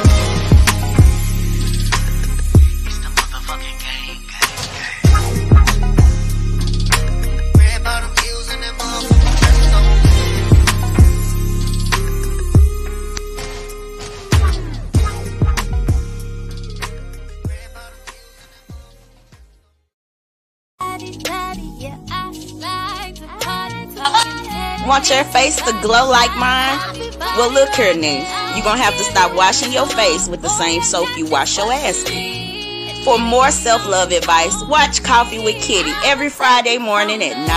Want 24.99 25.11
your 25.11 25.23
face 25.31 25.55
to 25.55 25.71
glow 25.81 26.09
like 26.09 26.35
mine? 26.35 26.77
Well, 27.37 27.53
look 27.53 27.69
here, 27.69 27.95
now. 27.95 28.53
You're 28.53 28.65
gonna 28.65 28.81
have 28.81 28.97
to 28.97 29.03
stop 29.05 29.33
washing 29.33 29.71
your 29.71 29.85
face 29.87 30.27
with 30.27 30.41
the 30.41 30.49
same 30.49 30.81
soap 30.81 31.07
you 31.17 31.25
wash 31.25 31.55
your 31.55 31.71
ass 31.71 32.03
with. 32.03 33.05
For 33.05 33.17
more 33.17 33.49
self 33.49 33.87
love 33.87 34.11
advice, 34.11 34.61
watch 34.65 35.01
Coffee 35.01 35.39
with 35.39 35.55
Kitty 35.63 35.93
every 36.03 36.29
Friday 36.29 36.77
morning 36.79 37.23
at 37.23 37.37
9 37.37 37.47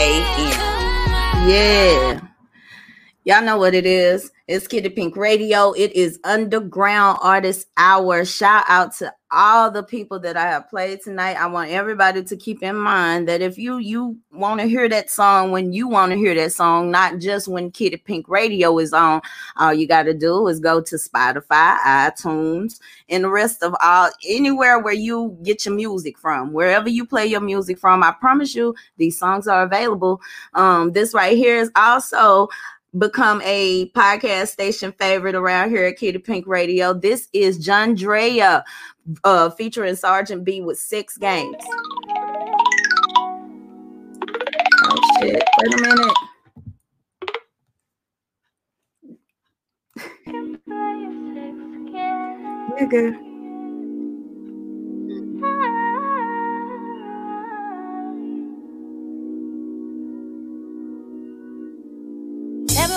a.m. 0.00 1.48
Yeah. 1.50 2.20
Y'all 3.24 3.44
know 3.44 3.58
what 3.58 3.74
it 3.74 3.84
is. 3.84 4.30
It's 4.48 4.68
Kitty 4.68 4.90
Pink 4.90 5.16
Radio. 5.16 5.72
It 5.72 5.92
is 5.94 6.20
Underground 6.22 7.18
Artist 7.20 7.66
Hour. 7.76 8.24
Shout 8.24 8.62
out 8.68 8.94
to 8.98 9.12
all 9.32 9.72
the 9.72 9.82
people 9.82 10.20
that 10.20 10.36
I 10.36 10.42
have 10.42 10.70
played 10.70 11.00
tonight. 11.02 11.34
I 11.34 11.46
want 11.46 11.72
everybody 11.72 12.22
to 12.22 12.36
keep 12.36 12.62
in 12.62 12.76
mind 12.76 13.26
that 13.26 13.42
if 13.42 13.58
you 13.58 13.78
you 13.78 14.16
want 14.30 14.60
to 14.60 14.68
hear 14.68 14.88
that 14.88 15.10
song 15.10 15.50
when 15.50 15.72
you 15.72 15.88
want 15.88 16.12
to 16.12 16.16
hear 16.16 16.32
that 16.36 16.52
song, 16.52 16.92
not 16.92 17.18
just 17.18 17.48
when 17.48 17.72
Kitty 17.72 17.96
Pink 17.96 18.28
Radio 18.28 18.78
is 18.78 18.92
on, 18.92 19.20
all 19.56 19.74
you 19.74 19.88
got 19.88 20.04
to 20.04 20.14
do 20.14 20.46
is 20.46 20.60
go 20.60 20.80
to 20.80 20.94
Spotify, 20.94 21.76
iTunes, 21.80 22.78
and 23.08 23.24
the 23.24 23.28
rest 23.28 23.64
of 23.64 23.74
all 23.82 24.10
anywhere 24.28 24.78
where 24.78 24.94
you 24.94 25.36
get 25.42 25.66
your 25.66 25.74
music 25.74 26.16
from, 26.18 26.52
wherever 26.52 26.88
you 26.88 27.04
play 27.04 27.26
your 27.26 27.40
music 27.40 27.80
from. 27.80 28.04
I 28.04 28.12
promise 28.12 28.54
you, 28.54 28.76
these 28.96 29.18
songs 29.18 29.48
are 29.48 29.64
available. 29.64 30.20
Um, 30.54 30.92
this 30.92 31.14
right 31.14 31.36
here 31.36 31.56
is 31.56 31.72
also 31.74 32.48
become 32.98 33.42
a 33.44 33.90
podcast 33.90 34.48
station 34.48 34.92
favorite 34.92 35.34
around 35.34 35.70
here 35.70 35.84
at 35.84 35.96
Kitty 35.96 36.18
Pink 36.18 36.46
Radio. 36.46 36.92
This 36.94 37.28
is 37.32 37.58
Jandrea 37.64 38.62
uh, 39.24 39.50
featuring 39.50 39.96
Sergeant 39.96 40.44
B 40.44 40.60
with 40.60 40.78
six 40.78 41.16
games. 41.18 41.56
Oh 44.84 44.96
shit! 45.20 45.42
Wait 45.62 45.74
a 45.74 45.82
minute. 45.82 46.14
Nigga. 52.78 53.26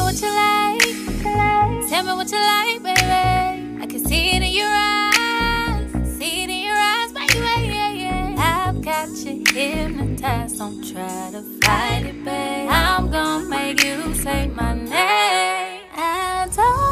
What 0.10 0.22
you 0.24 0.34
like. 0.34 1.88
Tell 1.88 2.04
me 2.04 2.14
what 2.14 2.32
you 2.32 2.40
like, 2.40 2.82
baby. 2.82 3.80
I 3.80 3.86
can 3.86 4.04
see 4.04 4.32
it 4.32 4.42
in 4.42 4.54
your 4.54 4.68
eyes. 4.68 6.18
See 6.18 6.44
it 6.44 6.50
in 6.50 6.64
your 6.64 6.76
eyes, 6.76 7.12
baby. 7.14 7.68
Yeah, 7.68 7.92
yeah. 7.92 8.70
I've 8.70 8.82
got 8.82 9.10
you 9.10 9.44
hypnotized. 9.54 10.58
Don't 10.58 10.82
try 10.82 11.30
to 11.32 11.44
fight 11.62 12.08
it, 12.08 12.26
babe. 12.26 12.70
I'm 12.72 13.12
gonna 13.12 13.48
make 13.50 13.84
you 13.84 14.16
say 14.16 14.48
my 14.48 14.74
name. 14.74 15.82
I 15.96 16.50
don't 16.56 16.89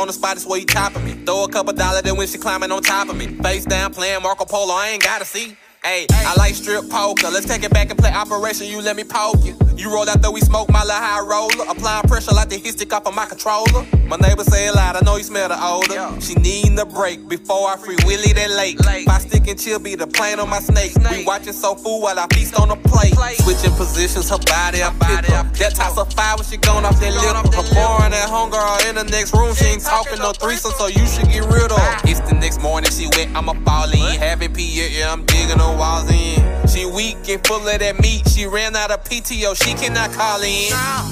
on 0.00 0.06
the 0.06 0.12
spot, 0.12 0.36
it's 0.36 0.46
where 0.46 0.58
you 0.58 0.66
chopping 0.66 1.04
me. 1.04 1.12
Throw 1.24 1.44
a 1.44 1.48
couple 1.48 1.72
dollars 1.72 2.02
then 2.02 2.16
when 2.16 2.26
she 2.26 2.38
climbing 2.38 2.70
on 2.70 2.82
top 2.82 3.08
of 3.08 3.16
me. 3.16 3.26
Face 3.26 3.64
down 3.64 3.92
playing 3.92 4.22
Marco 4.22 4.44
Polo, 4.44 4.74
I 4.74 4.88
ain't 4.90 5.02
gotta 5.02 5.24
see. 5.24 5.56
Hey, 5.86 6.04
I 6.10 6.34
like 6.36 6.56
strip 6.56 6.90
poker. 6.90 7.30
Let's 7.30 7.46
take 7.46 7.62
it 7.62 7.70
back 7.70 7.90
and 7.90 7.98
play 7.98 8.10
Operation. 8.10 8.66
You 8.66 8.82
let 8.82 8.96
me 8.96 9.04
poke 9.04 9.44
you. 9.44 9.56
You 9.76 9.92
roll 9.92 10.08
out 10.08 10.20
though 10.20 10.32
we 10.32 10.40
smoke 10.40 10.68
my 10.68 10.82
little 10.82 10.96
high 10.96 11.20
roller. 11.20 11.70
Applying 11.70 12.08
pressure 12.08 12.34
like 12.34 12.48
the 12.48 12.56
hit 12.56 12.74
stick 12.74 12.92
off 12.92 13.06
of 13.06 13.14
my 13.14 13.24
controller. 13.26 13.86
My 14.08 14.16
neighbor 14.16 14.42
say 14.42 14.66
it 14.66 14.74
loud, 14.74 14.96
I 14.96 15.00
know 15.04 15.16
you 15.16 15.22
smell 15.22 15.48
the 15.48 15.54
odor. 15.54 16.20
She 16.20 16.34
needin' 16.34 16.78
a 16.78 16.86
break 16.86 17.28
before 17.28 17.68
I 17.68 17.76
free 17.76 17.94
Willie 18.04 18.32
that 18.32 18.50
late. 18.50 18.82
My 19.06 19.18
stick 19.18 19.46
and 19.46 19.58
chill 19.58 19.78
be 19.78 19.94
the 19.94 20.08
plane 20.08 20.40
on 20.40 20.50
my 20.50 20.58
snake. 20.58 20.90
We 21.10 21.24
watching 21.24 21.52
so 21.52 21.76
food 21.76 22.00
while 22.00 22.18
I 22.18 22.26
feast 22.34 22.58
on 22.58 22.68
the 22.68 22.76
plate. 22.76 23.14
Switching 23.38 23.70
positions, 23.76 24.30
her 24.30 24.38
body 24.38 24.82
I 24.82 24.90
pick 24.98 25.30
up. 25.30 25.52
That 25.54 25.76
toss 25.76 25.98
of 25.98 26.12
fire 26.14 26.34
when 26.34 26.46
she 26.46 26.56
going 26.56 26.84
off 26.84 26.98
that 26.98 27.14
lip. 27.14 27.54
Her 27.54 27.66
boring 27.74 28.10
at 28.10 28.26
homegirl 28.26 28.90
in 28.90 28.96
the 28.96 29.04
next 29.04 29.34
room. 29.34 29.54
She 29.54 29.66
ain't 29.66 29.82
talking 29.82 30.18
no 30.18 30.32
threesome, 30.32 30.72
so 30.78 30.88
you 30.88 31.06
should 31.06 31.30
get 31.30 31.46
rid 31.46 31.70
of. 31.70 31.78
It's 32.10 32.20
the 32.26 32.34
next 32.34 32.60
morning, 32.60 32.90
she 32.90 33.06
wet, 33.14 33.28
I'ma 33.36 33.54
fall 33.62 33.90
in. 33.90 34.18
Having 34.18 34.54
P, 34.54 34.66
yeah, 34.66 34.88
yeah, 34.90 35.12
I'm 35.12 35.24
digging 35.26 35.60
her 35.76 35.80
walls 35.80 36.10
in. 36.10 36.68
She 36.68 36.86
weak 36.86 37.28
and 37.28 37.46
full 37.46 37.66
of 37.66 37.78
that 37.78 38.00
meat. 38.00 38.28
She 38.28 38.46
ran 38.46 38.76
out 38.76 38.90
of 38.90 39.04
PTO, 39.04 39.56
she 39.56 39.74
cannot 39.74 40.12
call 40.12 40.42
in. 40.42 40.70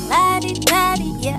Body, 0.09 0.61
body, 0.66 1.14
yeah, 1.20 1.38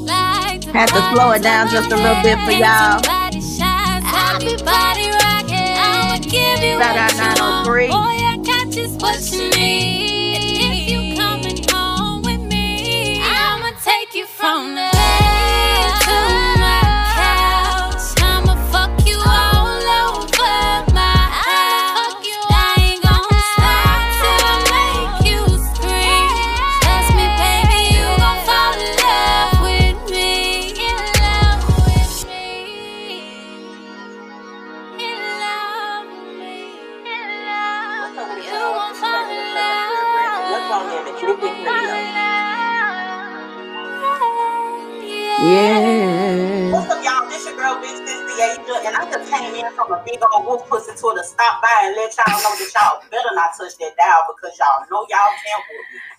like 0.00 0.60
to 0.62 0.72
Had 0.72 0.88
to 0.88 1.14
slow 1.14 1.32
it 1.32 1.42
down 1.42 1.68
just 1.68 1.90
a 1.90 1.96
little 1.96 2.22
bit 2.22 2.38
for 2.44 2.52
y'all. 2.52 3.00
Body 3.02 3.40
shots, 3.40 4.04
I 4.06 4.38
be 4.40 4.56
body 4.62 5.08
rocking. 5.20 5.74
I'ma 5.76 6.18
give 6.18 6.62
you 6.62 6.78
what 6.78 6.94
you 6.94 7.42
want. 7.42 7.66
903. 7.66 7.88
Boy, 7.88 7.94
I 7.94 8.36
got 8.44 8.72
just 8.72 9.00
what 9.00 9.20
you 9.32 9.50
need. 9.50 9.97
A 49.98 50.04
big 50.04 50.18
old 50.34 50.46
wolf 50.46 50.68
pussy 50.68 50.92
to 50.92 51.24
stop 51.24 51.62
by 51.62 51.80
and 51.84 51.96
let 51.96 52.14
y'all 52.16 52.38
know 52.38 52.56
that 52.56 52.72
y'all 52.74 53.02
better 53.10 53.34
not 53.34 53.50
touch 53.56 53.76
that 53.78 53.96
dial 53.96 54.24
because 54.34 54.56
y'all 54.58 54.86
know 54.90 55.06
y'all 55.08 55.34
can't. 55.44 55.64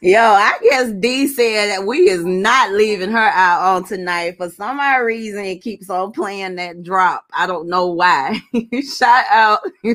Yo, 0.01 0.21
I 0.21 0.53
guess 0.61 0.91
D 0.93 1.27
said 1.27 1.67
that 1.67 1.86
we 1.86 2.09
is 2.09 2.23
not 2.23 2.71
leaving 2.71 3.11
her 3.11 3.17
out 3.17 3.61
on 3.61 3.84
tonight. 3.86 4.38
For 4.38 4.49
some 4.49 4.80
odd 4.80 4.97
reason, 4.99 5.43
it 5.45 5.61
keeps 5.61 5.89
on 5.89 6.11
playing 6.11 6.55
that 6.55 6.84
drop. 6.84 7.25
I 7.34 7.47
don't 7.47 7.67
know 7.67 7.88
why. 7.88 8.39
Shout 8.97 9.25
out. 9.30 9.59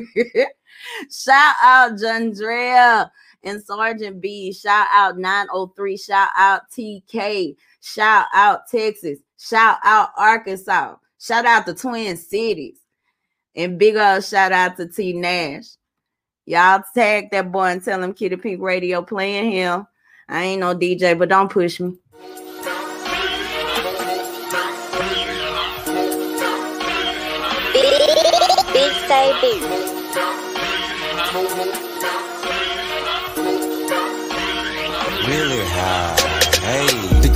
Shout 1.09 1.55
out 1.63 1.93
Jandrea 1.93 3.09
and 3.43 3.63
Sergeant 3.63 4.21
B. 4.21 4.53
Shout 4.53 4.87
out 4.91 5.17
903. 5.17 5.97
Shout 5.97 6.29
out 6.37 6.61
TK. 6.71 7.55
Shout 7.81 8.25
out 8.33 8.67
Texas. 8.69 9.19
Shout 9.39 9.77
out 9.83 10.09
Arkansas. 10.17 10.95
Shout 11.19 11.45
out 11.45 11.65
the 11.65 11.73
Twin 11.73 12.17
Cities. 12.17 12.79
And 13.55 13.79
big 13.79 13.95
old 13.95 14.23
shout 14.23 14.51
out 14.51 14.75
to 14.77 14.87
T 14.87 15.13
Nash. 15.13 15.65
Y'all 16.45 16.83
tag 16.93 17.29
that 17.31 17.51
boy 17.51 17.65
and 17.65 17.83
tell 17.83 18.03
him 18.03 18.13
Kitty 18.13 18.35
Pink 18.35 18.61
Radio 18.61 19.01
playing 19.01 19.51
him. 19.51 19.87
I 20.27 20.43
ain't 20.43 20.59
no 20.59 20.75
DJ, 20.75 21.17
but 21.17 21.29
don't 21.29 21.51
push 21.51 21.79
me. 21.79 21.97
Big 28.73 28.91
Say 29.07 29.33
Big. 29.41 29.84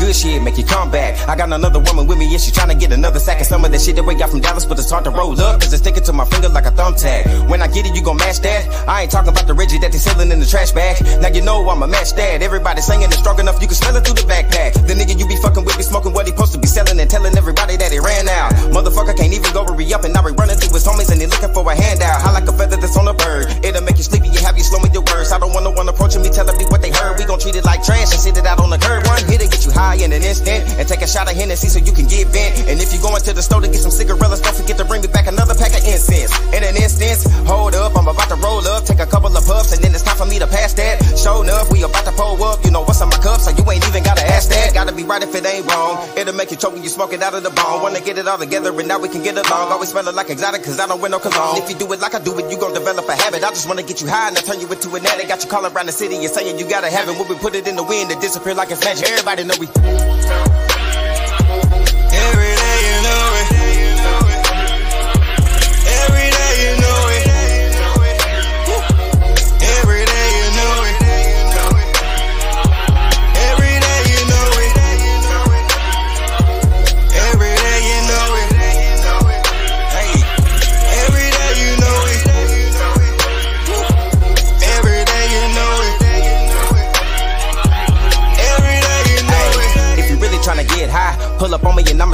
Good 0.10 0.16
shit 0.16 0.41
make 0.41 0.57
you 0.57 0.66
come 0.66 0.89
back. 0.89 1.14
I 1.30 1.36
got 1.36 1.53
another 1.53 1.78
woman 1.78 2.07
with 2.07 2.18
me, 2.18 2.26
and 2.34 2.41
she 2.41 2.49
tryna 2.49 2.80
get 2.80 2.91
another 2.91 3.20
sack 3.20 3.39
of 3.41 3.45
some 3.45 3.64
of 3.64 3.70
that 3.70 3.80
shit 3.80 3.95
that 3.95 4.01
we 4.01 4.16
got 4.16 4.32
from 4.32 4.41
Dallas, 4.41 4.66
but 4.66 4.80
it's 4.80 4.89
hard 4.89 5.05
to 5.05 5.12
roll 5.12 5.38
up, 5.39 5.62
cause 5.62 5.72
it's 5.72 5.84
sticking 5.86 6.01
to 6.10 6.14
my 6.14 6.26
finger 6.26 6.49
like 6.49 6.66
a 6.66 6.74
thumbtack. 6.74 7.30
When 7.47 7.62
I 7.62 7.68
get 7.68 7.86
it, 7.86 7.93
you 7.93 8.01
gon' 8.01 8.18
match 8.18 8.41
that. 8.41 8.66
I 8.89 9.03
ain't 9.05 9.12
talking 9.12 9.30
about 9.30 9.45
the 9.45 9.53
Reggie 9.53 9.78
that 9.86 9.91
they 9.91 10.01
selling 10.01 10.32
in 10.32 10.39
the 10.39 10.49
trash 10.49 10.72
bag. 10.72 10.97
Now 11.22 11.30
you 11.30 11.45
know 11.45 11.62
I'ma 11.70 11.86
match 11.86 12.18
that. 12.18 12.41
Everybody 12.41 12.82
singing 12.82 13.14
it 13.14 13.22
strong 13.22 13.38
enough, 13.39 13.62
you 13.62 13.70
can 13.70 13.78
smell 13.78 13.95
it 13.97 14.01
through 14.01 14.18
the 14.18 14.26
backpack. 14.26 14.74
The 14.89 14.97
nigga 14.97 15.14
you 15.14 15.30
be 15.30 15.38
fucking 15.38 15.62
with 15.62 15.78
be 15.78 15.86
smoking 15.86 16.14
what 16.14 16.26
he 16.26 16.34
supposed 16.34 16.53
to 16.53 16.60
be 16.60 16.66
selling 16.66 16.97
and 16.97 17.10
telling 17.10 17.38
everybody 17.38 17.78
that 17.78 17.91
he 17.93 17.99
ran 18.01 18.26
out. 18.30 18.49
Motherfucker 18.74 19.14
can't 19.14 19.34
even 19.34 19.53
go 19.53 19.62
re 19.70 19.86
up 19.93 20.10
and 20.10 20.14
now 20.18 20.26
he 20.26 20.34
running 20.34 20.57
through 20.57 20.74
his 20.74 20.86
homies 20.89 21.14
and 21.14 21.22
he 21.22 21.30
looking 21.30 21.53
for 21.53 21.62
a 21.70 21.76
handout. 21.78 22.18
High 22.18 22.34
like 22.34 22.49
a 22.49 22.55
feather 22.57 22.82
that's 22.82 22.97
on 22.97 23.05
a 23.05 23.14
bird. 23.14 23.45
It'll 23.62 23.86
make 23.86 24.01
you 24.01 24.07
sleepy, 24.10 24.34
you 24.34 24.41
have 24.41 24.57
you 24.57 24.66
slow 24.66 24.82
me 24.82 24.89
your 24.89 25.05
words. 25.05 25.30
I 25.30 25.38
don't 25.38 25.53
want 25.53 25.70
no 25.70 25.72
one 25.78 25.86
approaching 25.86 26.26
me, 26.26 26.34
telling 26.34 26.57
me 26.57 26.66
what 26.74 26.82
they 26.82 26.89
heard. 26.89 27.22
We 27.22 27.30
gon' 27.30 27.38
treat 27.38 27.53
it 27.53 27.66
like 27.66 27.86
trash 27.86 28.10
and 28.10 28.22
sit 28.26 28.41
it 28.41 28.49
out 28.49 28.57
on 28.57 28.74
the 28.74 28.82
curb. 28.82 29.05
One 29.05 29.22
hit 29.30 29.45
to 29.45 29.47
get 29.47 29.62
you 29.70 29.72
high 29.72 29.99
in 30.00 30.12
an 30.14 30.24
instant 30.24 30.64
and 30.80 30.88
take 30.88 31.02
a 31.02 31.08
shot 31.08 31.30
of 31.30 31.36
Hennessy 31.36 31.68
so 31.68 31.80
you 31.80 31.91
can 31.91 32.08
get 32.08 32.32
bent. 32.32 32.68
And 32.68 32.80
if 32.80 32.93
you 32.93 33.00
going 33.02 33.22
to 33.22 33.34
the 33.34 33.43
store 33.43 33.62
to 33.62 33.68
get 33.68 33.82
some 33.82 33.91
cigarettes, 33.91 34.41
don't 34.41 34.56
forget 34.56 34.78
to 34.78 34.86
bring 34.86 35.02
me 35.02 35.08
back 35.08 35.28
another 35.28 35.56
pack 35.56 35.72
of 35.76 35.84
incense. 35.86 36.32
In 36.56 36.64
an 36.64 36.76
instance, 36.76 37.28
hold 37.45 37.76
up, 37.76 37.95
I'm 37.95 38.08
about 38.08 38.30
to 38.30 38.38
roll 38.39 38.66
up, 38.68 38.86
take 38.86 39.00
a 39.00 39.06
couple 39.06 39.36
of 39.36 39.43
puffs, 39.45 39.74
and 39.74 39.84
then 39.84 39.93
it's 39.93 40.04
time 40.04 40.18
for 40.18 40.26
me 40.26 40.39
to 40.39 40.47
pass 40.47 40.74
that. 40.76 41.02
Show 41.18 41.41
enough, 41.41 41.72
we 41.72 41.84
about 41.84 42.06
to 42.06 42.14
pull 42.14 42.41
up. 42.43 42.64
You 42.64 42.72
know 42.72 42.82
what's 42.82 43.02
in 43.02 43.10
my 43.10 43.20
cup, 43.20 43.39
so 43.41 43.52
you 43.52 43.64
ain't 43.72 43.86
even 43.88 44.04
gotta 44.04 44.24
ask 44.24 44.50
that. 44.50 44.74
Gotta 44.74 44.93
be 44.93 45.04
right 45.04 45.22
if 45.22 45.34
it 45.36 45.45
ain't 45.45 45.66
wrong. 45.70 46.00
It'll 46.18 46.36
make 46.36 46.52
you 46.52 46.58
choke 46.58 46.74
when 46.74 46.84
you 46.84 46.89
smoke 46.89 47.14
it 47.14 47.22
out 47.22 47.34
of 47.34 47.43
the 47.43 47.52
bone. 47.52 47.82
Wanna 47.82 48.02
get 48.02 48.18
it 48.18 48.28
all 48.28 48.38
together, 48.38 48.72
and 48.72 48.88
now 48.88 49.00
we 49.00 49.10
can 49.10 49.24
get 49.24 49.36
along. 49.36 49.72
Always 49.72 49.89
smelling 49.89 50.16
like 50.16 50.30
exotic, 50.30 50.64
cause 50.64 50.80
I 50.80 50.88
don't 50.88 51.02
wear 51.02 51.10
no 51.10 51.20
cologne. 51.20 51.58
If 51.58 51.70
you 51.70 51.76
do 51.76 51.91
it 51.93 52.00
like 52.00 52.16
I 52.16 52.20
do 52.20 52.38
it, 52.39 52.52
you 52.52 52.58
gon' 52.58 52.74
develop 52.74 53.08
a 53.08 53.16
habit. 53.16 53.43
I 53.43 53.50
just 53.50 53.68
wanna 53.68 53.84
get 53.84 54.02
you 54.02 54.08
high 54.08 54.30
and 54.30 54.38
I 54.38 54.41
turn 54.41 54.60
you 54.60 54.68
into 54.68 54.89
an 54.95 55.06
addict. 55.06 55.28
Got 55.28 55.43
you 55.43 55.50
calling 55.50 55.72
around 55.74 55.88
the 55.88 55.91
city 55.91 56.16
and 56.16 56.30
saying 56.30 56.58
you 56.60 56.68
gotta 56.68 56.89
have 56.89 57.10
it. 57.10 57.18
When 57.18 57.28
we 57.28 57.36
put 57.36 57.56
it 57.56 57.68
in 57.68 57.76
the 57.76 57.84
wind, 57.84 58.12
it 58.12 58.22
disappear 58.22 58.54
like 58.54 58.72
it's 58.72 58.84
magic. 58.84 59.08
Everybody 59.10 59.43
know 59.43 59.56
we. 59.60 59.89
Yeah. 59.92 60.49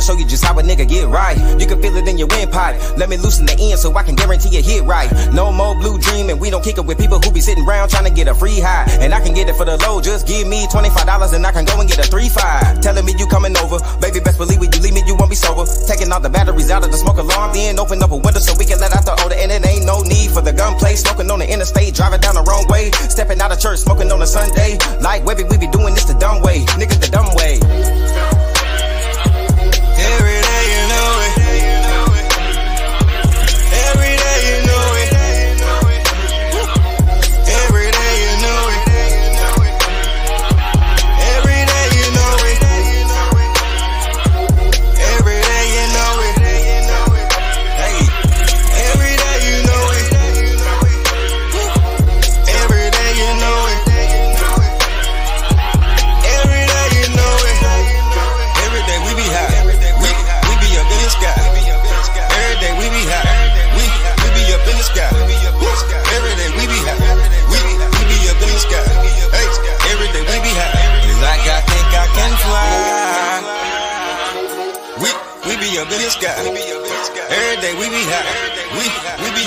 Show 0.06 0.14
you 0.14 0.26
just 0.26 0.46
how 0.46 0.54
a 0.54 0.62
nigga 0.62 0.88
get 0.88 1.10
right. 1.10 1.34
You 1.60 1.66
can 1.66 1.82
feel 1.82 1.98
it 1.98 2.08
in 2.08 2.18
your 2.18 2.28
windpipe. 2.30 2.78
Let 2.96 3.10
me 3.10 3.18
loosen 3.18 3.46
the 3.50 3.58
end 3.58 3.80
so 3.80 3.90
I 3.98 4.04
can 4.04 4.14
guarantee 4.14 4.54
a 4.58 4.62
hit 4.62 4.84
right. 4.86 5.10
No 5.34 5.52
more 5.52 5.74
blue 5.74 5.98
dream 5.98 6.30
and 6.30 6.40
we 6.40 6.52
don't 6.54 6.64
kick 6.64 6.78
it 6.78 6.86
with 6.86 7.00
people 7.00 7.18
who 7.18 7.32
be 7.32 7.42
sitting 7.42 7.66
around 7.66 7.90
trying 7.90 8.06
to 8.06 8.14
get 8.14 8.28
a 8.28 8.36
free 8.36 8.60
high. 8.62 8.86
And 9.02 9.14
I 9.14 9.20
can 9.20 9.34
get 9.34 9.50
it 9.50 9.56
for 9.56 9.66
the 9.66 9.78
low. 9.82 10.00
Just 10.00 10.28
give 10.28 10.48
me 10.48 10.68
$25 10.68 11.34
and 11.34 11.46
I 11.46 11.52
can 11.52 11.66
go 11.66 11.82
and 11.82 11.90
get 11.90 11.98
a 11.98 12.08
3-5. 12.08 12.82
Telling 12.82 13.06
me 13.06 13.16
you 13.18 13.26
coming 13.26 13.58
over. 13.58 13.82
Baby, 13.98 14.20
best 14.22 14.38
believe 14.38 14.60
when 14.60 14.70
you 14.72 14.80
leave 14.80 14.94
me, 14.94 15.02
you 15.08 15.16
won't 15.18 15.34
be 15.34 15.36
sober. 15.36 15.66
Taking 15.90 16.12
all 16.14 16.22
the 16.22 16.30
batteries 16.30 16.70
out 16.70 16.86
of 16.86 16.92
the 16.92 16.98
smoke 16.98 17.18
alarm. 17.18 17.54
Then 17.54 17.80
open 17.80 17.98
up 18.04 18.12
a 18.12 18.18
window 18.18 18.40
so 18.40 18.54
we 18.60 18.66
can 18.66 18.80
let 18.80 18.94
out 18.94 19.06
the 19.06 19.18
odor. 19.26 19.36
And 19.36 19.52
it 19.52 19.66
ain't 19.66 19.86
no 19.86 20.06
need 20.06 20.30
for 20.30 20.42
the 20.42 20.54
gunplay. 20.54 20.94
Smoking 20.96 21.32
on 21.32 21.40
the 21.40 21.50
interstate, 21.50 21.96
driving 21.96 22.22
down 22.22 22.36
the 22.36 22.46
wrong 22.46 22.70
way. 22.70 22.92
Stepping 23.10 23.42
out 23.42 23.52
of 23.52 23.60
church, 23.60 23.80
smoking 23.80 24.12
on 24.12 24.22
a 24.22 24.28
Sunday. 24.28 24.78
Like 25.02 25.26
Webby, 25.26 25.50
we 25.50 25.58
be 25.58 25.68
doing 25.68 25.98
this 25.98 26.06
the 26.06 26.14
dumb 26.14 26.44
way. 26.46 26.62
Niggas 26.78 27.02
the 27.02 27.10
dumb 27.10 27.34
way. 27.34 28.35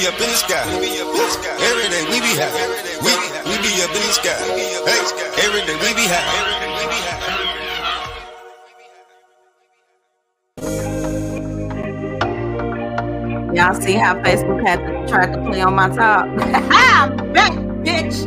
Up 0.08 0.14
in 0.14 0.20
the 0.20 0.36
sky. 0.36 0.64
Every 1.60 1.88
day 1.90 2.04
we 2.08 2.20
be 2.24 2.32
high. 2.40 2.48
We, 3.04 3.12
we 3.44 3.56
be 3.60 3.82
up 3.84 3.92
in 3.92 4.00
the 4.00 4.12
sky. 4.16 4.40
Hey, 4.88 5.04
every 5.44 5.60
day 5.68 5.76
we 5.76 5.92
be 5.92 6.08
high. 6.08 6.78
Y'all 13.54 13.74
see 13.74 13.94
how 13.94 14.14
Facebook 14.22 14.66
had 14.66 14.78
to 14.86 15.06
try 15.06 15.26
to 15.26 15.38
play 15.42 15.60
on 15.60 15.74
my 15.74 15.90
top? 15.90 16.26
Ah, 16.70 17.04
I'm 17.04 17.32
back, 17.34 17.52
bitch. 17.84 18.24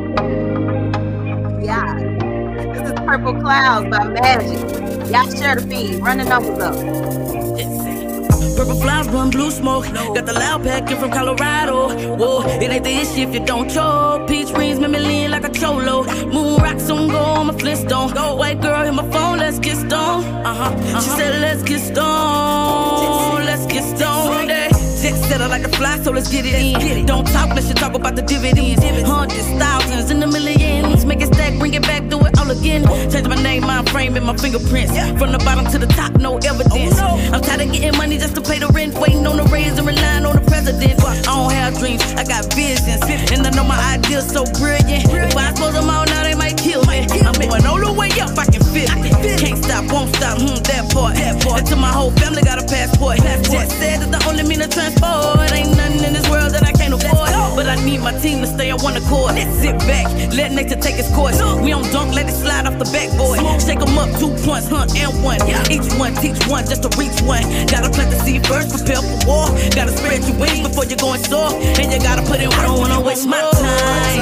Yeah. 1.65 1.95
This 2.73 2.89
is 2.91 2.99
Purple 2.99 3.33
Clouds 3.41 3.89
by 3.89 4.07
Magic. 4.07 4.59
Y'all 5.09 5.29
share 5.35 5.55
the 5.55 5.65
feed. 5.67 5.95
Run 5.99 6.19
the 6.19 6.25
numbers 6.25 6.59
up. 6.59 7.20
Purple 8.55 8.75
flowers, 8.81 9.07
run 9.09 9.29
blue 9.29 9.51
smoke. 9.51 9.85
Got 9.93 10.25
the 10.25 10.33
loud 10.33 10.63
pack 10.63 10.89
in 10.91 10.97
from 10.97 11.11
Colorado. 11.11 12.15
Whoa, 12.15 12.41
it 12.61 12.69
ain't 12.71 12.83
the 12.83 12.91
issue 12.91 13.21
if 13.27 13.33
you 13.33 13.43
don't 13.45 13.69
choke. 13.69 14.27
Peach 14.27 14.49
rings 14.51 14.79
make 14.79 14.91
me 14.91 14.99
lean 14.99 15.31
like 15.31 15.43
a 15.43 15.49
cholo. 15.49 16.03
Moon 16.25 16.57
rocks 16.61 16.89
on 16.89 17.07
go 17.09 17.17
on 17.17 17.47
my 17.47 17.53
Flintstone. 17.57 18.11
White 18.37 18.61
girl 18.61 18.83
hit 18.83 18.93
my 18.93 19.09
phone, 19.11 19.37
let's 19.39 19.59
get 19.59 19.75
stoned. 19.77 20.25
Uh 20.45 20.53
huh. 20.53 21.01
She 21.01 21.09
said, 21.09 21.41
let's 21.41 21.63
get 21.63 21.79
stoned. 21.79 23.45
Let's 23.45 23.65
get 23.67 23.83
stoned. 23.83 24.51
eh. 24.51 24.69
Jet 25.01 25.15
setter 25.27 25.47
like 25.47 25.63
a 25.63 25.69
fly, 25.69 25.97
so 26.03 26.11
let's 26.11 26.29
get 26.31 26.45
it 26.45 26.53
in. 26.53 27.05
Don't 27.07 27.25
talk, 27.25 27.49
let's 27.49 27.67
just 27.67 27.77
talk 27.77 27.95
about 27.95 28.15
the 28.15 28.21
dividends. 28.21 28.83
Hundreds, 29.07 29.47
thousands, 29.59 30.11
in 30.11 30.19
the 30.19 30.27
millions. 30.27 31.05
Make 31.05 31.21
it 31.21 31.33
stack, 31.33 31.57
bring 31.57 31.73
it 31.73 31.81
back, 31.81 32.07
do 32.07 32.19
it 32.25 32.37
again. 32.51 32.83
Change 33.09 33.27
my 33.27 33.35
name, 33.41 33.63
my 33.63 33.83
frame, 33.85 34.15
and 34.15 34.25
my 34.25 34.35
fingerprints. 34.35 34.91
From 35.17 35.31
the 35.31 35.39
bottom 35.39 35.65
to 35.71 35.77
the 35.79 35.87
top, 35.87 36.13
no 36.13 36.37
evidence. 36.37 36.99
Oh, 36.99 37.17
I'm 37.33 37.41
tired 37.41 37.61
of 37.61 37.71
getting 37.71 37.97
money 37.97 38.17
just 38.17 38.35
to 38.35 38.41
pay 38.41 38.59
the 38.59 38.67
rent. 38.67 38.93
Waiting 38.99 39.25
on 39.25 39.37
the 39.37 39.43
raise 39.45 39.77
and 39.77 39.87
relying 39.87 40.25
on 40.25 40.35
the 40.35 40.41
president. 40.41 41.01
I 41.01 41.21
don't 41.23 41.51
have 41.51 41.77
dreams, 41.79 42.03
I 42.13 42.23
got 42.23 42.53
visions. 42.53 43.01
And 43.31 43.47
I 43.47 43.49
know 43.51 43.63
my 43.63 43.79
ideas 43.95 44.27
so 44.29 44.43
brilliant. 44.59 45.07
If 45.09 45.35
I 45.35 45.49
expose 45.49 45.73
them 45.73 45.89
all 45.89 46.05
now, 46.05 46.23
they 46.23 46.35
might 46.35 46.57
kill 46.57 46.83
me. 46.85 46.90
I'm 47.09 47.33
going 47.33 47.65
all 47.65 47.79
the 47.79 47.93
way 47.93 48.11
up, 48.21 48.37
I 48.37 48.45
can 48.45 48.61
feel 48.69 48.85
it. 48.85 49.39
Can't 49.39 49.57
stop, 49.63 49.91
won't 49.91 50.13
stop, 50.15 50.37
hmm, 50.37 50.61
that 50.69 50.91
part. 50.93 51.17
Until 51.17 51.77
my 51.77 51.89
whole 51.89 52.11
family 52.11 52.43
got 52.43 52.61
a 52.61 52.65
passport. 52.65 53.17
Jet 53.17 53.69
said 53.69 54.01
that 54.01 54.11
the 54.11 54.21
only 54.29 54.43
mean 54.43 54.61
of 54.61 54.69
transport. 54.69 55.51
Ain't 55.51 55.75
nothing 55.75 56.03
in 56.03 56.13
this 56.13 56.27
world 56.29 56.51
that 56.53 56.63
I 56.63 56.71
can't 56.71 56.93
afford. 56.93 57.29
But 57.55 57.67
I 57.67 57.75
need 57.83 58.01
my 58.01 58.13
team 58.21 58.41
to 58.41 58.47
stay 58.47 58.71
on 58.71 58.79
one 58.81 58.95
accord. 58.97 59.35
Sit 59.59 59.77
back, 59.89 60.05
let 60.33 60.51
nature 60.51 60.79
take 60.79 60.97
its 60.97 61.09
course. 61.13 61.41
We 61.61 61.69
don't 61.71 61.89
dunk, 61.91 62.13
let 62.13 62.29
it 62.29 62.37
slide 62.37 62.65
off 62.67 62.77
the 62.77 62.85
backboard. 62.93 63.39
Shake 63.61 63.81
'em 63.81 63.97
up, 63.97 64.09
two 64.19 64.31
points, 64.45 64.69
hunt 64.69 64.95
and 64.95 65.11
one. 65.23 65.41
Each 65.69 65.89
one, 65.97 66.13
teach 66.21 66.39
one, 66.47 66.65
just 66.65 66.83
to 66.83 66.89
reach 66.97 67.17
one. 67.25 67.43
Gotta 67.67 67.89
plant 67.89 68.11
the 68.11 68.19
seed 68.23 68.45
first, 68.47 68.69
prepare 68.71 69.01
for 69.01 69.19
war. 69.27 69.45
Gotta 69.75 69.91
spread 69.97 70.23
your 70.23 70.37
wings 70.37 70.67
before 70.67 70.85
you're 70.85 71.01
going 71.01 71.21
soar. 71.23 71.49
And 71.79 71.91
you 71.91 71.99
gotta 71.99 72.21
put 72.23 72.39
in 72.39 72.49
work. 72.49 72.59
I 72.59 72.65
don't 72.69 72.79
wanna 72.79 73.01
waste 73.01 73.27
my 73.27 73.41
time. 73.41 74.21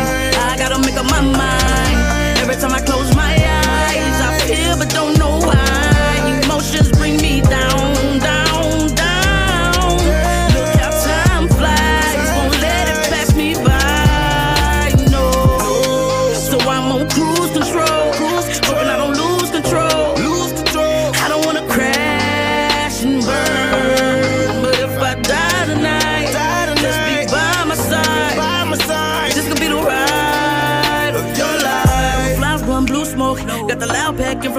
I 0.52 0.56
gotta 0.58 0.80
make 0.80 0.98
up 0.98 1.06
my 1.06 1.22
mind. 1.22 2.29
Every 2.50 2.62
time 2.64 2.74
I 2.74 2.82
close 2.82 3.16
my 3.16 3.32
eyes, 3.32 4.22
I 4.22 4.40
feel 4.48 4.76
but 4.76 4.90
don't 4.90 5.16
know 5.20 5.38
why. 5.38 6.42
Emotions 6.44 6.99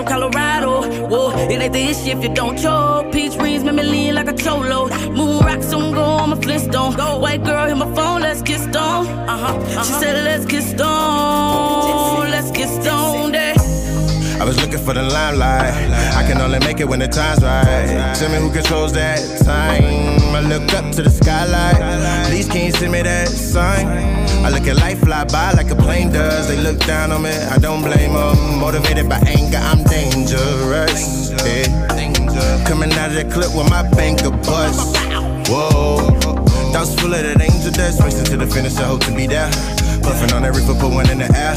from 0.01 0.07
Colorado. 0.07 1.07
Whoa, 1.09 1.31
it 1.49 1.61
ain't 1.61 1.73
the 1.73 1.79
issue 1.79 2.17
if 2.17 2.23
you 2.23 2.33
don't 2.35 2.57
choke. 2.57 3.13
Peach 3.13 3.35
rings 3.37 3.65
make 3.65 3.75
me 3.75 3.83
lean 3.83 4.15
like 4.15 4.29
a 4.29 4.33
cholo. 4.33 4.89
Moon 5.11 5.41
rocks 5.41 5.73
on 5.73 5.93
go, 5.93 6.03
I'm 6.03 6.33
a 6.33 6.37
Flintstone. 6.37 6.95
Go, 6.95 7.19
white 7.19 7.45
girl, 7.45 7.67
hit 7.67 7.77
my 7.77 7.93
phone, 7.95 8.23
let's 8.23 8.43
get 8.43 8.61
stoned. 8.61 9.09
Uh 9.09 9.37
huh. 9.37 9.55
Uh-huh. 9.57 9.85
She 9.85 9.93
said, 9.93 10.25
let's 10.25 10.47
get 10.47 10.63
stoned. 10.63 11.40
Looking 14.71 14.87
for 14.87 14.95
the 14.95 15.03
limelight. 15.03 15.75
I 16.15 16.25
can 16.27 16.41
only 16.41 16.61
make 16.61 16.81
it 16.81 16.89
when 16.89 17.01
the 17.01 17.09
time's 17.09 17.43
right. 17.43 18.15
Tell 18.17 18.31
me 18.31 18.39
who 18.39 18.53
controls 18.53 18.93
that 18.93 19.19
time. 19.43 19.83
I 20.35 20.41
look 20.41 20.73
up 20.75 20.93
to 20.95 21.03
the 21.03 21.11
skylight. 21.11 21.77
Please 22.29 22.49
can 22.49 22.67
you 22.67 22.73
send 22.73 22.93
me 22.93 23.03
that 23.03 23.29
sign? 23.29 23.87
I 24.45 24.49
look 24.51 24.67
at 24.69 24.77
life 24.77 25.01
fly 25.01 25.25
by 25.25 25.53
like 25.53 25.71
a 25.71 25.77
plane 25.77 26.13
does. 26.13 26.49
They 26.49 26.57
look 26.57 26.79
down 26.87 27.11
on 27.11 27.23
me, 27.23 27.31
I 27.31 27.59
don't 27.59 27.83
blame 27.83 28.13
them. 28.13 28.61
Motivated 28.61 29.09
by 29.09 29.19
anger, 29.27 29.59
I'm 29.59 29.83
dangerous. 29.85 31.31
Yeah. 31.45 32.65
Coming 32.67 32.93
out 32.93 33.11
of 33.11 33.17
the 33.17 33.25
clip 33.25 33.55
with 33.57 33.69
my 33.69 33.83
banker 33.91 34.31
bust. 34.31 34.97
Whoa. 35.51 35.99
Thoughts 36.71 36.95
full 37.01 37.13
of 37.13 37.23
that 37.23 37.41
angel 37.41 37.73
dust. 37.73 38.01
Racing 38.03 38.27
to 38.27 38.37
the 38.37 38.47
finish, 38.47 38.77
I 38.77 38.85
hope 38.85 39.03
to 39.07 39.15
be 39.15 39.27
there. 39.27 39.51
Puffing 40.03 40.33
on 40.33 40.45
every 40.45 40.63
foot, 40.63 40.79
put 40.79 40.93
one 40.95 41.11
in 41.11 41.19
the 41.19 41.29
air. 41.35 41.55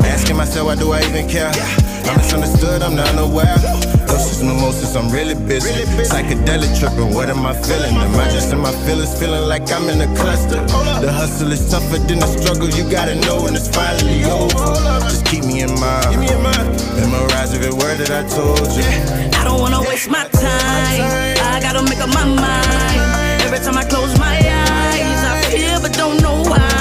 Asking 0.00 0.36
myself, 0.36 0.66
why 0.66 0.76
do 0.76 0.92
I 0.92 1.02
even 1.02 1.28
care? 1.28 1.52
I'm 2.08 2.16
misunderstood, 2.16 2.82
I'm 2.82 2.94
not 2.96 3.16
aware. 3.18 3.56
Those 4.06 4.42
mimosas, 4.42 4.94
I'm 4.96 5.10
really 5.10 5.34
busy. 5.34 5.72
Psychedelic 6.04 6.78
tripping, 6.78 7.14
what 7.14 7.28
am 7.30 7.44
I 7.46 7.54
feeling? 7.62 7.96
Am 7.96 8.14
I 8.14 8.28
just 8.30 8.52
in 8.52 8.60
my 8.60 8.72
feelings, 8.86 9.18
feeling 9.18 9.48
like 9.48 9.70
I'm 9.72 9.88
in 9.88 10.00
a 10.00 10.06
cluster? 10.16 10.60
The 11.00 11.10
hustle 11.12 11.50
is 11.52 11.68
tougher 11.70 11.98
than 11.98 12.20
the 12.20 12.26
struggle, 12.26 12.68
you 12.68 12.88
gotta 12.90 13.14
know 13.26 13.42
when 13.42 13.54
it's 13.54 13.68
finally 13.68 14.24
over. 14.24 14.74
Just 15.08 15.26
keep 15.26 15.44
me 15.44 15.62
in 15.62 15.74
mind. 15.80 16.20
Memorize 17.00 17.54
every 17.54 17.72
word 17.72 17.98
that 17.98 18.10
I 18.10 18.22
told 18.28 18.60
you. 18.76 18.84
I 19.40 19.44
don't 19.44 19.60
wanna 19.60 19.80
waste 19.80 20.08
my 20.10 20.24
time. 20.28 21.34
I 21.54 21.58
gotta 21.60 21.82
make 21.82 22.00
up 22.00 22.08
my 22.10 22.24
mind. 22.24 23.42
Every 23.42 23.58
time 23.58 23.76
I 23.76 23.84
close 23.84 24.16
my 24.18 24.36
eyes, 24.36 25.20
I 25.32 25.42
feel 25.50 25.80
but 25.80 25.92
don't 25.94 26.20
know 26.22 26.42
why. 26.50 26.73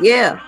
Yeah. 0.00 0.40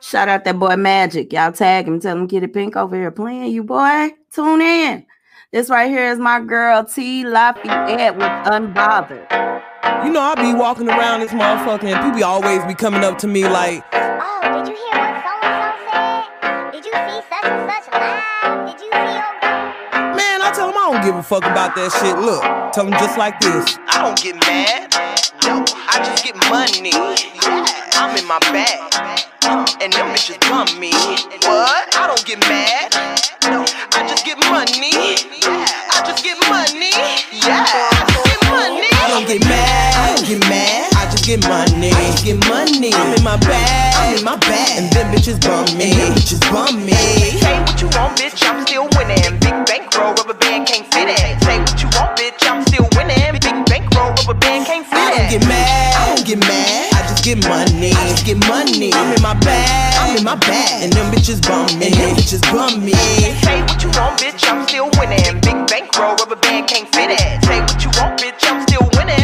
Shout 0.00 0.28
out 0.28 0.44
that 0.44 0.58
boy 0.58 0.76
Magic. 0.76 1.32
Y'all 1.32 1.52
tag 1.52 1.88
him, 1.88 1.98
tell 2.00 2.16
him 2.16 2.28
Kitty 2.28 2.46
Pink 2.46 2.76
over 2.76 2.94
here 2.94 3.10
playing 3.10 3.52
you, 3.52 3.64
boy. 3.64 4.10
Tune 4.32 4.60
in. 4.60 5.04
This 5.50 5.70
right 5.70 5.90
here 5.90 6.12
is 6.12 6.18
my 6.18 6.40
girl 6.40 6.84
T 6.84 7.24
Lafayette 7.24 8.14
with 8.14 8.22
Unbothered. 8.22 9.26
You 10.04 10.12
know, 10.12 10.20
I 10.20 10.34
be 10.36 10.54
walking 10.54 10.88
around 10.88 11.20
this 11.20 11.32
motherfucker 11.32 11.84
and 11.84 12.04
people 12.04 12.24
always 12.24 12.64
be 12.64 12.74
coming 12.74 13.02
up 13.02 13.18
to 13.18 13.26
me 13.26 13.48
like, 13.48 13.82
Oh, 13.92 14.40
did 14.42 14.68
you 14.68 14.76
hear 14.76 15.00
what 15.00 15.24
so 15.24 15.32
and 15.42 15.74
so 15.74 15.90
said? 15.90 16.72
Did 16.72 16.84
you 16.84 16.92
see 16.92 17.20
such 17.28 17.44
and 17.44 17.70
such 17.70 17.92
live? 17.92 18.66
Did 18.68 18.80
you 18.84 18.90
see 18.92 19.18
old 19.18 20.16
man, 20.16 20.42
I 20.42 20.52
tell 20.54 20.68
them 20.68 20.76
I 20.78 20.92
don't 20.92 21.04
give 21.04 21.16
a 21.16 21.22
fuck 21.22 21.44
about 21.44 21.74
that 21.74 21.90
shit. 21.98 22.16
Look, 22.18 22.42
tell 22.72 22.84
them 22.84 22.92
just 22.94 23.18
like 23.18 23.40
this. 23.40 23.78
I 23.88 24.02
don't 24.02 24.20
get 24.22 24.36
mad. 24.46 24.94
No, 25.44 25.64
I 25.88 25.98
just 26.04 26.24
get 26.24 26.36
money. 26.48 27.77
I'm 27.98 28.14
in 28.16 28.26
my 28.30 28.38
bag. 28.54 28.78
And 29.82 29.92
them 29.92 30.14
bitches 30.14 30.38
bum 30.46 30.70
me. 30.78 30.94
What? 31.42 31.82
I 31.98 32.06
don't 32.06 32.24
get 32.24 32.38
mad. 32.46 32.94
I 33.42 34.06
just 34.06 34.24
get 34.24 34.38
money. 34.46 34.94
I 34.94 35.98
just 36.06 36.22
get 36.22 36.38
money. 36.46 36.94
Yeah, 37.34 37.66
I 37.66 38.06
just 38.06 38.22
get 38.22 38.40
money. 38.46 38.86
I 38.94 39.10
don't 39.10 39.26
get 39.26 39.42
mad, 39.50 39.94
I 39.98 40.14
don't 40.14 40.28
get 40.28 40.40
mad. 40.46 40.94
I 40.94 41.10
just 41.10 41.24
get 41.24 41.42
money, 41.42 41.90
I 41.90 42.12
just 42.12 42.24
get 42.24 42.38
money. 42.46 42.94
I'm 42.94 43.16
in 43.18 43.24
my 43.24 43.36
bag, 43.38 43.94
I'm 43.96 44.18
in 44.18 44.24
my 44.24 44.36
bag, 44.36 44.78
and 44.78 44.92
them 44.92 45.10
bitches 45.10 45.40
bum 45.42 45.66
me, 45.76 45.94
them 45.94 46.14
bitches 46.14 46.42
bum 46.52 46.84
me. 46.86 46.92
Say 46.94 47.58
what 47.66 47.80
you 47.82 47.88
want, 47.98 48.14
bitch, 48.14 48.38
I'm 48.46 48.66
still 48.66 48.86
winning. 48.94 49.40
Big 49.40 49.56
bankroll, 49.66 50.14
rubber 50.14 50.34
band 50.34 50.68
can't 50.68 50.86
fit 50.92 51.08
it. 51.08 51.40
Say 51.42 51.58
what 51.58 51.82
you 51.82 51.88
want, 51.98 52.14
bitch, 52.14 52.46
I'm 52.46 52.62
still 52.66 52.86
winning. 52.94 53.40
Big 53.40 53.58
bankroll, 53.66 54.10
rubber 54.14 54.38
band 54.38 54.66
can't 54.66 54.86
fit 54.86 54.98
it. 54.98 55.02
I 55.02 55.18
don't 55.18 55.30
get 55.30 55.48
mad, 55.48 55.94
I 55.96 56.14
don't 56.14 56.26
get 56.26 56.38
mad. 56.38 56.87
Get 57.22 57.46
money, 57.46 57.92
I 57.92 58.08
just 58.08 58.24
get 58.24 58.38
money. 58.48 58.92
I'm 58.94 59.12
in 59.14 59.20
my 59.20 59.34
bag, 59.40 59.94
I'm 60.00 60.16
in 60.16 60.24
my 60.24 60.36
bag, 60.36 60.84
and 60.84 60.92
them 60.92 61.12
bitches 61.12 61.42
bum 61.46 61.66
me, 61.78 61.86
And 61.86 61.94
them 61.94 62.16
bitches 62.16 62.40
bum 62.50 62.84
me. 62.84 62.92
Say 62.92 63.60
what 63.62 63.82
you 63.82 63.90
want, 63.90 64.18
bitch, 64.18 64.48
I'm 64.48 64.66
still 64.66 64.88
winning. 64.98 65.40
Big 65.40 65.66
bankroll, 65.66 66.14
rubber 66.16 66.36
band 66.36 66.68
can't 66.68 66.88
fit 66.94 67.10
it. 67.10 67.44
Say 67.44 67.60
what 67.60 67.84
you 67.84 67.90
want, 68.00 68.18
bitch, 68.20 68.40
I'm 68.48 68.62
still 68.66 68.88
winning. 68.96 69.18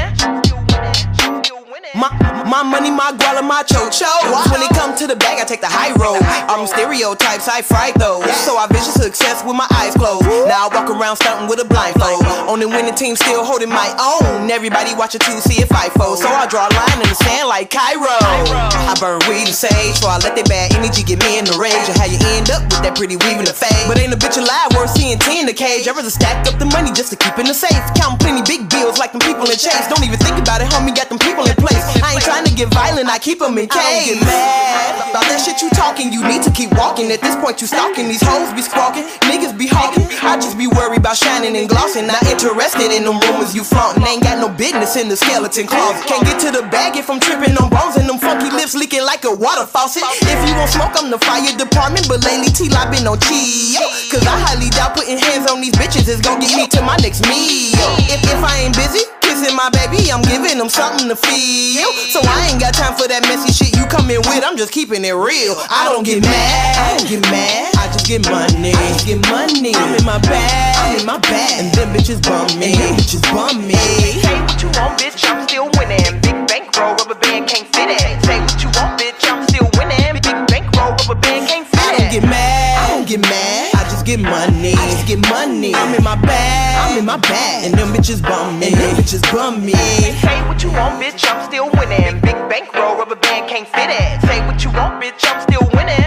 Still 0.44 0.60
winning. 0.68 1.44
still 1.44 1.64
winning. 1.70 1.94
My, 1.94 2.10
my 2.54 2.62
money, 2.62 2.90
my 2.90 3.10
guala, 3.10 3.42
my 3.42 3.66
chocho. 3.66 4.06
When 4.54 4.62
it 4.62 4.70
comes 4.78 5.02
to 5.02 5.10
the 5.10 5.18
bag, 5.18 5.42
I 5.42 5.44
take 5.44 5.58
the 5.58 5.66
high 5.66 5.90
road. 5.98 6.22
I'm 6.46 6.70
stereotypes, 6.70 7.50
I 7.50 7.66
fright 7.66 7.98
those. 7.98 8.30
So 8.46 8.54
I 8.54 8.70
vision 8.70 8.94
success 8.94 9.42
with 9.42 9.58
my 9.58 9.66
eyes 9.74 9.98
closed. 9.98 10.22
Now 10.46 10.62
I 10.62 10.68
walk 10.70 10.86
around 10.86 11.18
stunting 11.18 11.50
with 11.50 11.58
a 11.58 11.66
blindfold. 11.66 12.22
On 12.46 12.62
the 12.62 12.70
winning 12.70 12.94
team, 12.94 13.18
still 13.18 13.42
holding 13.42 13.74
my 13.74 13.90
own. 13.98 14.46
Everybody 14.46 14.94
watching 14.94 15.18
to 15.26 15.34
see 15.42 15.58
if 15.58 15.74
I 15.74 15.90
fold. 15.98 16.22
So 16.22 16.30
I 16.30 16.46
draw 16.46 16.70
a 16.70 16.72
line 16.78 17.02
in 17.02 17.10
the 17.10 17.18
sand 17.26 17.50
like 17.50 17.74
Cairo. 17.74 18.22
I 18.22 18.94
burn 19.02 19.18
weed 19.26 19.50
and 19.50 19.56
sage, 19.56 19.98
so 19.98 20.06
I 20.06 20.22
let 20.22 20.38
that 20.38 20.46
bad 20.46 20.78
energy 20.78 21.02
get 21.02 21.18
me 21.26 21.42
in 21.42 21.50
the 21.50 21.58
rage. 21.58 21.90
Or 21.90 21.96
how 21.98 22.06
you 22.06 22.22
end 22.38 22.54
up 22.54 22.62
with 22.70 22.86
that 22.86 22.94
pretty 22.94 23.18
weave 23.18 23.42
in 23.42 23.50
the 23.50 23.56
fade. 23.56 23.90
But 23.90 23.98
ain't 23.98 24.14
a 24.14 24.20
bitch 24.20 24.38
alive 24.38 24.70
worth 24.78 24.94
seeing 24.94 25.18
10 25.18 25.42
in 25.42 25.46
the 25.50 25.56
cage. 25.58 25.90
I 25.90 25.92
rather 25.96 26.06
stack 26.06 26.46
up 26.46 26.62
the 26.62 26.70
money 26.70 26.94
just 26.94 27.10
to 27.10 27.18
keep 27.18 27.34
in 27.34 27.50
the 27.50 27.56
safe. 27.56 27.82
Counting 27.98 28.22
plenty 28.22 28.46
big 28.46 28.70
bills 28.70 29.02
like 29.02 29.10
them 29.10 29.26
people 29.26 29.42
in 29.50 29.58
chase. 29.58 29.90
Don't 29.90 30.06
even 30.06 30.22
think 30.22 30.38
about 30.38 30.62
it, 30.62 30.70
homie, 30.70 30.94
got 30.94 31.10
them 31.10 31.18
people 31.18 31.42
in 31.50 31.58
place. 31.58 31.82
I 31.98 32.14
ain't 32.14 32.22
trying 32.22 32.43
to 32.44 32.54
get 32.54 32.72
violent, 32.72 33.08
I 33.08 33.18
keep 33.18 33.38
them 33.40 33.58
in 33.58 33.66
cage. 33.68 34.16
I 34.16 34.24
mad 34.24 35.10
about 35.10 35.26
that 35.30 35.40
shit 35.40 35.62
you 35.62 35.70
talking. 35.70 36.12
You 36.12 36.26
need 36.26 36.42
to 36.42 36.50
keep 36.50 36.74
walking. 36.74 37.10
At 37.10 37.20
this 37.22 37.36
point, 37.36 37.60
you 37.60 37.66
stalking. 37.66 38.08
These 38.08 38.22
hoes 38.22 38.50
be 38.52 38.62
squawking, 38.62 39.06
niggas 39.30 39.56
be 39.56 39.66
hawking. 39.66 40.06
I 40.22 40.36
just 40.36 40.58
be 40.58 40.66
worried 40.66 40.98
about 41.00 41.16
shining 41.16 41.54
and 41.56 41.68
glossing. 41.68 42.06
Not 42.06 42.22
interested 42.26 42.90
in 42.90 43.06
them 43.06 43.22
rumors 43.30 43.54
you 43.54 43.62
flaunting. 43.62 44.02
Ain't 44.02 44.22
got 44.22 44.42
no 44.42 44.50
business 44.50 44.96
in 44.96 45.08
the 45.08 45.16
skeleton 45.16 45.66
closet. 45.66 46.02
Can't 46.06 46.26
get 46.26 46.42
to 46.42 46.50
the 46.50 46.66
bag 46.68 46.96
if 46.96 47.08
I'm 47.08 47.20
tripping 47.20 47.56
on 47.56 47.70
bones 47.70 47.96
and 47.96 48.08
them 48.08 48.18
funky 48.18 48.50
lips 48.50 48.74
leaking 48.74 49.06
like 49.06 49.24
a 49.24 49.32
water 49.32 49.66
faucet. 49.66 50.02
If 50.26 50.40
you 50.48 50.54
want 50.58 50.70
smoke, 50.70 50.94
I'm 50.98 51.10
the 51.10 51.20
fire 51.22 51.54
department. 51.56 52.08
But 52.08 52.24
lately, 52.24 52.50
T-Lop 52.50 52.90
been 52.90 53.06
on 53.06 53.18
chill. 53.22 53.86
Cause 54.10 54.26
I 54.26 54.34
highly 54.36 54.70
doubt 54.74 54.94
putting 54.98 55.18
hands 55.18 55.50
on 55.50 55.60
these 55.60 55.74
bitches 55.74 56.08
is 56.08 56.20
gonna 56.20 56.40
get 56.40 56.56
me 56.56 56.66
to 56.74 56.82
my 56.82 56.96
next 57.00 57.22
meal. 57.26 57.78
If, 58.10 58.20
if 58.26 58.40
I 58.42 58.66
ain't 58.66 58.74
busy, 58.76 59.06
kissing 59.34 59.56
my 59.56 59.68
baby, 59.70 60.10
I'm 60.14 60.22
giving 60.22 60.58
them 60.58 60.68
something 60.68 61.08
to 61.10 61.16
feel. 61.16 61.90
So 62.14 62.22
I 62.22 62.50
ain't 62.50 62.60
got 62.62 62.74
time 62.74 62.94
for 62.94 63.10
that 63.10 63.26
messy 63.26 63.50
shit 63.50 63.74
you 63.74 63.82
come 63.90 64.06
in 64.10 64.22
with. 64.30 64.46
I'm 64.46 64.56
just 64.56 64.70
keeping 64.70 65.02
it 65.02 65.10
real. 65.10 65.58
I 65.66 65.90
don't 65.90 66.06
get 66.06 66.22
mad, 66.22 66.78
I 66.78 66.94
don't 66.94 67.08
get 67.10 67.22
mad. 67.34 67.74
I 67.74 67.90
just 67.90 68.06
get 68.06 68.22
money, 68.30 68.70
I 68.70 68.82
just 68.94 69.06
get 69.06 69.18
money. 69.26 69.74
I'm 69.74 69.98
in 69.98 70.06
my 70.06 70.22
bag, 70.22 70.78
I'm 70.78 71.00
in 71.02 71.06
my 71.06 71.18
bag, 71.18 71.50
and 71.58 71.74
them 71.74 71.90
bitches 71.90 72.22
bum 72.22 72.46
me, 72.62 72.78
And 72.78 72.78
them 72.78 72.94
bitches 72.94 73.22
bum 73.34 73.58
me. 73.66 73.74
Say 74.22 74.38
what 74.38 74.54
you 74.62 74.70
want, 74.78 75.02
bitch, 75.02 75.26
I'm 75.26 75.42
still 75.50 75.66
winning. 75.74 76.06
Big 76.22 76.38
bankroll, 76.46 76.94
rubber 76.94 77.18
band 77.18 77.50
can't 77.50 77.66
fit 77.74 77.90
it. 77.90 78.06
Say 78.22 78.38
what 78.38 78.58
you 78.62 78.70
want, 78.78 79.02
bitch, 79.02 79.18
I'm 79.26 79.42
still 79.50 79.66
winning. 79.74 80.14
Big 80.22 80.38
bankroll, 80.46 80.94
rubber 80.94 81.18
band 81.18 81.50
can't 81.50 81.66
fit 81.66 81.82
I 81.82 81.98
don't 81.98 82.10
get 82.10 82.22
mad, 82.22 82.78
I 82.78 82.86
don't 82.94 83.06
get 83.08 83.20
mad. 83.20 83.73
Just 84.04 84.18
get 84.18 84.30
money, 84.30 84.74
I 84.74 84.90
just 84.90 85.06
get 85.06 85.30
money. 85.30 85.74
I'm 85.74 85.94
in 85.94 86.04
my 86.04 86.14
bag, 86.16 86.90
I'm 86.92 86.98
in 86.98 87.06
my 87.06 87.16
bag, 87.16 87.64
and 87.64 87.72
them 87.72 87.88
bitches 87.88 88.20
bum 88.20 88.58
me, 88.58 88.66
And 88.66 88.74
them 88.74 88.96
bitches 88.96 89.22
bum 89.32 89.64
me. 89.64 89.72
Say 89.72 90.46
what 90.46 90.62
you 90.62 90.70
want, 90.72 91.02
bitch, 91.02 91.24
I'm 91.24 91.42
still 91.48 91.70
winning. 91.72 92.20
Big 92.20 92.36
bankroll, 92.50 92.96
rubber 92.96 93.16
band 93.16 93.48
can't 93.48 93.66
fit 93.66 93.88
it. 93.88 94.20
Say 94.28 94.44
what 94.46 94.62
you 94.62 94.70
want, 94.72 95.02
bitch, 95.02 95.24
I'm 95.24 95.40
still 95.40 95.66
winning. 95.72 96.04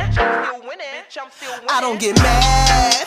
I 1.69 1.81
don't 1.81 1.99
get 1.99 2.15
mad. 2.17 3.06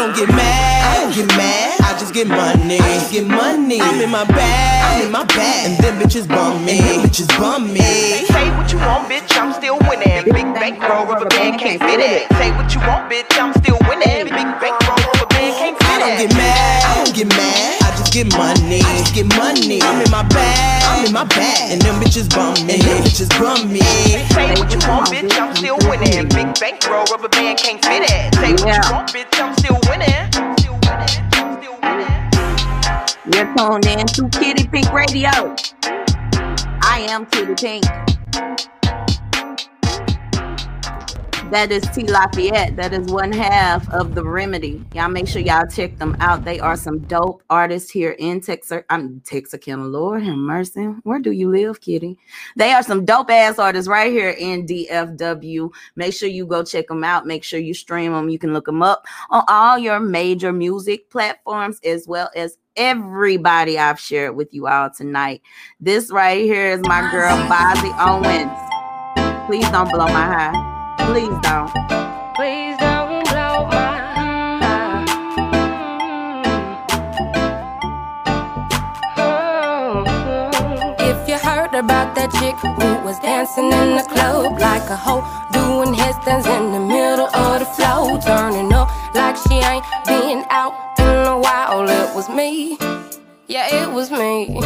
Don't 0.00 0.16
get 0.16 0.28
mad, 0.30 0.96
I 0.96 1.04
don't 1.04 1.14
get 1.14 1.28
mad. 1.36 1.80
I 1.84 1.98
just 2.00 2.14
get 2.14 2.26
money, 2.26 2.80
I 2.80 2.94
just 2.96 3.12
get 3.12 3.26
money. 3.26 3.80
I'm 3.82 4.00
in 4.00 4.08
my 4.08 4.24
bag, 4.24 4.80
I'm 4.88 5.06
in 5.06 5.12
my 5.12 5.24
bag, 5.24 5.68
and 5.68 5.76
them 5.84 6.00
bitches 6.00 6.26
bum 6.26 6.64
me, 6.64 6.78
And 6.78 6.80
them 6.80 7.10
bitches 7.10 7.28
bum 7.36 7.68
me. 7.68 8.24
Say 8.32 8.48
what 8.56 8.72
you 8.72 8.78
want, 8.78 9.12
bitch, 9.12 9.28
I'm 9.36 9.52
still 9.52 9.76
winning. 9.84 10.24
Big 10.24 10.48
bankroll, 10.56 11.04
rubber 11.04 11.28
band 11.28 11.60
can't 11.60 11.82
fit 11.82 12.00
it. 12.00 12.32
Say 12.40 12.50
what 12.56 12.72
you 12.72 12.80
want, 12.80 13.12
bitch, 13.12 13.28
I'm 13.36 13.52
still 13.60 13.76
winning. 13.88 14.24
Big 14.24 14.48
bankroll, 14.56 14.99
don't 16.00 16.18
get 16.18 16.32
mad, 16.34 16.84
I 16.84 17.04
don't 17.04 17.14
get 17.14 17.28
mad. 17.28 17.82
I 17.82 17.96
just 17.96 18.10
just 18.10 18.12
get 18.12 18.38
money. 18.38 18.80
I 18.80 18.98
just 18.98 19.14
get 19.14 19.26
money. 19.36 19.82
I'm 19.82 20.02
in 20.02 20.10
my 20.10 20.22
bag. 20.28 20.82
I'm 20.84 21.06
in 21.06 21.12
my 21.12 21.24
bag. 21.24 21.72
And 21.72 21.80
them 21.82 22.00
bitches 22.00 22.28
bum 22.34 22.54
me. 22.66 22.74
And 22.74 22.82
them 22.82 23.02
bitches 23.04 23.30
bum 23.38 23.72
me. 23.72 23.80
Say 23.80 24.50
what 24.54 24.72
you 24.72 24.78
want, 24.88 25.08
bitch, 25.08 25.38
I'm 25.38 25.54
still 25.54 25.78
winning. 25.88 26.28
Big 26.28 26.58
bankroll, 26.58 27.04
rubber 27.10 27.28
band 27.28 27.58
can't 27.58 27.84
fit 27.84 28.02
it. 28.02 28.34
Say 28.34 28.52
what 28.52 28.84
you 28.84 28.92
want, 28.92 29.12
bitch, 29.12 29.40
I'm 29.40 29.54
still 29.56 29.78
winning. 29.88 30.30
You're 33.32 33.54
tuned 33.56 33.86
in 33.86 34.06
to 34.06 34.28
Kitty 34.38 34.66
Pink 34.66 34.92
Radio. 34.92 35.30
I 36.82 37.06
am 37.10 37.26
Kitty 37.26 37.54
Pink. 37.54 38.69
That 41.50 41.72
is 41.72 41.82
T 41.90 42.06
Lafayette. 42.06 42.76
That 42.76 42.92
is 42.92 43.10
one 43.10 43.32
half 43.32 43.92
of 43.92 44.14
the 44.14 44.22
remedy. 44.22 44.84
Y'all 44.94 45.08
make 45.08 45.26
sure 45.26 45.42
y'all 45.42 45.66
check 45.66 45.98
them 45.98 46.16
out. 46.20 46.44
They 46.44 46.60
are 46.60 46.76
some 46.76 47.00
dope 47.00 47.42
artists 47.50 47.90
here 47.90 48.12
in 48.20 48.40
Texas. 48.40 48.84
I'm 48.88 49.20
Texarkana. 49.22 49.84
Lord 49.84 50.22
have 50.22 50.36
mercy. 50.36 50.84
Where 51.02 51.18
do 51.18 51.32
you 51.32 51.50
live, 51.50 51.80
Kitty? 51.80 52.16
They 52.54 52.70
are 52.70 52.84
some 52.84 53.04
dope 53.04 53.30
ass 53.30 53.58
artists 53.58 53.88
right 53.88 54.12
here 54.12 54.30
in 54.30 54.64
DFW. 54.64 55.72
Make 55.96 56.14
sure 56.14 56.28
you 56.28 56.46
go 56.46 56.62
check 56.62 56.86
them 56.86 57.02
out. 57.02 57.26
Make 57.26 57.42
sure 57.42 57.58
you 57.58 57.74
stream 57.74 58.12
them. 58.12 58.28
You 58.28 58.38
can 58.38 58.52
look 58.52 58.66
them 58.66 58.80
up 58.80 59.04
on 59.30 59.42
all 59.48 59.76
your 59.76 59.98
major 59.98 60.52
music 60.52 61.10
platforms 61.10 61.80
as 61.84 62.06
well 62.06 62.30
as 62.36 62.58
everybody 62.76 63.76
I've 63.76 63.98
shared 63.98 64.36
with 64.36 64.54
you 64.54 64.68
all 64.68 64.90
tonight. 64.90 65.42
This 65.80 66.12
right 66.12 66.44
here 66.44 66.70
is 66.70 66.80
my 66.82 67.10
girl, 67.10 67.36
Bozzy 67.48 67.92
Owens. 67.98 69.46
Please 69.48 69.68
don't 69.70 69.90
blow 69.90 70.06
my 70.06 70.26
high. 70.26 70.69
Please 71.06 71.38
don't. 71.42 71.70
Please 72.36 72.76
don't 72.78 73.24
blow 73.28 73.66
my 73.66 73.96
mind. 74.60 75.08
If 81.00 81.28
you 81.28 81.36
heard 81.38 81.74
about 81.74 82.14
that 82.14 82.30
chick 82.38 82.56
who 82.56 83.04
was 83.04 83.18
dancing 83.20 83.72
in 83.72 83.96
the 83.96 84.02
club 84.08 84.58
like 84.60 84.88
a 84.90 84.96
hoe, 84.96 85.24
doing 85.52 85.94
headstands 85.94 86.46
in 86.46 86.72
the 86.72 86.80
middle 86.80 87.28
of 87.34 87.60
the 87.60 87.66
floor, 87.66 88.18
turning 88.20 88.72
up 88.72 88.88
like 89.14 89.36
she 89.36 89.54
ain't 89.54 89.84
been 90.06 90.44
out 90.50 90.74
in 90.98 91.26
a 91.26 91.38
while, 91.38 91.88
it 91.88 92.14
was 92.14 92.28
me. 92.28 92.76
Yeah, 93.48 93.66
it 93.82 93.90
was 93.92 94.10
me. 94.10 94.60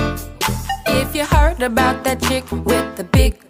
If 0.87 1.15
you 1.15 1.25
heard 1.25 1.63
about 1.63 2.05
that 2.05 2.21
chick 2.23 2.45
with 2.51 2.97
the 2.97 3.05
big 3.05 3.44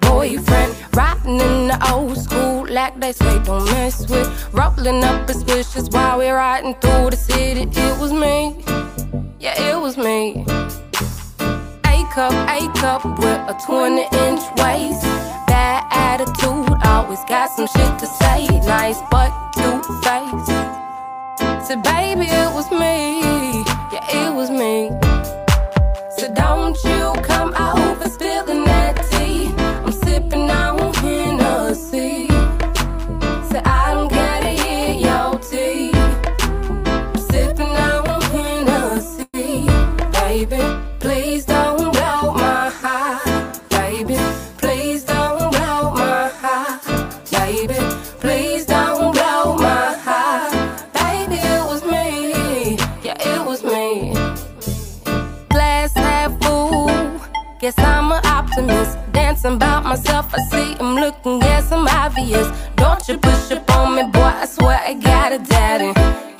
boyfriend, 0.00 0.74
riding 0.94 1.40
in 1.40 1.68
the 1.68 1.92
old 1.92 2.16
school 2.16 2.66
like 2.68 2.98
they 2.98 3.12
say 3.12 3.42
don't 3.44 3.64
mess 3.66 4.08
with, 4.08 4.28
rolling 4.52 5.02
up 5.04 5.28
his 5.28 5.44
wishes 5.44 5.88
while 5.90 6.18
we're 6.18 6.36
riding 6.36 6.74
through 6.74 7.10
the 7.10 7.16
city, 7.16 7.62
it 7.62 8.00
was 8.00 8.12
me. 8.12 8.56
Yeah, 9.38 9.60
it 9.60 9.80
was 9.80 9.96
me. 9.96 10.44
A 11.86 12.04
cup, 12.14 12.32
A 12.48 12.72
cup 12.80 13.04
with 13.18 13.40
a 13.52 13.56
20 13.66 14.02
inch 14.02 14.42
waist. 14.58 15.02
Bad 15.46 15.84
attitude, 15.90 16.78
always 16.84 17.24
got 17.24 17.50
some 17.50 17.66
shit 17.66 17.98
to 17.98 18.06
say. 18.06 18.46
Nice 18.66 19.00
but 19.10 19.30
cute 19.54 19.84
face. 20.04 20.46
Said, 21.66 21.82
baby, 21.82 22.26
it 22.26 22.54
was 22.54 22.70
me. 22.70 23.20
Yeah, 23.92 24.28
it 24.28 24.34
was 24.34 24.50
me. 24.50 25.01
Myself, 59.92 60.32
I 60.32 60.38
see 60.50 60.74
him 60.80 60.94
looking, 60.94 61.38
guess 61.40 61.70
I'm 61.70 61.86
obvious. 61.86 62.48
Don't 62.76 63.06
you 63.08 63.18
push 63.18 63.50
up 63.50 63.70
on 63.76 63.96
me, 63.96 64.04
boy, 64.10 64.32
I 64.44 64.46
swear 64.46 64.80
I 64.90 64.94
got 64.94 65.32
a 65.32 65.38
daddy. 65.38 65.92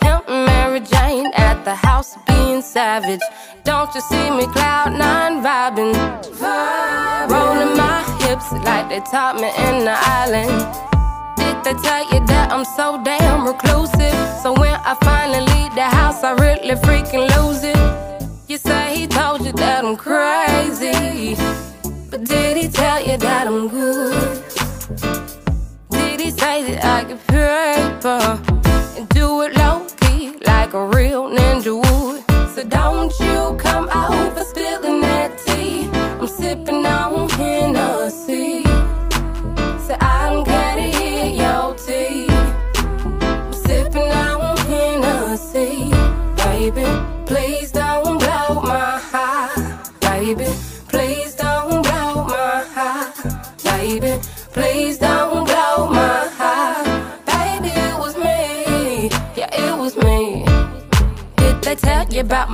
Him 0.05 0.21
and 0.27 0.47
Mary 0.47 0.81
Jane 0.81 1.31
at 1.35 1.63
the 1.63 1.75
house 1.75 2.17
being 2.27 2.63
savage. 2.63 3.21
Don't 3.65 3.95
you 3.95 4.01
see 4.01 4.31
me 4.31 4.47
cloud 4.47 4.93
nine 5.05 5.35
vibing? 5.45 5.93
Rolling 7.35 7.77
my 7.77 8.01
hips 8.23 8.49
like 8.69 8.89
they 8.89 9.01
taught 9.13 9.37
me 9.37 9.51
in 9.69 9.85
the 9.85 9.97
island. 10.21 10.53
Did 11.37 11.57
they 11.65 11.77
tell 11.87 12.05
you 12.11 12.25
that 12.33 12.47
I'm 12.55 12.65
so 12.65 12.87
damn 13.05 13.47
reclusive? 13.47 14.17
So 14.43 14.49
when 14.61 14.77
I 14.91 14.95
finally 15.05 15.45
leave 15.53 15.75
the 15.75 15.89
house, 16.01 16.25
I 16.25 16.33
really 16.45 16.77
freaking 16.87 17.29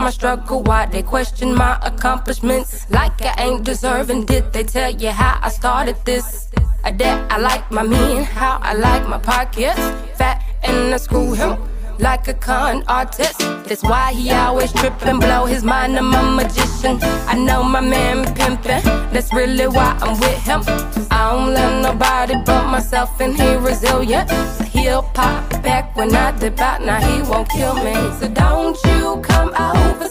my 0.09 0.13
struggle? 0.13 0.63
Why 0.63 0.87
they 0.87 1.03
question 1.03 1.55
my 1.55 1.79
accomplishments? 1.83 2.89
Like 2.91 3.21
I 3.21 3.35
ain't 3.45 3.63
deserving. 3.63 4.25
Did 4.25 4.55
they 4.55 4.65
tell 4.65 4.91
you 4.91 5.11
how 5.11 5.39
I 5.43 5.51
started 5.51 5.97
this? 6.07 6.49
I 6.83 6.93
that 6.93 7.31
I 7.31 7.37
like 7.37 7.71
my 7.71 7.83
men, 7.83 8.25
how 8.25 8.59
I 8.63 8.73
like 8.73 9.07
my 9.07 9.19
pockets. 9.19 9.85
Fat 10.17 10.43
and 10.63 10.95
I 10.95 10.97
screw 10.97 11.35
him 11.35 11.59
like 11.99 12.29
a 12.29 12.35
con 12.35 12.85
artist. 12.89 13.39
That's 13.67 13.83
why 13.83 14.13
he 14.13 14.31
always 14.31 14.73
trippin', 14.73 15.19
blow 15.19 15.47
his 15.47 15.65
mind. 15.65 15.99
I'm 15.99 16.15
a 16.15 16.23
magician. 16.23 16.99
I 17.27 17.35
know 17.35 17.63
my 17.63 17.81
man 17.81 18.25
pimpin'. 18.35 18.83
That's 19.13 19.33
really 19.33 19.67
why 19.67 19.99
I'm 20.01 20.19
with 20.21 20.43
him. 20.43 20.63
I 21.11 21.31
don't 21.31 21.55
love 21.55 21.83
nobody 21.83 22.35
but 22.45 22.67
myself, 22.71 23.21
and 23.21 23.35
he 23.35 23.57
resilient. 23.57 24.29
So 24.31 24.65
he'll 24.65 25.03
pop 25.03 25.51
back 25.63 25.97
when 25.97 26.15
I 26.15 26.33
dip 26.39 26.61
out. 26.61 26.85
Now 26.85 27.01
he 27.01 27.23
won't 27.23 27.49
kill 27.49 27.75
me. 27.75 27.95
So 28.19 28.29
don't 28.29 28.79
you 28.85 29.21
come 29.23 29.51
over 29.55 30.09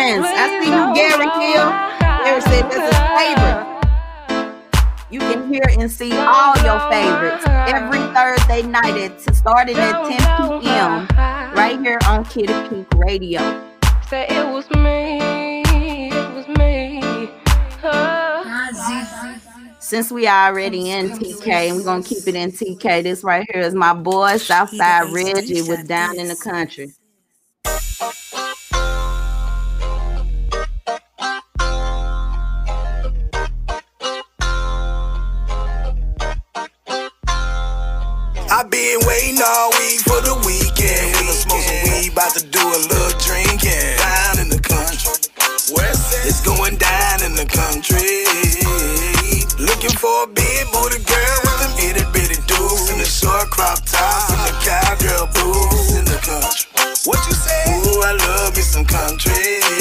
I 0.00 0.60
see 0.60 0.70
you, 0.70 0.94
Gary 0.94 1.28
Hill. 1.42 1.70
Gary 2.24 2.40
said 2.42 2.70
that's 2.70 2.86
his 2.86 2.98
favorite. 3.18 3.78
You 5.10 5.20
can 5.20 5.52
hear 5.52 5.62
and 5.78 5.90
see 5.90 6.12
all 6.12 6.54
your 6.58 6.78
favorites 6.90 7.44
every 7.46 7.98
Thursday 8.14 8.62
night 8.62 8.96
at 8.96 9.34
starting 9.34 9.76
at 9.76 10.06
10 10.06 10.60
p.m. 10.60 11.08
right 11.56 11.78
here 11.80 11.98
on 12.06 12.24
Kitty 12.26 12.52
Pink 12.68 12.86
Radio. 12.94 13.40
Say 14.08 14.26
it 14.28 14.46
was 14.46 14.70
me, 14.70 15.62
it 16.10 16.34
was 16.34 16.46
me. 16.58 17.00
Oh. 17.82 18.44
since 19.78 20.10
we 20.10 20.26
are 20.26 20.48
already 20.48 20.90
in 20.90 21.08
TK 21.10 21.48
and 21.48 21.76
we're 21.76 21.84
gonna 21.84 22.02
keep 22.02 22.26
it 22.26 22.34
in 22.34 22.52
TK, 22.52 23.02
this 23.02 23.24
right 23.24 23.46
here 23.52 23.62
is 23.62 23.74
my 23.74 23.94
boy 23.94 24.36
Southside 24.36 25.10
Reggie 25.12 25.62
with 25.62 25.88
Down 25.88 26.18
in 26.18 26.28
the 26.28 26.36
Country. 26.36 26.92
I 38.58 38.64
been 38.64 38.98
waiting 39.06 39.38
all 39.38 39.70
week 39.78 40.02
for 40.02 40.18
the 40.18 40.34
weekend. 40.42 41.14
We 41.14 41.30
done 41.30 41.38
smoke 41.46 41.62
some 41.62 41.78
weed, 41.94 42.10
about 42.10 42.34
to 42.34 42.42
do 42.42 42.58
a 42.58 42.80
little 42.90 43.14
drinking. 43.22 43.94
Down 44.02 44.42
in 44.42 44.50
the 44.50 44.58
country. 44.58 45.14
It's 46.26 46.42
going 46.42 46.74
down 46.74 47.22
in 47.22 47.38
the 47.38 47.46
country. 47.46 48.26
Looking 49.62 49.94
for 49.94 50.10
a 50.10 50.26
big 50.26 50.66
booty 50.74 50.98
girl 51.06 51.38
with 51.46 51.58
them 51.62 51.74
itty 51.86 52.02
bitty 52.10 52.42
dudes 52.50 52.90
and 52.90 52.98
the 52.98 53.06
short 53.06 53.46
crop 53.54 53.78
tops 53.86 54.34
and 54.34 54.42
the 54.42 54.54
cowgirl 54.66 55.30
boots 55.38 55.94
in 55.94 56.02
the 56.02 56.18
country. 56.18 56.66
What 57.06 57.22
you 57.30 57.38
say? 57.38 57.62
Ooh, 57.78 58.02
I 58.02 58.18
love 58.18 58.58
me 58.58 58.62
some 58.66 58.84
country. 58.84 59.77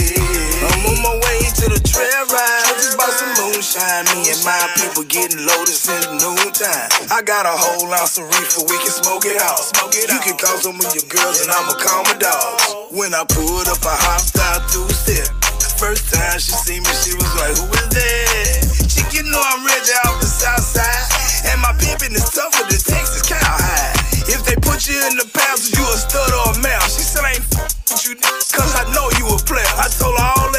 Some. 3.77 4.05
Me 4.17 4.29
and 4.33 4.41
my 4.41 4.57
people 4.77 5.03
getting 5.05 5.45
loaded 5.45 5.77
since 5.77 6.09
noontime. 6.09 6.89
I 7.13 7.21
got 7.21 7.45
a 7.45 7.53
whole 7.53 7.89
ounce 7.93 8.17
of 8.17 8.25
reefer, 8.25 8.65
we 8.65 8.77
can 8.81 8.93
smoke 8.93 9.25
it 9.25 9.37
out. 9.37 9.61
Smoke 9.61 9.93
it 9.93 10.09
you 10.09 10.19
can 10.25 10.37
call 10.37 10.57
some 10.57 10.77
of 10.77 10.89
your 10.93 11.05
girls 11.05 11.45
and 11.45 11.51
I'ma 11.53 11.77
call 11.77 12.03
my 12.09 12.17
dogs. 12.17 12.63
When 12.91 13.13
I 13.13 13.23
pulled 13.29 13.69
up, 13.69 13.81
I 13.85 13.95
hopped 13.95 14.37
out 14.41 14.65
two 14.69 14.87
step. 14.89 15.29
First 15.77 16.09
time 16.09 16.41
she 16.41 16.53
see 16.57 16.79
me, 16.81 16.91
she 17.05 17.13
was 17.13 17.29
like, 17.37 17.53
Who 17.53 17.65
is 17.69 17.87
that? 17.93 18.89
Chick, 18.89 19.13
you 19.13 19.23
know 19.29 19.37
I'm 19.37 19.61
Reggie 19.61 19.93
off 20.09 20.17
the 20.17 20.25
south 20.25 20.65
side. 20.65 21.05
And 21.45 21.61
my 21.61 21.71
pimpin' 21.77 22.17
is 22.17 22.25
tougher 22.33 22.65
than 22.65 22.81
Texas 22.81 23.21
cowhide. 23.21 23.93
If 24.25 24.41
they 24.43 24.57
put 24.57 24.89
you 24.89 24.97
in 25.05 25.21
the 25.21 25.29
pounds, 25.29 25.69
you 25.69 25.85
a 25.85 25.95
stud 25.95 26.33
or 26.33 26.57
a 26.57 26.61
mouse. 26.65 26.97
She 26.97 27.05
said, 27.05 27.23
I 27.23 27.37
ain't 27.37 27.45
f- 27.53 27.69
with 27.93 28.09
you, 28.09 28.15
cause 28.51 28.73
I 28.73 28.89
know 28.91 29.05
you 29.21 29.29
a 29.29 29.37
player. 29.45 29.69
I 29.77 29.87
told 29.93 30.17
her 30.17 30.25
all 30.41 30.56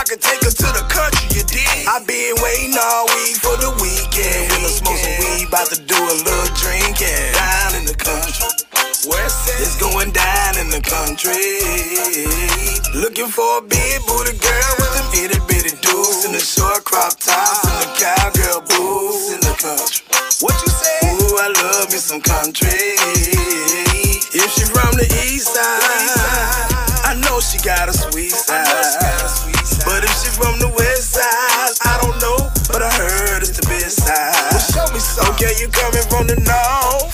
I 0.00 0.04
could 0.08 0.24
take 0.24 0.40
her 0.40 0.48
to 0.48 0.68
the 0.72 0.80
country, 0.88 1.28
you 1.36 1.44
dig. 1.44 1.84
I 1.84 2.00
been 2.08 2.32
waiting 2.40 2.72
all 2.72 3.04
week 3.20 3.36
for 3.36 3.52
the 3.60 3.68
weekend. 3.84 4.48
When 4.48 4.64
I 4.64 4.72
smoke 4.72 4.96
some 4.96 5.12
weed, 5.20 5.52
about 5.52 5.68
to 5.68 5.76
do 5.76 5.92
a 5.92 6.16
little 6.24 6.50
drinking. 6.56 7.36
Down 7.36 7.76
in 7.76 7.84
the 7.84 7.92
country. 7.92 8.48
It's 9.60 9.76
going 9.76 10.08
down 10.16 10.56
in 10.56 10.72
the 10.72 10.80
country. 10.80 11.36
Looking 12.96 13.28
for 13.28 13.60
a 13.60 13.60
big 13.60 14.00
booty 14.08 14.40
girl 14.40 14.72
with 14.80 14.92
them 14.96 15.08
itty 15.20 15.40
bitty 15.44 15.76
dudes 15.84 16.24
and 16.24 16.32
the 16.32 16.40
short 16.40 16.80
crop 16.88 17.20
tops 17.20 17.68
and 17.68 17.76
the 17.84 17.88
cowgirl 18.00 18.64
boots 18.72 19.36
in 19.36 19.40
the 19.44 19.52
country. 19.60 20.00
What 20.40 20.56
you 20.64 20.70
say? 20.80 20.96
Ooh, 21.12 21.36
I 21.44 21.52
love 21.60 21.92
me 21.92 22.00
some 22.00 22.24
country. 22.24 22.96
If 24.32 24.48
she 24.56 24.64
from 24.64 24.96
the 24.96 25.04
east 25.28 25.52
side, 25.52 25.79
you 35.60 35.68
coming 35.68 36.06
from 36.08 36.24
the 36.24 36.40
north? 36.40 37.12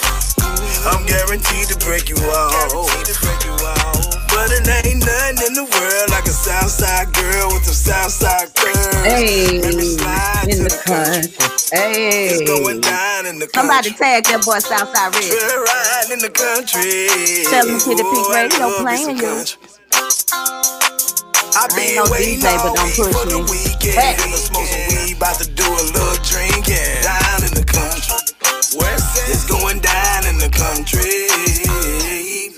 I'm 0.86 1.02
guaranteed 1.02 1.66
to 1.66 1.76
break 1.82 2.08
you 2.08 2.14
off. 2.30 2.86
But 4.30 4.54
it 4.54 4.62
ain't 4.70 5.02
nothing 5.02 5.50
in 5.50 5.52
the 5.58 5.66
world 5.66 6.08
like 6.14 6.30
a 6.30 6.36
Southside 6.36 7.10
girl 7.12 7.50
with 7.50 7.66
some 7.66 7.74
Southside 7.74 8.54
curves. 8.54 9.02
Hey, 9.02 9.58
Let 9.58 9.74
me 9.74 9.98
slide 9.98 10.46
in 10.46 10.62
the 10.62 10.70
country. 10.70 11.34
Hey, 11.74 12.46
going 12.46 12.80
down 12.80 13.26
in 13.26 13.40
the 13.40 13.50
somebody 13.52 13.90
tag 13.90 14.22
that 14.30 14.44
boy 14.46 14.62
Southside. 14.62 15.10
We're 15.18 15.66
riding 15.66 16.12
in 16.14 16.20
the 16.22 16.30
country. 16.30 17.10
Tell 17.50 17.66
him 17.66 17.82
Ooh, 17.82 18.30
I 18.30 18.46
Radio 18.46 18.78
playing 18.78 19.18
you. 19.18 19.42
I 21.58 21.66
ain't 21.66 21.74
been 21.74 21.96
no 21.98 22.04
DJ, 22.14 22.46
but 22.62 22.78
don't 22.78 22.94
push 22.94 23.10
the 23.26 23.42
me. 23.42 23.66
Hey. 23.90 24.14
Gonna 24.14 24.36
smoke 24.38 24.70
some 24.70 24.86
weed, 25.02 25.16
about 25.16 25.34
to 25.42 25.50
do 25.50 25.66
a 25.66 25.82
little 25.90 26.14
drinking. 26.22 27.25
It's 29.28 29.44
going 29.44 29.80
down 29.80 30.26
in 30.26 30.38
the 30.38 30.48
country. 30.50 31.28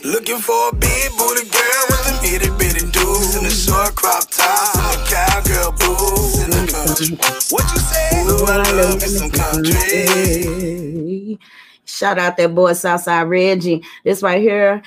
Looking 0.05 0.39
for 0.39 0.69
a 0.71 0.75
big 0.75 1.11
booty 1.19 1.45
girl 1.49 1.85
with 1.91 2.05
them 2.07 2.25
itty 2.25 2.51
bitty 2.59 2.87
dudes 2.91 3.65
short 3.65 3.95
crop 3.95 4.25
and 4.25 5.09
cowgirl 5.09 5.73
boots 5.73 6.45
in 6.45 6.51
the 6.51 6.67
country. 6.73 7.17
What 7.51 7.65
you 7.73 7.79
say? 7.79 8.27
Ooh, 8.27 8.45
I 8.47 8.71
love 8.73 9.01
me 9.01 9.09
some 9.09 9.31
country. 9.31 11.39
Shout 11.85 12.19
out 12.19 12.37
that 12.37 12.55
boy 12.55 12.75
Southside 12.75 13.29
Reggie. 13.29 13.83
This 14.05 14.23
right 14.23 14.41
here 14.41 14.83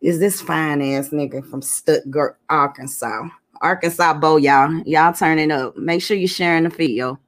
is 0.00 0.18
this 0.18 0.40
fine 0.40 0.80
ass 0.80 1.10
nigga 1.10 1.44
from 1.48 1.60
Stuttgart, 1.62 2.38
Arkansas. 2.48 3.28
Arkansas 3.60 4.14
Bo, 4.14 4.36
y'all. 4.36 4.82
Y'all 4.86 5.12
turn 5.12 5.38
it 5.38 5.50
up. 5.50 5.76
Make 5.76 6.00
sure 6.02 6.16
you're 6.16 6.28
sharing 6.28 6.62
the 6.64 6.70
video. 6.70 7.18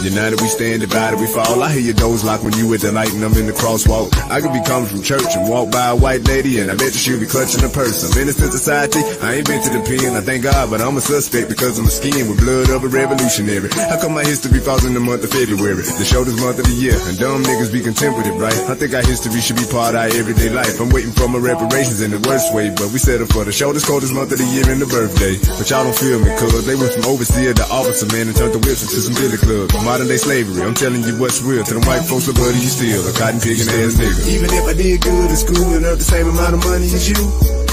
United 0.00 0.40
we 0.40 0.48
stand, 0.48 0.80
divided 0.80 1.20
we 1.20 1.26
fall. 1.26 1.62
I 1.62 1.72
hear 1.72 1.92
your 1.92 1.98
doors 1.98 2.24
lock 2.24 2.42
when 2.42 2.56
you 2.56 2.72
at 2.72 2.80
the 2.80 2.92
light 2.92 3.12
and 3.12 3.22
I'm 3.24 3.36
in 3.36 3.44
the 3.44 3.52
crosswalk. 3.52 4.16
I 4.32 4.40
could 4.40 4.52
be 4.52 4.62
coming 4.64 4.88
from 4.88 5.02
church 5.02 5.28
and 5.36 5.44
walk 5.48 5.70
by 5.70 5.92
a 5.92 5.96
white 5.96 6.24
lady 6.24 6.60
and 6.60 6.70
I 6.70 6.74
bet 6.74 6.96
you 6.96 7.00
she'll 7.00 7.20
be 7.20 7.28
clutching 7.28 7.60
a 7.60 7.68
purse. 7.68 8.00
I'm 8.00 8.16
innocent 8.16 8.52
society, 8.52 9.04
I 9.20 9.36
ain't 9.36 9.46
been 9.46 9.60
to 9.60 9.70
the 9.70 9.84
pen, 9.84 10.16
I 10.16 10.24
thank 10.24 10.44
God, 10.48 10.70
but 10.72 10.80
I'm 10.80 10.96
a 10.96 11.04
suspect 11.04 11.52
because 11.52 11.76
I'm 11.78 11.84
a 11.84 11.92
skin 11.92 12.32
with 12.32 12.40
blood 12.40 12.72
of 12.72 12.80
a 12.84 12.88
revolutionary. 12.88 13.68
How 13.92 14.00
come 14.00 14.16
my 14.16 14.24
history 14.24 14.60
falls 14.60 14.84
in 14.88 14.94
the 14.94 15.04
month 15.04 15.24
of 15.24 15.30
February, 15.36 15.84
the 15.84 16.08
shortest 16.08 16.40
month 16.40 16.58
of 16.58 16.64
the 16.64 16.76
year, 16.80 16.96
and 16.96 17.18
dumb 17.20 17.44
niggas 17.44 17.68
be 17.68 17.84
it, 17.84 18.36
right? 18.40 18.56
I 18.72 18.74
think 18.74 18.96
our 18.96 19.04
history 19.04 19.40
should 19.40 19.60
be 19.60 19.68
part 19.68 19.94
of 19.94 20.00
our 20.00 20.10
everyday 20.16 20.48
life. 20.48 20.80
I'm 20.80 20.88
waiting 20.88 21.12
for 21.12 21.28
my 21.28 21.38
reparations 21.38 22.00
in 22.00 22.10
the 22.10 22.22
worst 22.24 22.54
way, 22.56 22.72
but 22.72 22.88
we 22.88 22.98
settle 22.98 23.28
for 23.28 23.44
the 23.44 23.52
shortest, 23.52 23.86
coldest 23.86 24.14
month 24.16 24.32
of 24.32 24.38
the 24.38 24.48
year 24.48 24.64
and 24.72 24.80
the 24.80 24.88
birthday. 24.88 25.36
But 25.60 25.68
y'all 25.68 25.84
don't 25.84 25.96
feel 25.96 26.18
me, 26.18 26.32
cuz 26.40 26.64
they 26.64 26.76
went 26.76 26.92
from 26.96 27.04
overseer 27.04 27.52
to 27.52 27.64
officer 27.68 28.08
man 28.14 28.32
and 28.32 28.36
turned 28.36 28.56
the 28.56 28.62
whips 28.64 28.80
into 28.80 29.00
some 29.04 29.14
billy 29.14 29.36
clubs. 29.36 29.74
Modern 29.90 30.06
day 30.06 30.18
slavery, 30.18 30.62
I'm 30.62 30.72
telling 30.72 31.02
you 31.02 31.18
what's 31.18 31.42
real. 31.42 31.64
To 31.64 31.74
the 31.74 31.80
white 31.80 32.06
folks, 32.06 32.26
the 32.26 32.32
buddy, 32.32 32.62
you 32.62 32.70
still 32.70 33.02
a 33.02 33.12
cotton 33.12 33.40
picking 33.40 33.66
ass 33.66 33.98
nigga. 33.98 34.22
Even 34.30 34.46
if 34.46 34.62
I 34.62 34.72
did 34.72 35.00
good 35.02 35.30
in 35.30 35.36
school 35.36 35.74
and 35.74 35.84
earned 35.84 35.98
the 35.98 36.04
same 36.04 36.28
amount 36.28 36.54
of 36.54 36.62
money 36.62 36.86
as 36.86 37.10
you, 37.10 37.18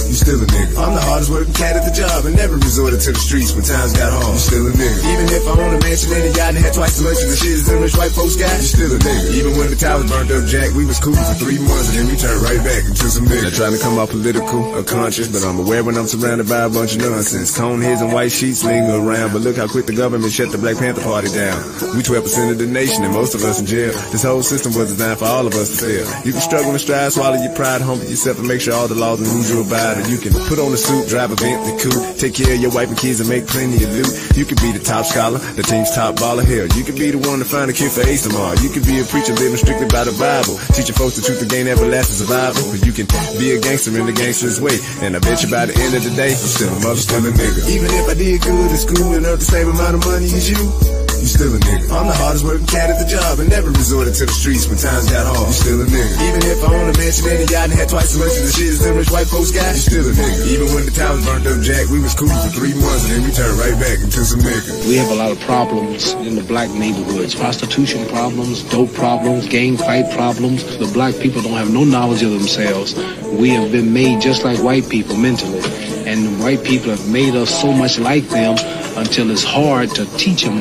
You 0.07 0.15
still 0.15 0.39
a 0.39 0.47
nigga. 0.47 0.73
I'm 0.79 0.95
the 0.95 1.03
hardest 1.03 1.29
working 1.29 1.53
cat 1.53 1.75
at 1.75 1.83
the 1.83 1.91
job 1.91 2.25
and 2.25 2.35
never 2.35 2.55
resorted 2.55 3.01
to 3.03 3.11
the 3.11 3.19
streets 3.19 3.51
when 3.51 3.63
times 3.67 3.91
got 3.91 4.07
hard. 4.11 4.33
You 4.33 4.39
still 4.39 4.65
a 4.67 4.71
nigga. 4.71 4.97
Even 5.03 5.25
if 5.35 5.43
I 5.43 5.51
own 5.59 5.73
a 5.75 5.79
mansion 5.83 6.09
and 6.15 6.23
a 6.23 6.31
yacht 6.31 6.55
and 6.55 6.63
had 6.63 6.73
twice 6.73 6.95
as 6.95 7.03
much 7.03 7.19
as 7.19 7.27
the 7.27 7.37
shit 7.37 7.55
as 7.59 7.65
them 7.67 7.83
rich 7.83 7.95
white 7.99 8.13
folks 8.15 8.35
got, 8.39 8.55
You 8.55 8.67
still 8.71 8.91
a 8.95 8.99
nigga. 9.03 9.27
Even 9.35 9.51
when 9.59 9.67
the 9.67 9.75
towers 9.75 10.07
burned 10.07 10.31
up, 10.31 10.43
Jack, 10.47 10.71
we 10.79 10.87
was 10.87 10.99
cool 11.03 11.17
for 11.17 11.35
three 11.43 11.59
months 11.59 11.91
and 11.91 11.95
then 11.99 12.05
we 12.07 12.15
turned 12.15 12.39
right 12.39 12.61
back 12.63 12.87
into 12.87 13.07
some 13.11 13.27
niggas. 13.27 13.51
Not 13.51 13.59
trying 13.59 13.75
to 13.75 13.81
come 13.83 13.99
off 13.99 14.09
political 14.15 14.63
or 14.79 14.83
conscious, 14.87 15.27
but 15.27 15.43
I'm 15.43 15.59
aware 15.59 15.83
when 15.83 15.99
I'm 15.99 16.07
surrounded 16.07 16.47
by 16.47 16.63
a 16.63 16.71
bunch 16.71 16.95
of 16.95 17.03
nonsense. 17.03 17.51
Cone 17.51 17.83
heads 17.83 17.99
and 17.99 18.15
white 18.15 18.31
sheets 18.31 18.63
linger 18.63 18.95
around, 18.95 19.35
but 19.35 19.43
look 19.43 19.59
how 19.59 19.67
quick 19.67 19.91
the 19.91 19.97
government 19.97 20.31
shut 20.31 20.55
the 20.55 20.57
Black 20.57 20.79
Panther 20.79 21.03
Party 21.03 21.27
down. 21.35 21.59
We 21.91 21.99
12% 21.99 22.23
of 22.51 22.57
the 22.57 22.67
nation 22.67 23.03
and 23.03 23.11
most 23.11 23.35
of 23.35 23.43
us 23.43 23.59
in 23.59 23.67
jail. 23.67 23.91
This 24.15 24.23
whole 24.23 24.43
system 24.43 24.71
was 24.71 24.95
designed 24.95 25.19
for 25.19 25.27
all 25.27 25.43
of 25.47 25.53
us 25.59 25.75
to 25.75 25.77
fail. 25.83 26.07
You 26.23 26.31
can 26.31 26.41
struggle 26.41 26.71
and 26.71 26.79
strive, 26.79 27.11
swallow 27.11 27.35
your 27.35 27.53
pride, 27.55 27.81
humble 27.81 28.05
yourself 28.05 28.39
and 28.39 28.47
make 28.47 28.61
sure 28.61 28.73
all 28.73 28.87
the 28.87 28.95
laws 28.95 29.19
and 29.19 29.27
rules 29.27 29.49
you 29.51 29.61
abide. 29.61 29.96
You 30.05 30.17
can 30.21 30.33
put 30.45 30.59
on 30.59 30.71
a 30.73 30.77
suit, 30.77 31.09
drive 31.09 31.31
a 31.31 31.35
Bentley 31.35 31.73
coupe, 31.81 32.17
take 32.17 32.35
care 32.35 32.53
of 32.53 32.61
your 32.61 32.71
wife 32.71 32.89
and 32.89 32.97
kids 32.97 33.19
and 33.19 33.29
make 33.29 33.47
plenty 33.47 33.81
of 33.83 33.89
loot. 33.89 34.37
You 34.37 34.45
could 34.45 34.61
be 34.61 34.71
the 34.71 34.83
top 34.83 35.05
scholar, 35.05 35.39
the 35.57 35.63
team's 35.63 35.89
top 35.95 36.15
baller. 36.15 36.45
Hell, 36.45 36.67
you 36.77 36.83
could 36.83 36.95
be 36.95 37.11
the 37.11 37.17
one 37.17 37.39
to 37.39 37.45
find 37.45 37.69
a 37.69 37.73
cure 37.73 37.89
for 37.89 38.05
AIDS 38.05 38.23
tomorrow. 38.29 38.53
You 38.61 38.69
could 38.69 38.85
be 38.85 38.99
a 38.99 39.05
preacher 39.05 39.33
living 39.33 39.57
strictly 39.57 39.87
by 39.87 40.03
the 40.05 40.13
Bible, 40.15 40.59
teaching 40.77 40.95
folks 40.95 41.17
the 41.17 41.23
truth 41.25 41.41
to 41.41 41.47
gain 41.49 41.67
everlasting 41.67 42.21
survival. 42.21 42.61
Or 42.69 42.77
you 42.77 42.93
can 42.93 43.09
be 43.41 43.55
a 43.55 43.59
gangster 43.59 43.95
in 43.97 44.05
the 44.05 44.13
gangster's 44.13 44.61
way, 44.61 44.77
and 45.01 45.15
I 45.15 45.19
bet 45.19 45.41
you 45.41 45.49
by 45.49 45.65
the 45.65 45.75
end 45.75 45.95
of 45.95 46.03
the 46.03 46.13
day, 46.13 46.29
you 46.29 46.47
still 46.47 46.69
a 46.69 46.79
mother, 46.83 47.01
nigga. 47.33 47.69
Even 47.69 47.89
if 47.91 48.05
I 48.09 48.13
did 48.13 48.41
good 48.41 48.71
in 48.71 48.77
school 48.77 49.13
and 49.13 49.25
earned 49.25 49.41
the 49.41 49.49
same 49.49 49.69
amount 49.69 49.95
of 49.95 50.05
money 50.05 50.25
as 50.25 50.49
you, 50.49 50.96
You 51.17 51.25
still 51.25 51.55
a 51.55 51.59
nigga. 51.59 51.89
I'm 51.89 52.05
the 52.05 52.13
hardest 52.13 52.45
working 52.45 52.67
cat 52.67 52.93
at 52.93 53.01
the 53.01 53.09
job 53.09 53.39
and 53.39 53.49
never 53.49 53.69
resorted 53.73 54.13
to 54.21 54.25
the 54.25 54.31
streets 54.31 54.69
when 54.69 54.77
times 54.77 55.09
got 55.09 55.25
hard. 55.25 55.47
You 55.49 55.57
still 55.57 55.81
a 55.81 55.87
nigga. 55.89 56.13
Even 56.29 56.41
if 56.45 56.59
I 56.61 56.67
own 56.69 56.87
a 56.93 56.95
mansion 56.97 57.25
and 57.27 57.41
a 57.41 57.47
yacht 57.49 57.67
and 57.69 57.77
had 57.77 57.89
twice 57.89 58.13
as 58.13 58.19
much 58.21 58.33
as 58.37 58.43
the 58.45 58.53
shit 58.53 58.71
as 58.77 58.79
them 58.85 58.95
rich 58.97 59.09
white 59.09 59.27
folks 59.27 59.49
got, 59.49 59.73
You 59.73 59.81
still 59.81 60.05
a 60.05 60.13
nigga. 60.13 60.45
Even 60.53 60.67
when 60.77 60.85
the 60.85 60.93
towers 60.93 61.25
burned 61.25 61.47
up, 61.49 61.57
Jack, 61.65 61.89
we 61.89 61.99
was 61.99 62.13
cool 62.13 62.29
for 62.29 62.51
three 62.53 62.75
months 62.77 63.09
and 63.09 63.11
then 63.17 63.21
we 63.25 63.31
turned 63.33 63.57
right 63.57 63.77
back 63.81 63.97
into 63.97 64.21
some 64.21 64.41
niggas. 64.45 64.85
We 64.85 64.95
have 65.01 65.09
a 65.09 65.17
lot 65.17 65.31
of 65.33 65.39
problems 65.41 66.13
in 66.21 66.35
the 66.37 66.45
black 66.45 66.69
neighborhoods. 66.69 67.33
Prostitution 67.33 68.05
problems, 68.13 68.61
dope 68.69 68.93
problems, 68.93 69.47
gang 69.49 69.77
fight 69.77 70.05
problems. 70.13 70.63
The 70.77 70.89
black 70.93 71.17
people 71.17 71.41
don't 71.41 71.57
have 71.57 71.73
no 71.73 71.83
knowledge 71.83 72.21
of 72.21 72.31
themselves. 72.31 72.93
We 73.25 73.49
have 73.57 73.71
been 73.71 73.91
made 73.91 74.21
just 74.21 74.43
like 74.43 74.61
white 74.61 74.87
people 74.89 75.17
mentally. 75.17 75.65
And 76.05 76.23
the 76.23 76.33
white 76.43 76.63
people 76.63 76.89
have 76.89 77.09
made 77.09 77.35
us 77.35 77.49
so 77.49 77.73
much 77.73 77.99
like 77.99 78.23
them 78.29 78.55
until 78.97 79.29
it's 79.29 79.43
hard 79.43 79.89
to 79.91 80.05
teach 80.17 80.43
them 80.43 80.57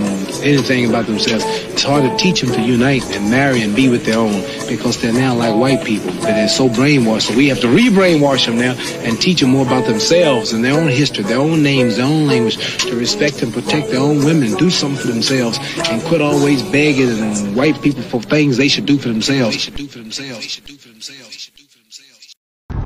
anything 0.46 0.88
about 0.88 1.06
themselves. 1.06 1.44
It's 1.44 1.82
hard 1.82 2.04
to 2.04 2.16
teach 2.16 2.40
them 2.40 2.52
to 2.54 2.62
unite 2.62 3.04
and 3.14 3.30
marry 3.30 3.62
and 3.62 3.74
be 3.74 3.88
with 3.88 4.04
their 4.04 4.18
own 4.18 4.40
because 4.68 5.00
they're 5.00 5.12
now 5.12 5.34
like 5.34 5.54
white 5.54 5.84
people. 5.84 6.12
But 6.12 6.32
they're 6.38 6.48
so 6.48 6.68
brainwashed. 6.68 7.28
So 7.28 7.36
we 7.36 7.48
have 7.48 7.60
to 7.60 7.68
re-brainwash 7.68 8.46
them 8.46 8.58
now 8.58 8.74
and 9.04 9.20
teach 9.20 9.40
them 9.40 9.50
more 9.50 9.66
about 9.66 9.86
themselves 9.86 10.52
and 10.52 10.64
their 10.64 10.78
own 10.80 10.88
history, 10.88 11.24
their 11.24 11.38
own 11.38 11.62
names, 11.62 11.96
their 11.96 12.06
own 12.06 12.26
language, 12.26 12.56
to 12.84 12.96
respect 12.96 13.42
and 13.42 13.52
protect 13.52 13.90
their 13.90 14.00
own 14.00 14.24
women, 14.24 14.54
do 14.54 14.70
something 14.70 15.00
for 15.00 15.08
themselves, 15.08 15.58
and 15.90 16.00
quit 16.02 16.20
always 16.20 16.62
begging 16.62 17.10
and 17.10 17.56
white 17.56 17.80
people 17.82 18.02
for 18.02 18.20
things 18.22 18.56
they 18.56 18.68
should 18.68 18.86
do 18.86 18.98
for 18.98 19.08
themselves. 19.08 19.56
They 19.56 19.60
should 19.60 19.76
do 19.76 19.88
for 19.88 19.98
themselves. 19.98 20.40
They 20.40 20.46
should 20.46 20.66
do 20.66 20.76
for 20.76 20.88
themselves. 20.88 21.52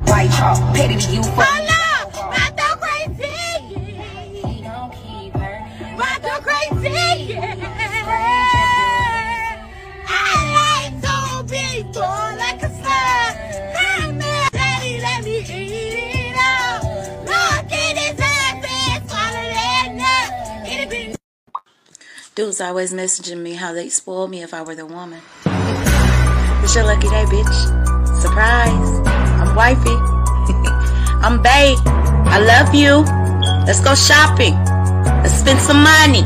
White 0.05 0.31
chalk, 0.31 0.75
petty 0.75 0.97
to 0.97 1.11
you. 1.11 1.60
Dudes 22.33 22.61
always 22.61 22.93
messaging 22.93 23.41
me 23.41 23.55
how 23.55 23.73
they'd 23.73 23.89
spoil 23.89 24.25
me 24.25 24.41
if 24.41 24.53
I 24.53 24.61
were 24.61 24.73
the 24.73 24.85
woman. 24.85 25.19
It's 26.63 26.73
your 26.73 26.85
lucky 26.85 27.09
day, 27.09 27.25
bitch. 27.25 28.21
Surprise. 28.21 29.01
I'm 29.05 29.53
wifey. 29.53 29.89
I'm 31.25 31.41
bae. 31.43 31.75
I 32.27 32.39
love 32.39 32.73
you. 32.73 32.99
Let's 33.65 33.81
go 33.81 33.95
shopping. 33.95 34.53
Let's 35.21 35.33
spend 35.33 35.59
some 35.59 35.83
money. 35.83 36.21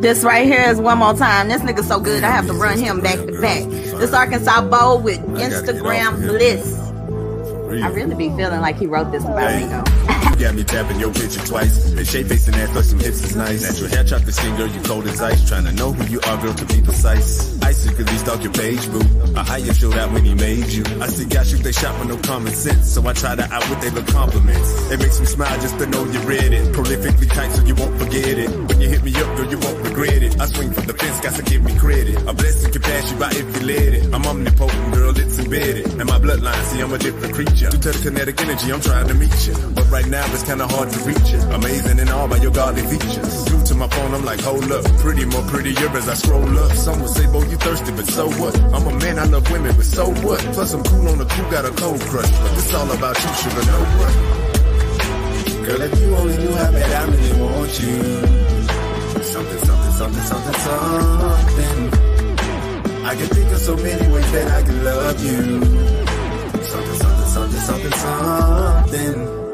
This 0.00 0.24
right 0.24 0.46
here 0.46 0.64
is 0.70 0.80
one 0.80 0.96
more 0.96 1.12
time. 1.12 1.48
This 1.48 1.60
nigga 1.60 1.84
so 1.84 2.00
good, 2.00 2.24
I 2.24 2.30
have 2.30 2.46
to 2.46 2.54
run 2.54 2.78
him 2.78 3.02
back 3.02 3.16
to 3.16 3.38
back. 3.38 3.64
This 3.98 4.14
Arkansas 4.14 4.62
Bo 4.62 4.96
with 4.98 5.18
Instagram 5.36 6.26
Bliss. 6.26 6.85
I 7.68 7.88
really 7.88 8.14
be 8.14 8.28
feeling 8.30 8.60
like 8.60 8.78
he 8.78 8.86
wrote 8.86 9.10
this 9.10 9.24
about 9.24 9.54
me 9.54 9.66
though. 9.66 10.12
Got 10.38 10.54
me 10.54 10.64
tapping 10.64 11.00
your 11.00 11.12
picture 11.12 11.44
twice. 11.46 11.92
The 11.92 12.04
shape 12.04 12.26
facing 12.26 12.54
that 12.54 12.68
plus 12.70 12.90
some 12.90 13.00
hips 13.00 13.24
is 13.24 13.36
nice. 13.36 13.62
Natural 13.62 13.90
hair 13.90 14.04
chocolate 14.04 14.34
skin, 14.34 14.56
girl, 14.56 14.68
you 14.68 14.80
cold 14.82 15.06
as 15.06 15.20
ice. 15.20 15.48
Trying 15.48 15.64
to 15.64 15.72
know 15.72 15.92
who 15.92 16.04
you 16.12 16.20
are, 16.20 16.36
girl, 16.42 16.54
to 16.54 16.64
be 16.66 16.82
precise. 16.82 17.60
I 17.62 17.72
secretly 17.72 18.18
stalk 18.18 18.42
your 18.42 18.52
page, 18.52 18.84
boo. 18.92 19.00
I 19.34 19.56
you 19.56 19.72
showed 19.72 19.96
out 19.96 20.12
when 20.12 20.24
he 20.24 20.34
made 20.34 20.68
you. 20.68 20.84
I 21.00 21.08
see 21.08 21.24
guys 21.24 21.50
shoot 21.50 21.62
they 21.62 21.72
shot 21.72 21.98
with 21.98 22.08
no 22.08 22.18
common 22.18 22.52
sense. 22.52 22.92
So 22.92 23.06
I 23.06 23.12
try 23.14 23.34
to 23.34 23.42
out 23.42 23.62
outwit 23.66 23.80
they 23.80 23.90
look 23.90 24.06
compliments. 24.06 24.90
It 24.90 24.98
makes 25.00 25.18
me 25.20 25.26
smile 25.26 25.60
just 25.60 25.78
to 25.78 25.86
know 25.86 26.04
you 26.04 26.20
read 26.20 26.52
it. 26.52 26.74
Prolifically 26.74 27.28
tight 27.32 27.52
so 27.52 27.64
you 27.64 27.74
won't 27.74 27.98
forget 27.98 28.38
it. 28.38 28.50
When 28.50 28.80
you 28.80 28.88
hit 28.88 29.02
me 29.02 29.14
up, 29.16 29.36
girl, 29.36 29.50
you 29.50 29.58
won't 29.58 29.78
regret 29.88 30.22
it. 30.22 30.40
I 30.40 30.46
swing 30.46 30.70
from 30.72 30.84
the 30.84 30.94
fence, 30.94 31.20
got 31.20 31.34
to 31.34 31.42
give 31.42 31.64
me 31.64 31.76
credit. 31.78 32.16
A 32.28 32.32
blessing 32.32 32.72
can 32.72 32.82
pass 32.82 33.10
you 33.10 33.18
by 33.18 33.30
if 33.30 33.56
you 33.56 33.66
let 33.66 33.94
it. 33.94 34.14
I'm 34.14 34.26
omnipotent, 34.26 34.94
girl, 34.94 35.18
it's 35.18 35.38
embedded. 35.38 35.86
And 35.98 36.06
my 36.06 36.18
bloodline, 36.18 36.62
see, 36.64 36.80
I'm 36.80 36.92
a 36.92 36.98
different 36.98 37.34
creature. 37.34 37.70
Due 37.70 37.78
to 37.78 37.92
the 37.92 38.00
kinetic 38.02 38.40
energy, 38.42 38.72
I'm 38.72 38.80
trying 38.80 39.08
to 39.08 39.14
meet 39.14 39.46
you. 39.46 39.54
But 39.74 39.90
right 39.90 40.06
now, 40.06 40.25
it's 40.34 40.44
kinda 40.44 40.66
hard 40.66 40.90
to 40.90 40.98
reach 41.04 41.28
you. 41.30 41.40
Amazing 41.58 41.98
and 42.00 42.10
all 42.10 42.28
by 42.28 42.36
your 42.36 42.50
godly 42.52 42.82
features. 42.82 43.44
Glued 43.44 43.66
to 43.66 43.74
my 43.74 43.88
phone, 43.88 44.14
I'm 44.14 44.24
like, 44.24 44.40
hold 44.40 44.70
up. 44.72 44.84
Pretty 44.98 45.24
more 45.24 45.42
prettier 45.42 45.90
as 45.96 46.08
I 46.08 46.14
scroll 46.14 46.58
up. 46.58 46.72
Some 46.72 47.00
would 47.00 47.10
say, 47.10 47.26
boy, 47.26 47.44
you 47.44 47.56
thirsty, 47.56 47.92
but 47.92 48.06
so 48.06 48.28
what? 48.40 48.54
I'm 48.74 48.86
a 48.86 48.94
man, 48.98 49.18
I 49.18 49.24
love 49.24 49.50
women, 49.50 49.74
but 49.76 49.84
so 49.84 50.04
what? 50.26 50.40
Plus, 50.54 50.72
I'm 50.74 50.82
cool 50.84 51.08
on 51.08 51.18
the 51.18 51.26
cool, 51.26 51.50
got 51.50 51.64
a 51.64 51.70
cold 51.70 52.00
crush. 52.00 52.30
But 52.30 52.54
this 52.56 52.74
all 52.74 52.90
about 52.90 53.16
you, 53.22 53.30
sugar, 53.42 53.64
know 53.70 53.84
what? 53.98 54.14
Girl, 55.66 55.82
if 55.82 56.00
you 56.00 56.16
only 56.16 56.36
knew 56.38 56.54
how 56.54 56.70
bad 56.70 56.92
I 56.92 57.04
really 57.10 57.40
want 57.42 57.80
you. 57.80 58.02
Something, 59.22 59.58
something, 59.58 59.92
something, 59.92 60.22
something, 60.22 60.54
something. 60.66 62.06
I 63.04 63.14
can 63.14 63.26
think 63.26 63.50
of 63.52 63.58
so 63.58 63.76
many 63.76 64.12
ways 64.12 64.32
that 64.32 64.48
I 64.50 64.62
can 64.62 64.84
love 64.84 65.24
you. 65.24 65.42
Something, 66.62 66.98
something, 67.02 67.28
something, 67.28 67.60
something, 67.60 67.92
something. 67.92 69.45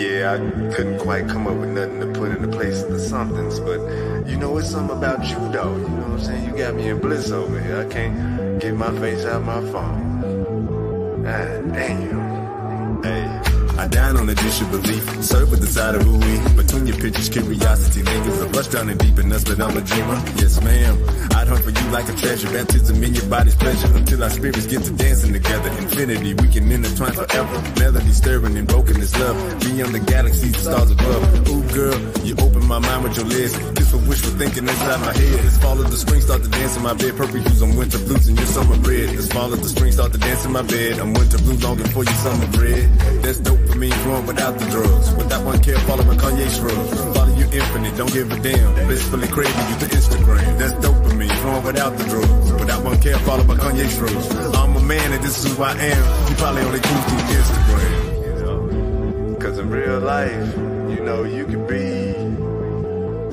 Yeah, 0.00 0.32
I 0.32 0.38
couldn't 0.74 0.98
quite 0.98 1.28
come 1.28 1.46
up 1.46 1.56
with 1.56 1.68
nothing 1.68 2.00
to 2.00 2.06
put 2.18 2.30
in 2.30 2.40
the 2.40 2.48
place 2.48 2.82
of 2.82 2.90
the 2.90 2.98
somethings, 2.98 3.60
but 3.60 3.80
you 4.26 4.38
know, 4.38 4.56
it's 4.56 4.70
something 4.70 4.96
about 4.96 5.28
you 5.28 5.36
though. 5.52 5.76
You 5.76 5.88
know 5.88 6.08
what 6.08 6.12
I'm 6.12 6.20
saying? 6.20 6.46
You 6.46 6.56
got 6.56 6.74
me 6.74 6.88
in 6.88 6.98
bliss 7.00 7.30
over 7.30 7.60
here. 7.60 7.80
I 7.80 7.84
can't 7.92 8.58
get 8.58 8.74
my 8.74 8.98
face 8.98 9.26
out 9.26 9.42
my 9.44 9.60
phone. 9.70 11.26
Ah, 11.26 11.60
damn. 11.74 13.02
Hey. 13.02 13.49
I 13.80 13.88
dine 13.88 14.14
on 14.18 14.28
a 14.28 14.34
dish 14.34 14.60
of 14.60 14.70
belief, 14.70 15.24
serve 15.24 15.50
with 15.50 15.62
the 15.62 15.66
side 15.66 15.94
of 15.94 16.02
ooey. 16.02 16.36
Between 16.54 16.86
your 16.86 16.98
pictures, 17.00 17.30
curiosity 17.30 18.02
lingers. 18.02 18.38
A 18.42 18.46
rush 18.48 18.68
down 18.68 18.90
and 18.90 19.00
deep 19.00 19.18
in 19.18 19.32
us, 19.32 19.42
but 19.42 19.58
I'm 19.58 19.74
a 19.74 19.80
dreamer. 19.80 20.20
Yes, 20.36 20.60
ma'am. 20.60 21.00
I'd 21.32 21.48
hunt 21.48 21.64
for 21.64 21.70
you 21.70 21.86
like 21.88 22.06
a 22.06 22.12
treasure. 22.12 22.52
Baptism 22.52 23.02
in 23.02 23.14
your 23.14 23.24
body's 23.24 23.54
pleasure. 23.54 23.88
Until 23.96 24.22
our 24.22 24.28
spirits 24.28 24.66
get 24.66 24.84
to 24.84 24.92
dancing 24.92 25.32
together. 25.32 25.70
Infinity, 25.80 26.34
we 26.34 26.48
can 26.52 26.70
intertwine 26.70 27.12
forever. 27.12 27.56
Melody 27.80 28.12
stirring 28.12 28.54
and 28.58 28.68
broken 28.68 29.00
is 29.00 29.16
love. 29.18 29.36
Beyond 29.60 29.94
the 29.94 30.00
galaxies, 30.00 30.52
the 30.52 30.60
stars 30.60 30.90
above. 30.90 31.48
Ooh, 31.48 31.64
girl, 31.72 31.98
you 32.20 32.36
open 32.36 32.66
my 32.66 32.80
mind 32.80 33.02
with 33.04 33.16
your 33.16 33.32
lips. 33.32 33.56
Kiss 33.80 33.90
for 33.90 34.02
wishful 34.04 34.36
thinking 34.36 34.68
inside 34.68 35.00
my 35.00 35.12
head. 35.16 35.40
This 35.40 35.56
fall 35.56 35.80
of 35.80 35.90
the 35.90 35.96
spring, 35.96 36.20
start 36.20 36.42
to 36.42 36.50
dance 36.50 36.76
in 36.76 36.82
my 36.82 36.92
bed. 36.92 37.16
Purple 37.16 37.40
hues 37.40 37.62
on 37.62 37.74
winter 37.76 37.98
blues 38.04 38.28
and 38.28 38.36
your 38.36 38.46
summer 38.46 38.76
red. 38.84 39.08
This 39.16 39.32
fall 39.32 39.50
of 39.50 39.62
the 39.62 39.68
spring, 39.70 39.92
start 39.92 40.12
to 40.12 40.18
dance 40.18 40.44
in 40.44 40.52
my 40.52 40.62
bed. 40.68 40.98
I'm 41.00 41.14
winter 41.14 41.38
blues 41.38 41.64
longing 41.64 41.88
for 41.88 42.04
your 42.04 42.20
summer 42.20 42.46
red. 42.60 42.84
That's 43.24 43.40
dope 43.40 43.69
for 43.70 43.78
me, 43.78 43.90
growing 44.02 44.26
without 44.26 44.58
the 44.58 44.66
drugs. 44.70 45.14
Without 45.14 45.44
one 45.44 45.60
care, 45.62 45.78
follow 45.80 46.02
my 46.04 46.16
Kanye 46.16 46.48
shrug. 46.50 46.72
Follow 47.14 47.34
you 47.34 47.44
infinite, 47.44 47.96
don't 47.96 48.12
give 48.12 48.32
a 48.32 48.36
damn. 48.40 48.74
Blissfully 48.86 49.28
craving 49.28 49.68
you 49.70 49.76
to 49.80 49.86
Instagram. 49.86 50.58
That's 50.58 50.72
dopamine, 50.74 51.30
flowing 51.42 51.64
without 51.64 51.96
the 51.96 52.04
drugs. 52.04 52.52
Without 52.52 52.84
one 52.84 52.98
care, 53.00 53.18
follow 53.18 53.44
my 53.44 53.56
Kanye 53.56 53.88
shrug. 53.88 54.10
I'm 54.54 54.76
a 54.76 54.80
man 54.80 55.12
and 55.12 55.22
this 55.22 55.44
is 55.44 55.56
who 55.56 55.62
I 55.62 55.72
am. 55.72 56.30
You 56.30 56.36
probably 56.36 56.62
only 56.62 56.80
cool 56.80 57.00
through 57.02 57.36
Instagram. 57.38 59.40
Cause 59.40 59.58
in 59.58 59.70
real 59.70 60.00
life, 60.00 60.56
you 60.90 61.00
know, 61.04 61.24
you 61.24 61.44
could 61.46 61.66
be 61.66 62.12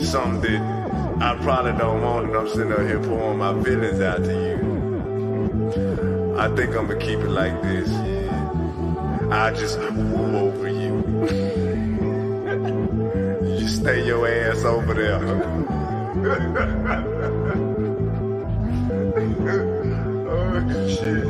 something 0.04 0.52
that 0.52 1.22
I 1.22 1.36
probably 1.42 1.74
don't 1.74 2.02
want, 2.02 2.28
and 2.28 2.36
I'm 2.36 2.48
sitting 2.48 2.72
up 2.72 2.80
here 2.80 3.00
pouring 3.00 3.40
my 3.40 3.54
feelings 3.64 4.00
out 4.00 4.24
to 4.24 4.32
you. 4.32 4.58
I 6.38 6.48
think 6.56 6.76
I'm 6.76 6.88
gonna 6.88 7.00
keep 7.00 7.20
it 7.20 7.30
like 7.30 7.62
this. 7.64 7.90
I 9.30 9.52
just 9.52 9.78
woo 9.78 10.38
over 10.38 10.70
you. 10.70 11.04
you 13.60 13.68
stay 13.68 14.06
your 14.06 14.26
ass 14.28 14.64
over 14.64 14.94
there. 14.94 15.20
oh 20.30 20.88
shit. 20.88 21.28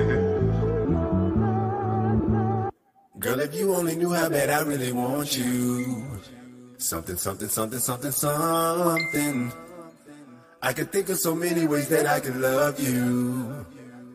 Girl, 3.19 3.39
if 3.39 3.55
you 3.55 3.73
only 3.73 3.95
knew 3.95 4.13
how 4.13 4.29
bad 4.29 4.51
I 4.51 4.61
really 4.61 4.91
want 4.91 5.35
you. 5.35 6.05
Something, 6.77 7.17
something, 7.17 7.49
something, 7.49 7.79
something, 7.79 8.11
something. 8.11 9.51
I 10.61 10.73
could 10.73 10.91
think 10.91 11.09
of 11.09 11.17
so 11.17 11.33
many 11.33 11.65
ways 11.65 11.89
that 11.89 12.05
I 12.05 12.19
could 12.19 12.35
love 12.35 12.79
you. 12.79 13.65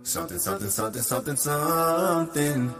Something, 0.04 0.38
something, 0.38 0.70
something, 0.70 1.02
something, 1.02 1.36
something. 1.36 2.72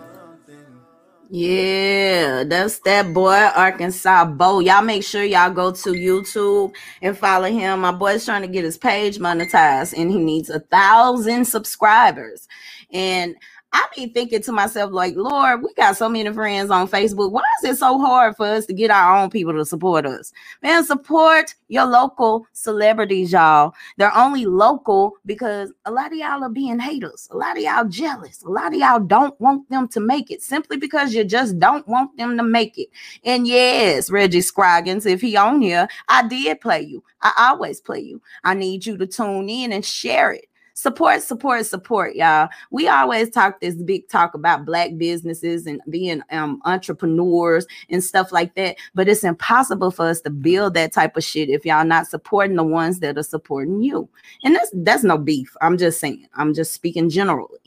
Yeah, 1.35 2.45
that's 2.45 2.81
that 2.81 3.15
boy 3.15 3.33
Arkansas 3.57 4.27
Bo. 4.27 4.61
Y'all 4.61 4.83
make 4.83 5.03
sure 5.03 5.25
y'all 5.25 5.51
go 5.51 5.73
to 5.73 5.93
YouTube 5.93 6.75
and 7.01 7.17
follow 7.17 7.51
him. 7.51 7.81
My 7.81 7.91
boy's 7.93 8.27
trying 8.27 8.43
to 8.43 8.49
get 8.49 8.65
his 8.65 8.77
page 8.77 9.17
monetized 9.17 9.95
and 9.97 10.11
he 10.11 10.19
needs 10.19 10.51
a 10.51 10.61
thousand 10.61 11.47
subscribers. 11.47 12.47
And 12.93 13.35
I 13.73 13.87
be 13.97 14.07
thinking 14.07 14.43
to 14.43 14.53
myself, 14.53 14.93
like, 14.93 15.17
Lord, 15.17 15.63
we 15.63 15.73
got 15.75 15.97
so 15.97 16.09
many 16.09 16.31
friends 16.33 16.71
on 16.71 16.89
Facebook. 16.89 17.31
Why 17.33 17.43
is 17.63 17.71
it 17.71 17.79
so 17.79 17.99
hard 17.99 18.37
for 18.37 18.47
us 18.47 18.67
to 18.67 18.75
get 18.75 18.91
our 18.91 19.17
own 19.17 19.31
people 19.31 19.55
to 19.55 19.65
support 19.65 20.05
us? 20.05 20.33
Man, 20.63 20.85
support 20.85 21.55
your 21.69 21.87
local 21.87 22.47
celebrities, 22.53 23.33
y'all. 23.33 23.75
They're 23.97 24.17
only 24.17 24.45
local 24.47 25.15
because 25.25 25.73
a 25.87 25.91
lot 25.91 26.13
of 26.13 26.19
y'all 26.19 26.45
are 26.45 26.51
being 26.51 26.79
haters. 26.79 27.29
A 27.31 27.37
lot 27.37 27.57
of 27.57 27.63
y'all 27.63 27.87
jealous. 27.87 28.43
A 28.43 28.51
lot 28.51 28.75
of 28.75 28.81
y'all 28.81 29.01
don't 29.01 29.39
want 29.41 29.69
them 29.71 29.89
to 29.89 30.01
make 30.01 30.31
it 30.31 30.43
simply 30.43 30.77
because 30.77 31.15
you 31.15 31.25
just 31.25 31.59
don't 31.59 31.87
want 31.89 32.17
them 32.19 32.37
to 32.37 32.43
make 32.43 32.77
it. 32.79 32.89
And 33.25 33.47
yes, 33.47 34.11
Reggie 34.11 34.43
Scroggins, 34.43 35.07
if 35.07 35.21
he 35.21 35.37
on 35.37 35.63
here, 35.63 35.89
I 36.09 36.27
did 36.27 36.61
play 36.61 36.83
you. 36.83 37.03
I 37.23 37.33
always 37.39 37.81
play 37.81 38.01
you. 38.01 38.21
I 38.45 38.55
need 38.55 38.85
you 38.85 38.97
to 38.99 39.07
tune 39.07 39.49
in 39.49 39.73
and 39.73 39.85
share 39.85 40.33
it 40.33 40.47
support 40.75 41.23
support 41.23 41.67
support 41.67 42.15
y'all 42.15 42.49
we 42.71 42.89
always 42.89 43.31
talk 43.31 43.61
this 43.61 43.75
big 43.77 44.09
talk 44.09 44.35
about 44.35 44.65
black 44.65 44.91
businesses 44.97 45.67
and 45.67 45.81
being 45.91 46.23
um, 46.31 46.61
entrepreneurs 46.65 47.67
and 47.91 48.03
stuff 48.03 48.33
like 48.33 48.55
that 48.55 48.77
but 48.95 49.09
it's 49.09 49.25
impossible 49.25 49.91
for 49.91 50.07
us 50.09 50.21
to 50.21 50.31
build 50.31 50.75
that 50.75 50.93
type 50.93 51.17
of 51.17 51.25
shit 51.25 51.49
if 51.49 51.65
y'all 51.65 51.85
not 51.85 52.07
supporting 52.07 52.57
the 52.57 52.65
ones 52.65 53.01
that 53.01 53.19
are 53.19 53.23
supporting 53.23 53.83
you 53.83 54.09
and 54.45 54.55
that's 54.57 54.71
that's 54.75 55.05
no 55.05 55.19
beef 55.19 55.57
i'm 55.61 55.77
just 55.79 56.01
saying 56.01 56.27
i'm 56.35 56.55
just 56.55 56.73
speaking 56.73 57.09
generally 57.11 57.59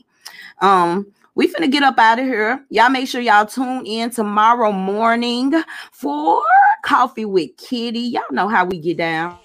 Um, 0.60 1.06
we 1.34 1.48
finna 1.52 1.70
get 1.70 1.82
up 1.82 1.98
out 1.98 2.18
of 2.18 2.24
here. 2.24 2.64
Y'all 2.70 2.88
make 2.88 3.08
sure 3.08 3.20
y'all 3.20 3.44
tune 3.44 3.84
in 3.84 4.10
tomorrow 4.10 4.72
morning 4.72 5.52
for 5.92 6.42
coffee 6.82 7.26
with 7.26 7.54
Kitty. 7.58 8.00
Y'all 8.00 8.22
know 8.30 8.48
how 8.48 8.64
we 8.64 8.78
get 8.78 8.96
down. 8.96 9.38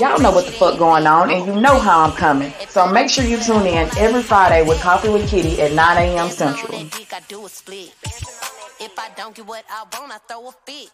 Y'all 0.00 0.18
know 0.18 0.30
what 0.30 0.46
the 0.46 0.52
fuck 0.52 0.78
going 0.78 1.06
on, 1.06 1.30
and 1.30 1.44
you 1.44 1.60
know 1.60 1.78
how 1.78 2.00
I'm 2.00 2.12
coming. 2.12 2.50
So 2.70 2.86
make 2.90 3.10
sure 3.10 3.22
you 3.22 3.38
tune 3.38 3.66
in 3.66 3.86
every 3.98 4.22
Friday 4.22 4.66
with 4.66 4.80
Coffee 4.80 5.10
with 5.10 5.28
Kitty 5.28 5.60
at 5.60 5.74
9 5.74 5.96
a.m. 5.98 6.30
Central. 6.30 6.72
If 6.72 6.88
I 8.98 9.10
don't 9.14 9.34
get 9.34 9.46
what 9.46 9.62
I 9.68 9.84
want, 9.98 10.10
I 10.10 10.16
throw 10.26 10.48
a 10.48 10.52
fit. 10.64 10.88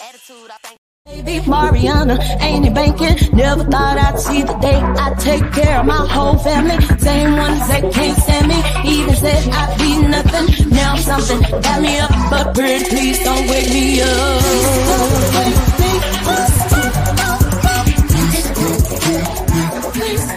Attitude, 0.00 0.50
I 0.52 0.58
think. 0.62 0.78
Baby 1.06 1.44
Mariana, 1.50 2.20
ain't 2.40 2.64
it 2.66 2.72
banking? 2.72 3.16
Never 3.36 3.64
thought 3.64 3.98
I'd 3.98 4.16
see 4.20 4.42
the 4.42 4.54
day 4.58 4.80
I 4.80 5.14
take 5.18 5.50
care 5.50 5.80
of 5.80 5.86
my 5.86 6.06
whole 6.06 6.38
family. 6.38 6.78
Same 6.98 7.36
ones 7.36 7.66
that 7.66 7.92
can't 7.92 8.16
stand 8.16 8.46
me, 8.46 8.62
even 8.88 9.16
said 9.16 9.48
I'd 9.48 9.76
be 9.78 9.98
nothing. 10.06 10.70
Now 10.70 10.92
I'm 10.92 10.98
something, 11.00 11.40
got 11.60 11.82
me 11.82 11.98
up, 11.98 12.10
but 12.30 12.54
pretty 12.54 12.84
please 12.84 13.18
don't 13.24 13.48
wake 13.48 13.70
me 13.70 14.02
up. 14.02 14.42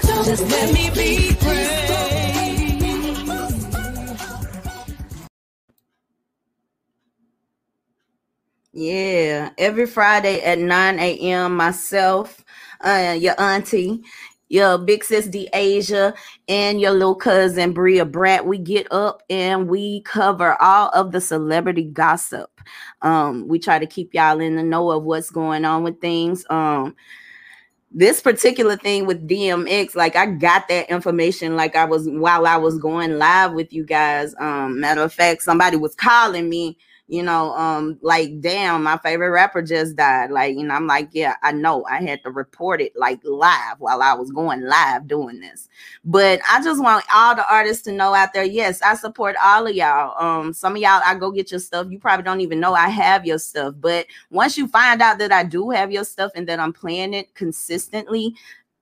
Just 0.03 0.43
let 0.49 0.73
me 0.73 0.89
be. 0.91 1.35
Yeah, 8.73 9.51
every 9.57 9.85
Friday 9.85 10.41
at 10.41 10.59
9 10.59 10.99
a.m. 10.99 11.55
Myself, 11.55 12.43
uh, 12.81 13.15
your 13.17 13.39
auntie, 13.39 14.03
your 14.49 14.77
big 14.77 15.03
sis 15.03 15.27
D 15.27 15.49
Asia, 15.53 16.13
and 16.49 16.81
your 16.81 16.91
little 16.91 17.15
cousin 17.15 17.71
Bria 17.71 18.05
Brat, 18.05 18.45
we 18.45 18.57
get 18.57 18.91
up 18.91 19.23
and 19.29 19.69
we 19.69 20.01
cover 20.01 20.61
all 20.61 20.89
of 20.89 21.13
the 21.13 21.21
celebrity 21.21 21.83
gossip. 21.85 22.61
Um, 23.01 23.47
we 23.47 23.59
try 23.59 23.79
to 23.79 23.87
keep 23.87 24.13
y'all 24.13 24.41
in 24.41 24.57
the 24.57 24.63
know 24.63 24.91
of 24.91 25.03
what's 25.03 25.29
going 25.29 25.65
on 25.65 25.83
with 25.83 26.01
things. 26.01 26.45
Um, 26.49 26.95
this 27.97 28.19
particular 28.19 28.75
thing 28.75 29.05
with 29.05 29.25
DMX, 29.25 29.95
like 29.95 30.17
I 30.17 30.25
got 30.25 30.67
that 30.67 30.89
information 30.89 31.55
like 31.55 31.77
I 31.77 31.85
was 31.85 32.09
while 32.09 32.45
I 32.45 32.57
was 32.57 32.77
going 32.77 33.17
live 33.17 33.53
with 33.53 33.71
you 33.71 33.85
guys. 33.85 34.35
Um, 34.37 34.81
matter 34.81 35.01
of 35.01 35.13
fact, 35.13 35.43
somebody 35.43 35.77
was 35.77 35.95
calling 35.95 36.49
me, 36.49 36.77
you 37.07 37.21
know, 37.21 37.53
um, 37.55 37.99
like 38.01 38.41
damn, 38.41 38.83
my 38.83 38.97
favorite 38.97 39.29
rapper 39.29 39.61
just 39.61 39.95
died. 39.95 40.31
Like, 40.31 40.55
you 40.55 40.63
know, 40.63 40.73
I'm 40.73 40.87
like, 40.87 41.09
yeah, 41.11 41.35
I 41.43 41.51
know 41.51 41.85
I 41.85 42.01
had 42.01 42.23
to 42.23 42.31
report 42.31 42.81
it 42.81 42.93
like 42.95 43.19
live 43.23 43.79
while 43.79 44.01
I 44.01 44.13
was 44.13 44.31
going 44.31 44.61
live 44.63 45.07
doing 45.07 45.39
this. 45.39 45.69
But 46.03 46.39
I 46.49 46.63
just 46.63 46.81
want 46.81 47.05
all 47.13 47.35
the 47.35 47.47
artists 47.51 47.83
to 47.83 47.91
know 47.91 48.15
out 48.15 48.33
there, 48.33 48.43
yes, 48.43 48.81
I 48.81 48.95
support 48.95 49.35
all 49.43 49.67
of 49.67 49.75
y'all. 49.75 50.19
Um, 50.23 50.51
some 50.53 50.75
of 50.75 50.81
y'all, 50.81 51.01
I 51.05 51.13
go 51.15 51.29
get 51.29 51.51
your 51.51 51.59
stuff. 51.59 51.87
You 51.91 51.99
probably 51.99 52.23
don't 52.23 52.41
even 52.41 52.59
know 52.59 52.73
I 52.73 52.89
have 52.89 53.25
your 53.25 53.39
stuff, 53.39 53.75
but 53.79 54.07
once 54.31 54.57
you 54.57 54.67
find 54.67 55.01
out 55.01 55.19
that 55.19 55.31
I 55.31 55.43
do 55.43 55.69
have 55.69 55.91
your 55.91 56.05
stuff 56.05 56.31
and 56.33 56.47
that 56.47 56.59
I'm 56.59 56.73
playing 56.73 57.13
it 57.13 57.35
consistently, 57.35 58.35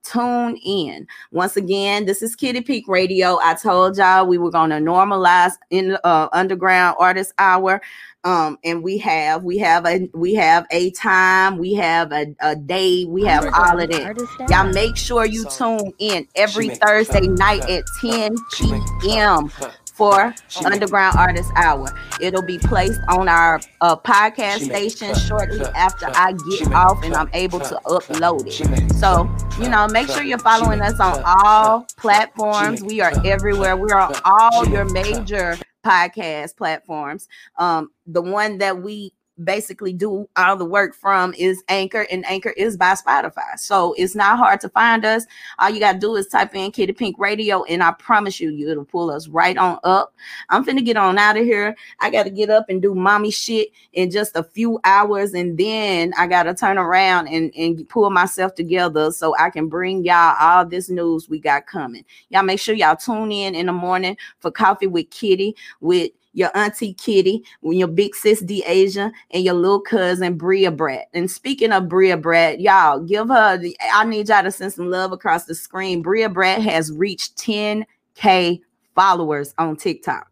tune 0.03 0.57
in. 0.57 1.07
Once 1.31 1.57
again, 1.57 2.05
this 2.05 2.21
is 2.21 2.35
Kitty 2.35 2.61
Pink 2.61 2.87
Radio. 2.87 3.39
I 3.41 3.55
told 3.55 3.97
y'all 3.97 4.27
we 4.27 4.37
were 4.37 4.51
going 4.51 4.69
to 4.69 4.77
normalize 4.77 5.53
in 5.69 5.97
uh, 6.03 6.27
underground 6.31 6.97
artist 6.99 7.33
hour. 7.37 7.81
Um, 8.25 8.57
and 8.63 8.81
we 8.81 8.97
have 8.99 9.43
we 9.43 9.57
have 9.57 9.85
a 9.85 10.09
we 10.13 10.33
have 10.35 10.65
a 10.71 10.91
time, 10.91 11.57
we 11.57 11.73
have 11.73 12.13
a, 12.13 12.33
a 12.39 12.55
day, 12.55 13.03
we 13.03 13.23
have 13.25 13.43
all 13.53 13.79
of 13.79 13.89
that. 13.89 14.47
Y'all 14.49 14.71
make 14.71 14.95
sure 14.95 15.25
you 15.25 15.45
tune 15.45 15.91
in 15.99 16.25
every 16.35 16.69
Thursday 16.69 17.27
night 17.27 17.69
at 17.69 17.83
10 17.99 18.35
p.m. 18.53 19.49
for 19.93 20.33
Underground 20.63 21.17
Artist 21.17 21.51
Hour. 21.57 21.93
It'll 22.21 22.41
be 22.41 22.57
placed 22.59 23.01
on 23.09 23.27
our 23.27 23.59
uh, 23.81 23.97
podcast 23.97 24.63
station 24.65 25.13
shortly 25.15 25.65
after 25.75 26.07
I 26.09 26.33
get 26.49 26.71
off 26.71 27.03
and 27.03 27.13
I'm 27.15 27.29
able 27.33 27.59
to 27.59 27.79
upload 27.85 28.47
it. 28.47 28.93
So, 28.95 29.29
you 29.61 29.69
know, 29.69 29.85
make 29.89 30.07
sure 30.07 30.23
you're 30.23 30.39
following 30.39 30.81
us 30.81 30.97
on 30.99 31.21
all 31.25 31.85
platforms. 31.97 32.81
We 32.81 33.01
are 33.01 33.11
everywhere. 33.25 33.75
We're 33.75 33.97
on 33.97 34.15
all 34.23 34.65
your 34.65 34.85
major 34.85 35.57
podcast 35.85 36.57
platforms. 36.57 37.27
Um, 37.57 37.91
the 38.05 38.21
one 38.21 38.59
that 38.59 38.81
we 38.81 39.13
basically 39.43 39.93
do 39.93 40.27
all 40.35 40.55
the 40.55 40.65
work 40.65 40.93
from 40.93 41.33
is 41.37 41.63
Anchor, 41.67 42.05
and 42.11 42.25
Anchor 42.25 42.51
is 42.51 42.77
by 42.77 42.93
Spotify. 42.93 43.57
So 43.57 43.93
it's 43.97 44.15
not 44.15 44.37
hard 44.37 44.61
to 44.61 44.69
find 44.69 45.05
us. 45.05 45.25
All 45.59 45.69
you 45.69 45.79
gotta 45.79 45.99
do 45.99 46.15
is 46.15 46.27
type 46.27 46.55
in 46.55 46.71
Kitty 46.71 46.93
Pink 46.93 47.17
Radio, 47.17 47.63
and 47.63 47.81
I 47.81 47.91
promise 47.91 48.39
you, 48.39 48.69
it'll 48.69 48.85
pull 48.85 49.09
us 49.09 49.27
right 49.27 49.57
on 49.57 49.79
up. 49.83 50.13
I'm 50.49 50.63
finna 50.63 50.85
get 50.85 50.97
on 50.97 51.17
out 51.17 51.37
of 51.37 51.45
here. 51.45 51.75
I 51.99 52.09
gotta 52.09 52.29
get 52.29 52.49
up 52.49 52.69
and 52.69 52.81
do 52.81 52.93
mommy 52.93 53.31
shit 53.31 53.69
in 53.93 54.11
just 54.11 54.35
a 54.35 54.43
few 54.43 54.79
hours, 54.83 55.33
and 55.33 55.57
then 55.57 56.13
I 56.17 56.27
gotta 56.27 56.53
turn 56.53 56.77
around 56.77 57.27
and, 57.27 57.51
and 57.55 57.87
pull 57.89 58.09
myself 58.09 58.55
together 58.55 59.11
so 59.11 59.35
I 59.37 59.49
can 59.49 59.67
bring 59.67 60.03
y'all 60.05 60.35
all 60.39 60.65
this 60.65 60.89
news 60.89 61.27
we 61.27 61.39
got 61.39 61.65
coming. 61.65 62.05
Y'all 62.29 62.43
make 62.43 62.59
sure 62.59 62.75
y'all 62.75 62.95
tune 62.95 63.31
in 63.31 63.55
in 63.55 63.65
the 63.65 63.73
morning 63.73 64.17
for 64.39 64.51
coffee 64.51 64.87
with 64.87 65.09
Kitty 65.09 65.55
with 65.81 66.11
your 66.33 66.55
auntie 66.55 66.93
Kitty, 66.93 67.43
your 67.61 67.87
big 67.87 68.15
sis 68.15 68.41
D 68.41 68.63
Asia, 68.65 69.11
and 69.31 69.43
your 69.43 69.53
little 69.53 69.79
cousin 69.79 70.35
Bria 70.37 70.71
Brett. 70.71 71.09
And 71.13 71.29
speaking 71.29 71.71
of 71.71 71.87
Bria 71.87 72.17
Brett, 72.17 72.59
y'all 72.59 72.99
give 72.99 73.29
her. 73.29 73.57
The, 73.57 73.75
I 73.93 74.03
need 74.03 74.29
y'all 74.29 74.43
to 74.43 74.51
send 74.51 74.73
some 74.73 74.89
love 74.89 75.11
across 75.11 75.45
the 75.45 75.55
screen. 75.55 76.01
Bria 76.01 76.29
Brett 76.29 76.61
has 76.61 76.91
reached 76.91 77.37
10k 77.37 78.61
followers 78.95 79.53
on 79.57 79.75
TikTok. 79.75 80.27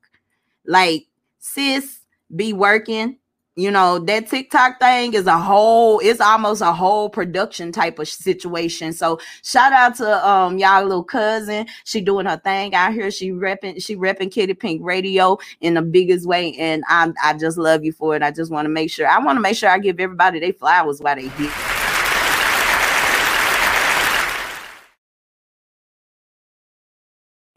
Like 0.66 1.08
sis, 1.39 1.99
be 2.36 2.54
working. 2.54 3.18
You 3.62 3.70
know 3.70 3.99
that 3.99 4.28
TikTok 4.28 4.80
thing 4.80 5.14
is 5.14 5.28
a 5.28 5.38
whole. 5.38 5.99
It's 5.99 6.20
almost 6.20 6.62
a 6.62 6.74
whole 6.74 7.12
production 7.12 7.72
type 7.72 7.99
of 7.99 8.07
situation. 8.07 8.91
So 8.91 9.20
shout 9.43 9.72
out 9.72 9.95
to 9.97 10.28
um 10.28 10.57
y'all 10.57 10.82
little 10.84 11.03
cousin. 11.03 11.68
She 11.84 12.01
doing 12.01 12.26
her 12.26 12.38
thing 12.38 12.74
out 12.74 12.93
here. 12.93 13.12
She 13.12 13.30
repping. 13.32 13.84
She 13.86 13.95
repping 13.95 14.32
Kitty 14.32 14.55
Pink 14.55 14.82
Radio 14.84 15.38
in 15.59 15.76
the 15.76 15.84
biggest 15.84 16.28
way, 16.28 16.55
and 16.55 16.84
I 16.88 17.12
I 17.24 17.34
just 17.34 17.59
love 17.59 17.86
you 17.86 17.91
for 17.91 18.16
it. 18.16 18.24
I 18.24 18.32
just 18.32 18.51
want 18.51 18.66
to 18.66 18.70
make 18.70 18.89
sure. 18.89 19.07
I 19.07 19.20
want 19.20 19.38
to 19.38 19.41
make 19.41 19.55
sure 19.55 19.70
I 19.70 19.78
give 19.78 19.99
everybody 19.99 20.39
their 20.39 20.53
flowers 20.53 20.99
while 20.99 21.16
they 21.16 21.28
here. 21.28 21.81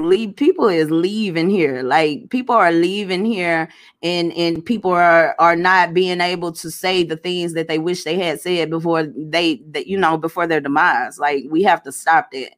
Leave 0.04 0.36
people 0.36 0.68
is 0.68 0.90
leaving 0.90 1.50
here. 1.50 1.82
Like 1.82 2.30
people 2.30 2.54
are 2.54 2.72
leaving 2.72 3.24
here 3.24 3.68
and 4.02 4.32
and 4.34 4.64
people 4.64 4.92
are 4.92 5.34
are 5.38 5.56
not 5.56 5.94
being 5.94 6.20
able 6.20 6.52
to 6.52 6.70
say 6.70 7.04
the 7.04 7.16
things 7.16 7.54
that 7.54 7.68
they 7.68 7.78
wish 7.78 8.04
they 8.04 8.16
had 8.18 8.40
said 8.40 8.70
before 8.70 9.04
they 9.16 9.62
that 9.70 9.86
you 9.88 9.98
know 9.98 10.18
before 10.18 10.46
their 10.46 10.60
demise. 10.60 11.18
Like 11.18 11.44
we 11.50 11.62
have 11.64 11.82
to 11.84 11.92
stop 11.92 12.30
that. 12.32 12.52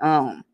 Um 0.00 0.44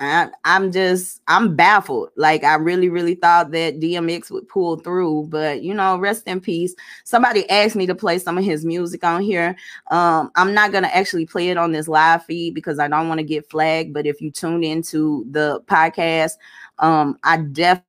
I, 0.00 0.30
I'm 0.44 0.70
just 0.70 1.20
I'm 1.26 1.56
baffled. 1.56 2.10
Like 2.16 2.44
I 2.44 2.54
really, 2.54 2.88
really 2.88 3.16
thought 3.16 3.50
that 3.50 3.80
DMX 3.80 4.30
would 4.30 4.48
pull 4.48 4.76
through, 4.76 5.26
but 5.28 5.62
you 5.62 5.74
know, 5.74 5.98
rest 5.98 6.26
in 6.28 6.40
peace. 6.40 6.74
Somebody 7.04 7.48
asked 7.50 7.74
me 7.74 7.86
to 7.86 7.94
play 7.96 8.18
some 8.20 8.38
of 8.38 8.44
his 8.44 8.64
music 8.64 9.02
on 9.04 9.22
here. 9.22 9.56
Um, 9.90 10.30
I'm 10.36 10.54
not 10.54 10.70
gonna 10.72 10.88
actually 10.88 11.26
play 11.26 11.48
it 11.50 11.56
on 11.56 11.72
this 11.72 11.88
live 11.88 12.24
feed 12.24 12.54
because 12.54 12.78
I 12.78 12.86
don't 12.88 13.08
want 13.08 13.18
to 13.18 13.24
get 13.24 13.50
flagged. 13.50 13.92
But 13.92 14.06
if 14.06 14.20
you 14.20 14.30
tune 14.30 14.62
into 14.62 15.26
the 15.30 15.60
podcast, 15.66 16.32
um, 16.78 17.18
I 17.24 17.38
definitely 17.38 17.84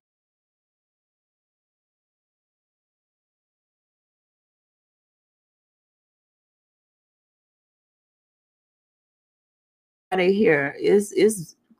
out 10.12 10.20
of 10.20 10.28
here 10.28 10.76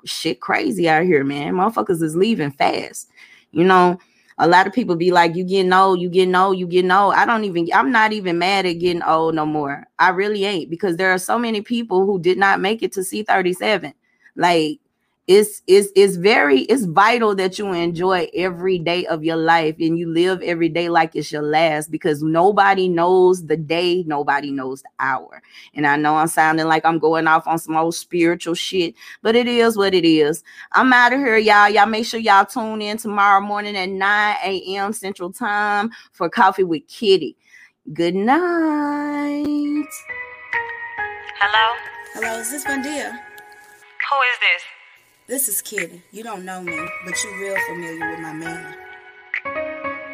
shit 0.06 0.40
crazy 0.40 0.88
out 0.90 1.04
here, 1.04 1.24
man. 1.24 1.54
Motherfuckers 1.54 2.02
is 2.02 2.16
leaving 2.16 2.52
fast. 2.52 3.10
You 3.52 3.64
know, 3.64 3.98
a 4.38 4.48
lot 4.48 4.68
of 4.68 4.74
people 4.74 4.96
be 4.96 5.12
like, 5.12 5.36
you 5.36 5.44
getting 5.44 5.74
old, 5.74 6.00
you 6.00 6.10
getting 6.10 6.36
old, 6.36 6.58
you 6.58 6.66
getting 6.66 6.92
old. 6.92 7.14
I 7.16 7.26
don't 7.26 7.44
even, 7.44 7.68
I'm 7.74 7.92
not 7.92 8.14
even 8.14 8.40
mad 8.40 8.66
at 8.66 8.74
getting 8.74 9.04
old 9.04 9.36
no 9.36 9.46
more. 9.46 9.86
I 10.00 10.10
really 10.10 10.46
ain't 10.46 10.70
because 10.70 10.96
there 10.96 11.12
are 11.12 11.18
so 11.18 11.38
many 11.38 11.62
people 11.62 12.06
who 12.06 12.20
did 12.20 12.38
not 12.38 12.62
make 12.62 12.82
it 12.82 12.94
to 12.94 13.02
C37. 13.02 13.94
Like, 14.36 14.80
it's 15.30 15.62
it's 15.68 15.90
it's 15.96 16.16
very 16.16 16.62
it's 16.62 16.86
vital 16.86 17.36
that 17.36 17.60
you 17.60 17.72
enjoy 17.72 18.28
every 18.34 18.80
day 18.80 19.06
of 19.06 19.24
your 19.24 19.36
life 19.36 19.76
and 19.80 19.96
you 19.96 20.10
live 20.12 20.42
every 20.42 20.68
day 20.68 20.90
like 20.90 21.16
it's 21.16 21.32
your 21.32 21.44
last 21.44 21.92
because 21.92 22.24
nobody 22.24 22.88
knows 22.88 23.46
the 23.46 23.56
day 23.56 24.04
nobody 24.08 24.50
knows 24.50 24.82
the 24.82 24.90
hour 25.00 25.44
and 25.76 25.86
i 25.86 25.96
know 25.96 26.16
i'm 26.16 26.28
sounding 26.28 26.66
like 26.66 26.84
i'm 26.84 26.98
going 26.98 27.28
off 27.28 27.46
on 27.46 27.60
some 27.60 27.78
old 27.78 27.94
spiritual 27.94 28.56
shit 28.56 28.96
but 29.22 29.36
it 29.36 29.48
is 29.48 29.78
what 29.78 29.94
it 29.94 30.04
is 30.04 30.44
i'm 30.72 30.92
out 30.92 31.14
of 31.14 31.20
here 31.20 31.38
y'all 31.38 31.70
y'all 31.70 31.86
make 31.86 32.08
sure 32.08 32.20
y'all 32.20 32.44
tune 32.44 32.82
in 32.82 32.98
tomorrow 32.98 33.40
morning 33.40 33.78
at 33.78 33.88
9 33.88 34.36
a.m 34.44 34.92
central 34.92 35.32
time 35.32 35.92
for 36.12 36.28
coffee 36.28 36.64
with 36.64 36.88
kitty 36.88 37.38
good 37.94 38.16
night 38.16 39.86
Hello? 41.42 41.78
Hello, 42.16 42.40
is 42.40 42.52
this 42.52 42.66
Bundia? 42.66 43.12
Who 43.14 44.18
is 44.18 44.40
this? 44.42 44.79
This 45.30 45.48
is 45.48 45.62
Kitty. 45.62 46.02
You 46.12 46.24
don't 46.24 46.44
know 46.44 46.60
me, 46.60 46.76
but 47.06 47.24
you 47.24 47.40
real 47.40 47.56
familiar 47.68 48.10
with 48.10 48.20
my 48.20 48.34
man. 48.34 48.76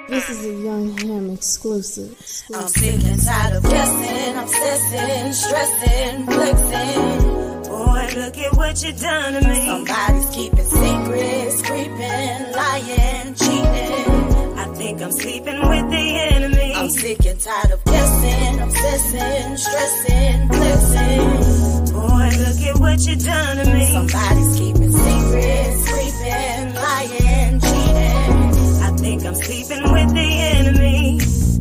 This 0.10 0.30
is 0.30 0.46
a 0.46 0.54
Young 0.54 0.98
Ham 0.98 1.30
exclusive. 1.30 2.12
I'm 2.54 2.68
sick 2.68 3.02
and 3.02 3.24
tired 3.24 3.56
of 3.56 3.64
guessing, 3.64 4.36
obsessing, 4.36 5.32
stressing, 5.32 6.26
flexing. 6.26 7.22
Boy, 7.64 8.10
look 8.20 8.38
at 8.38 8.58
what 8.58 8.84
you 8.84 8.92
done 8.92 9.42
to 9.42 9.48
me. 9.48 9.66
Somebody's 9.66 10.30
keeping 10.36 10.66
secrets, 10.66 11.62
creeping, 11.62 12.52
lying, 12.52 13.36
cheating. 13.36 14.58
I 14.60 14.74
think 14.76 15.02
I'm 15.02 15.14
sleeping 15.14 15.62
with 15.70 15.90
the 15.92 16.06
enemy. 16.34 16.74
I'm 16.76 16.90
sick 16.90 17.26
and 17.26 17.40
tired 17.40 17.72
of 17.72 17.82
guessing, 17.86 18.60
obsessing, 18.60 19.56
stressing, 19.56 20.48
flexing. 20.50 21.75
Boy, 22.08 22.30
look 22.38 22.62
at 22.70 22.78
what 22.80 23.00
you 23.08 23.16
done 23.16 23.58
to 23.58 23.66
me. 23.74 23.86
Somebody's 23.94 24.60
keeping 24.60 24.92
secrets, 24.92 25.92
creeping, 25.92 26.74
lying, 26.76 27.60
cheating. 27.60 28.84
I 28.84 28.90
think 28.98 29.26
I'm 29.26 29.36
sleeping 29.36 29.84
with 29.92 30.14
the 30.14 30.28
enemy. 30.54 31.20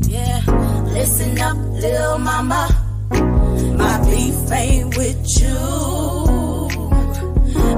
Yeah, 0.09 0.41
listen 0.93 1.41
up, 1.41 1.57
little 1.57 2.19
mama. 2.19 2.69
My 3.79 4.05
beef 4.05 4.53
ain't 4.53 4.97
with 4.99 5.41
you. 5.41 5.57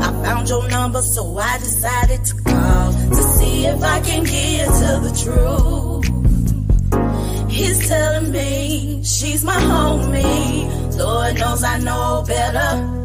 I 0.01 0.11
found 0.25 0.49
your 0.49 0.69
number, 0.69 1.03
so 1.03 1.39
I 1.39 1.59
decided 1.59 2.25
to 2.25 2.35
call 2.43 2.93
to 2.93 3.23
see 3.37 3.67
if 3.67 3.81
I 3.81 4.01
can 4.01 4.25
get 4.25 4.67
to 4.67 5.01
the 5.07 5.13
truth. 5.23 6.07
He's 7.49 7.89
telling 7.89 8.33
me 8.33 9.03
she's 9.05 9.45
my 9.45 9.55
homie. 9.55 10.86
Lord 10.97 11.39
knows 11.39 11.63
I 11.65 11.79
know 11.79 12.25
better. 12.27 12.97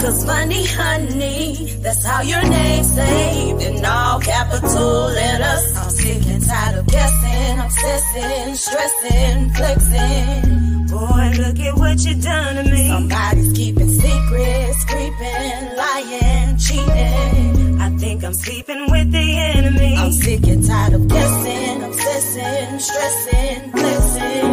Cause 0.00 0.24
funny 0.24 0.64
honey, 0.64 1.74
that's 1.82 2.04
how 2.06 2.22
your 2.22 2.42
name's 2.42 2.94
saved 2.94 3.62
in 3.62 3.84
all 3.84 4.20
capital 4.20 5.04
letters. 5.18 5.76
I'm 5.76 5.90
sick 5.90 6.26
and 6.26 6.46
tired 6.46 6.78
of 6.78 6.86
guessing, 6.86 7.58
obsessing, 7.58 8.54
stressing, 8.54 9.50
flexing. 9.50 10.86
Boy, 10.86 11.30
look 11.42 11.58
at 11.60 11.76
what 11.76 12.00
you 12.04 12.14
done 12.20 12.64
to 12.64 12.70
me. 12.70 12.88
Somebody's 12.88 13.52
keeping 13.52 13.90
secrets, 13.90 14.84
creeping, 14.86 15.76
lying, 15.76 16.56
cheating. 16.58 17.80
I 17.80 17.90
think 17.98 18.24
I'm 18.24 18.34
sleeping 18.34 18.90
with 18.90 19.12
the 19.12 19.36
enemy. 19.36 19.96
I'm 19.96 20.12
sick 20.12 20.46
and 20.46 20.66
tired 20.66 20.94
of 20.94 21.08
guessing, 21.08 21.82
obsessing, 21.82 22.78
stressing, 22.78 23.70
flexing. 23.72 24.49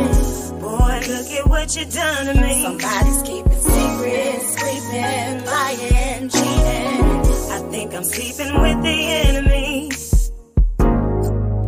Look 1.08 1.32
at 1.32 1.48
what 1.48 1.74
you 1.74 1.86
done 1.86 2.26
to 2.26 2.34
me. 2.42 2.64
Somebody's 2.64 3.22
keeping 3.22 3.52
secrets, 3.54 4.56
creeping, 4.62 5.46
lying, 5.46 6.30
cheating. 6.30 7.02
I 7.50 7.60
think 7.72 7.94
I'm 7.94 8.04
sleeping 8.04 8.62
with 8.62 8.82
the 8.84 8.98
enemy. 9.24 9.90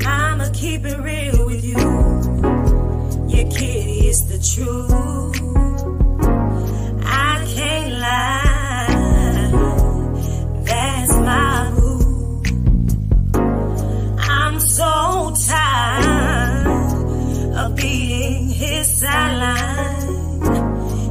I'ma 0.06 0.50
keep 0.52 0.84
it 0.84 1.00
real 1.00 1.46
with 1.46 1.64
you. 1.64 1.78
Your 3.30 3.50
kitty 3.50 4.08
is 4.10 4.28
the 4.28 4.40
truth. 4.54 4.92
I 7.06 7.46
can't 7.56 7.94
lie. 8.06 9.50
That's 10.66 11.14
my 11.30 11.72
boo. 11.78 12.42
I'm 14.20 14.60
so 14.60 15.09
his 18.34 19.00
sideline. 19.00 20.20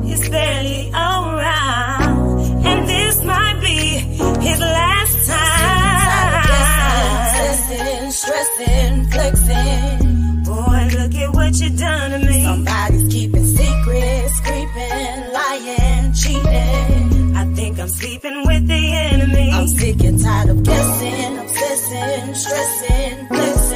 He's 0.05 0.29
barely 0.29 0.91
around, 0.91 2.67
and 2.67 2.89
this 2.89 3.23
might 3.25 3.61
be 3.61 3.99
his 4.47 4.61
last 4.61 5.27
time. 5.29 6.45
Obsessing, 7.21 8.11
stressing, 8.11 9.11
flexing. 9.11 10.45
Boy, 10.45 10.89
look 10.99 11.15
at 11.15 11.35
what 11.35 11.55
you 11.61 11.71
done 11.77 12.11
to 12.13 12.19
me. 12.27 12.45
Somebody's 12.45 13.13
keeping 13.13 13.45
secrets, 13.45 14.41
creeping, 14.41 15.33
lying, 15.33 16.13
cheating. 16.15 17.37
I 17.37 17.45
think 17.55 17.79
I'm 17.79 17.89
sleeping 17.89 18.47
with 18.47 18.67
the 18.67 18.93
enemy. 18.93 19.51
I'm 19.53 19.69
sick 19.69 20.03
and 20.05 20.21
tired 20.23 20.51
of 20.51 20.63
guessing, 20.63 21.39
obsessing, 21.39 22.35
stressing, 22.35 23.27
flexing. 23.29 23.68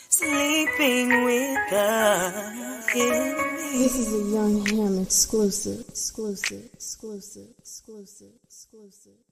Sleeping 0.10 1.26
with 1.26 1.70
the 1.70 1.86
enemy. 2.95 3.50
This 3.80 3.95
is 3.95 4.14
a 4.14 4.34
Young 4.34 4.66
Ham 4.66 5.00
exclusive. 5.00 5.86
Exclusive. 5.89 6.70
Exclusive. 6.74 7.47
Exclusive. 7.60 8.34
Exclusive. 8.43 9.14
Exclusive. 9.14 9.29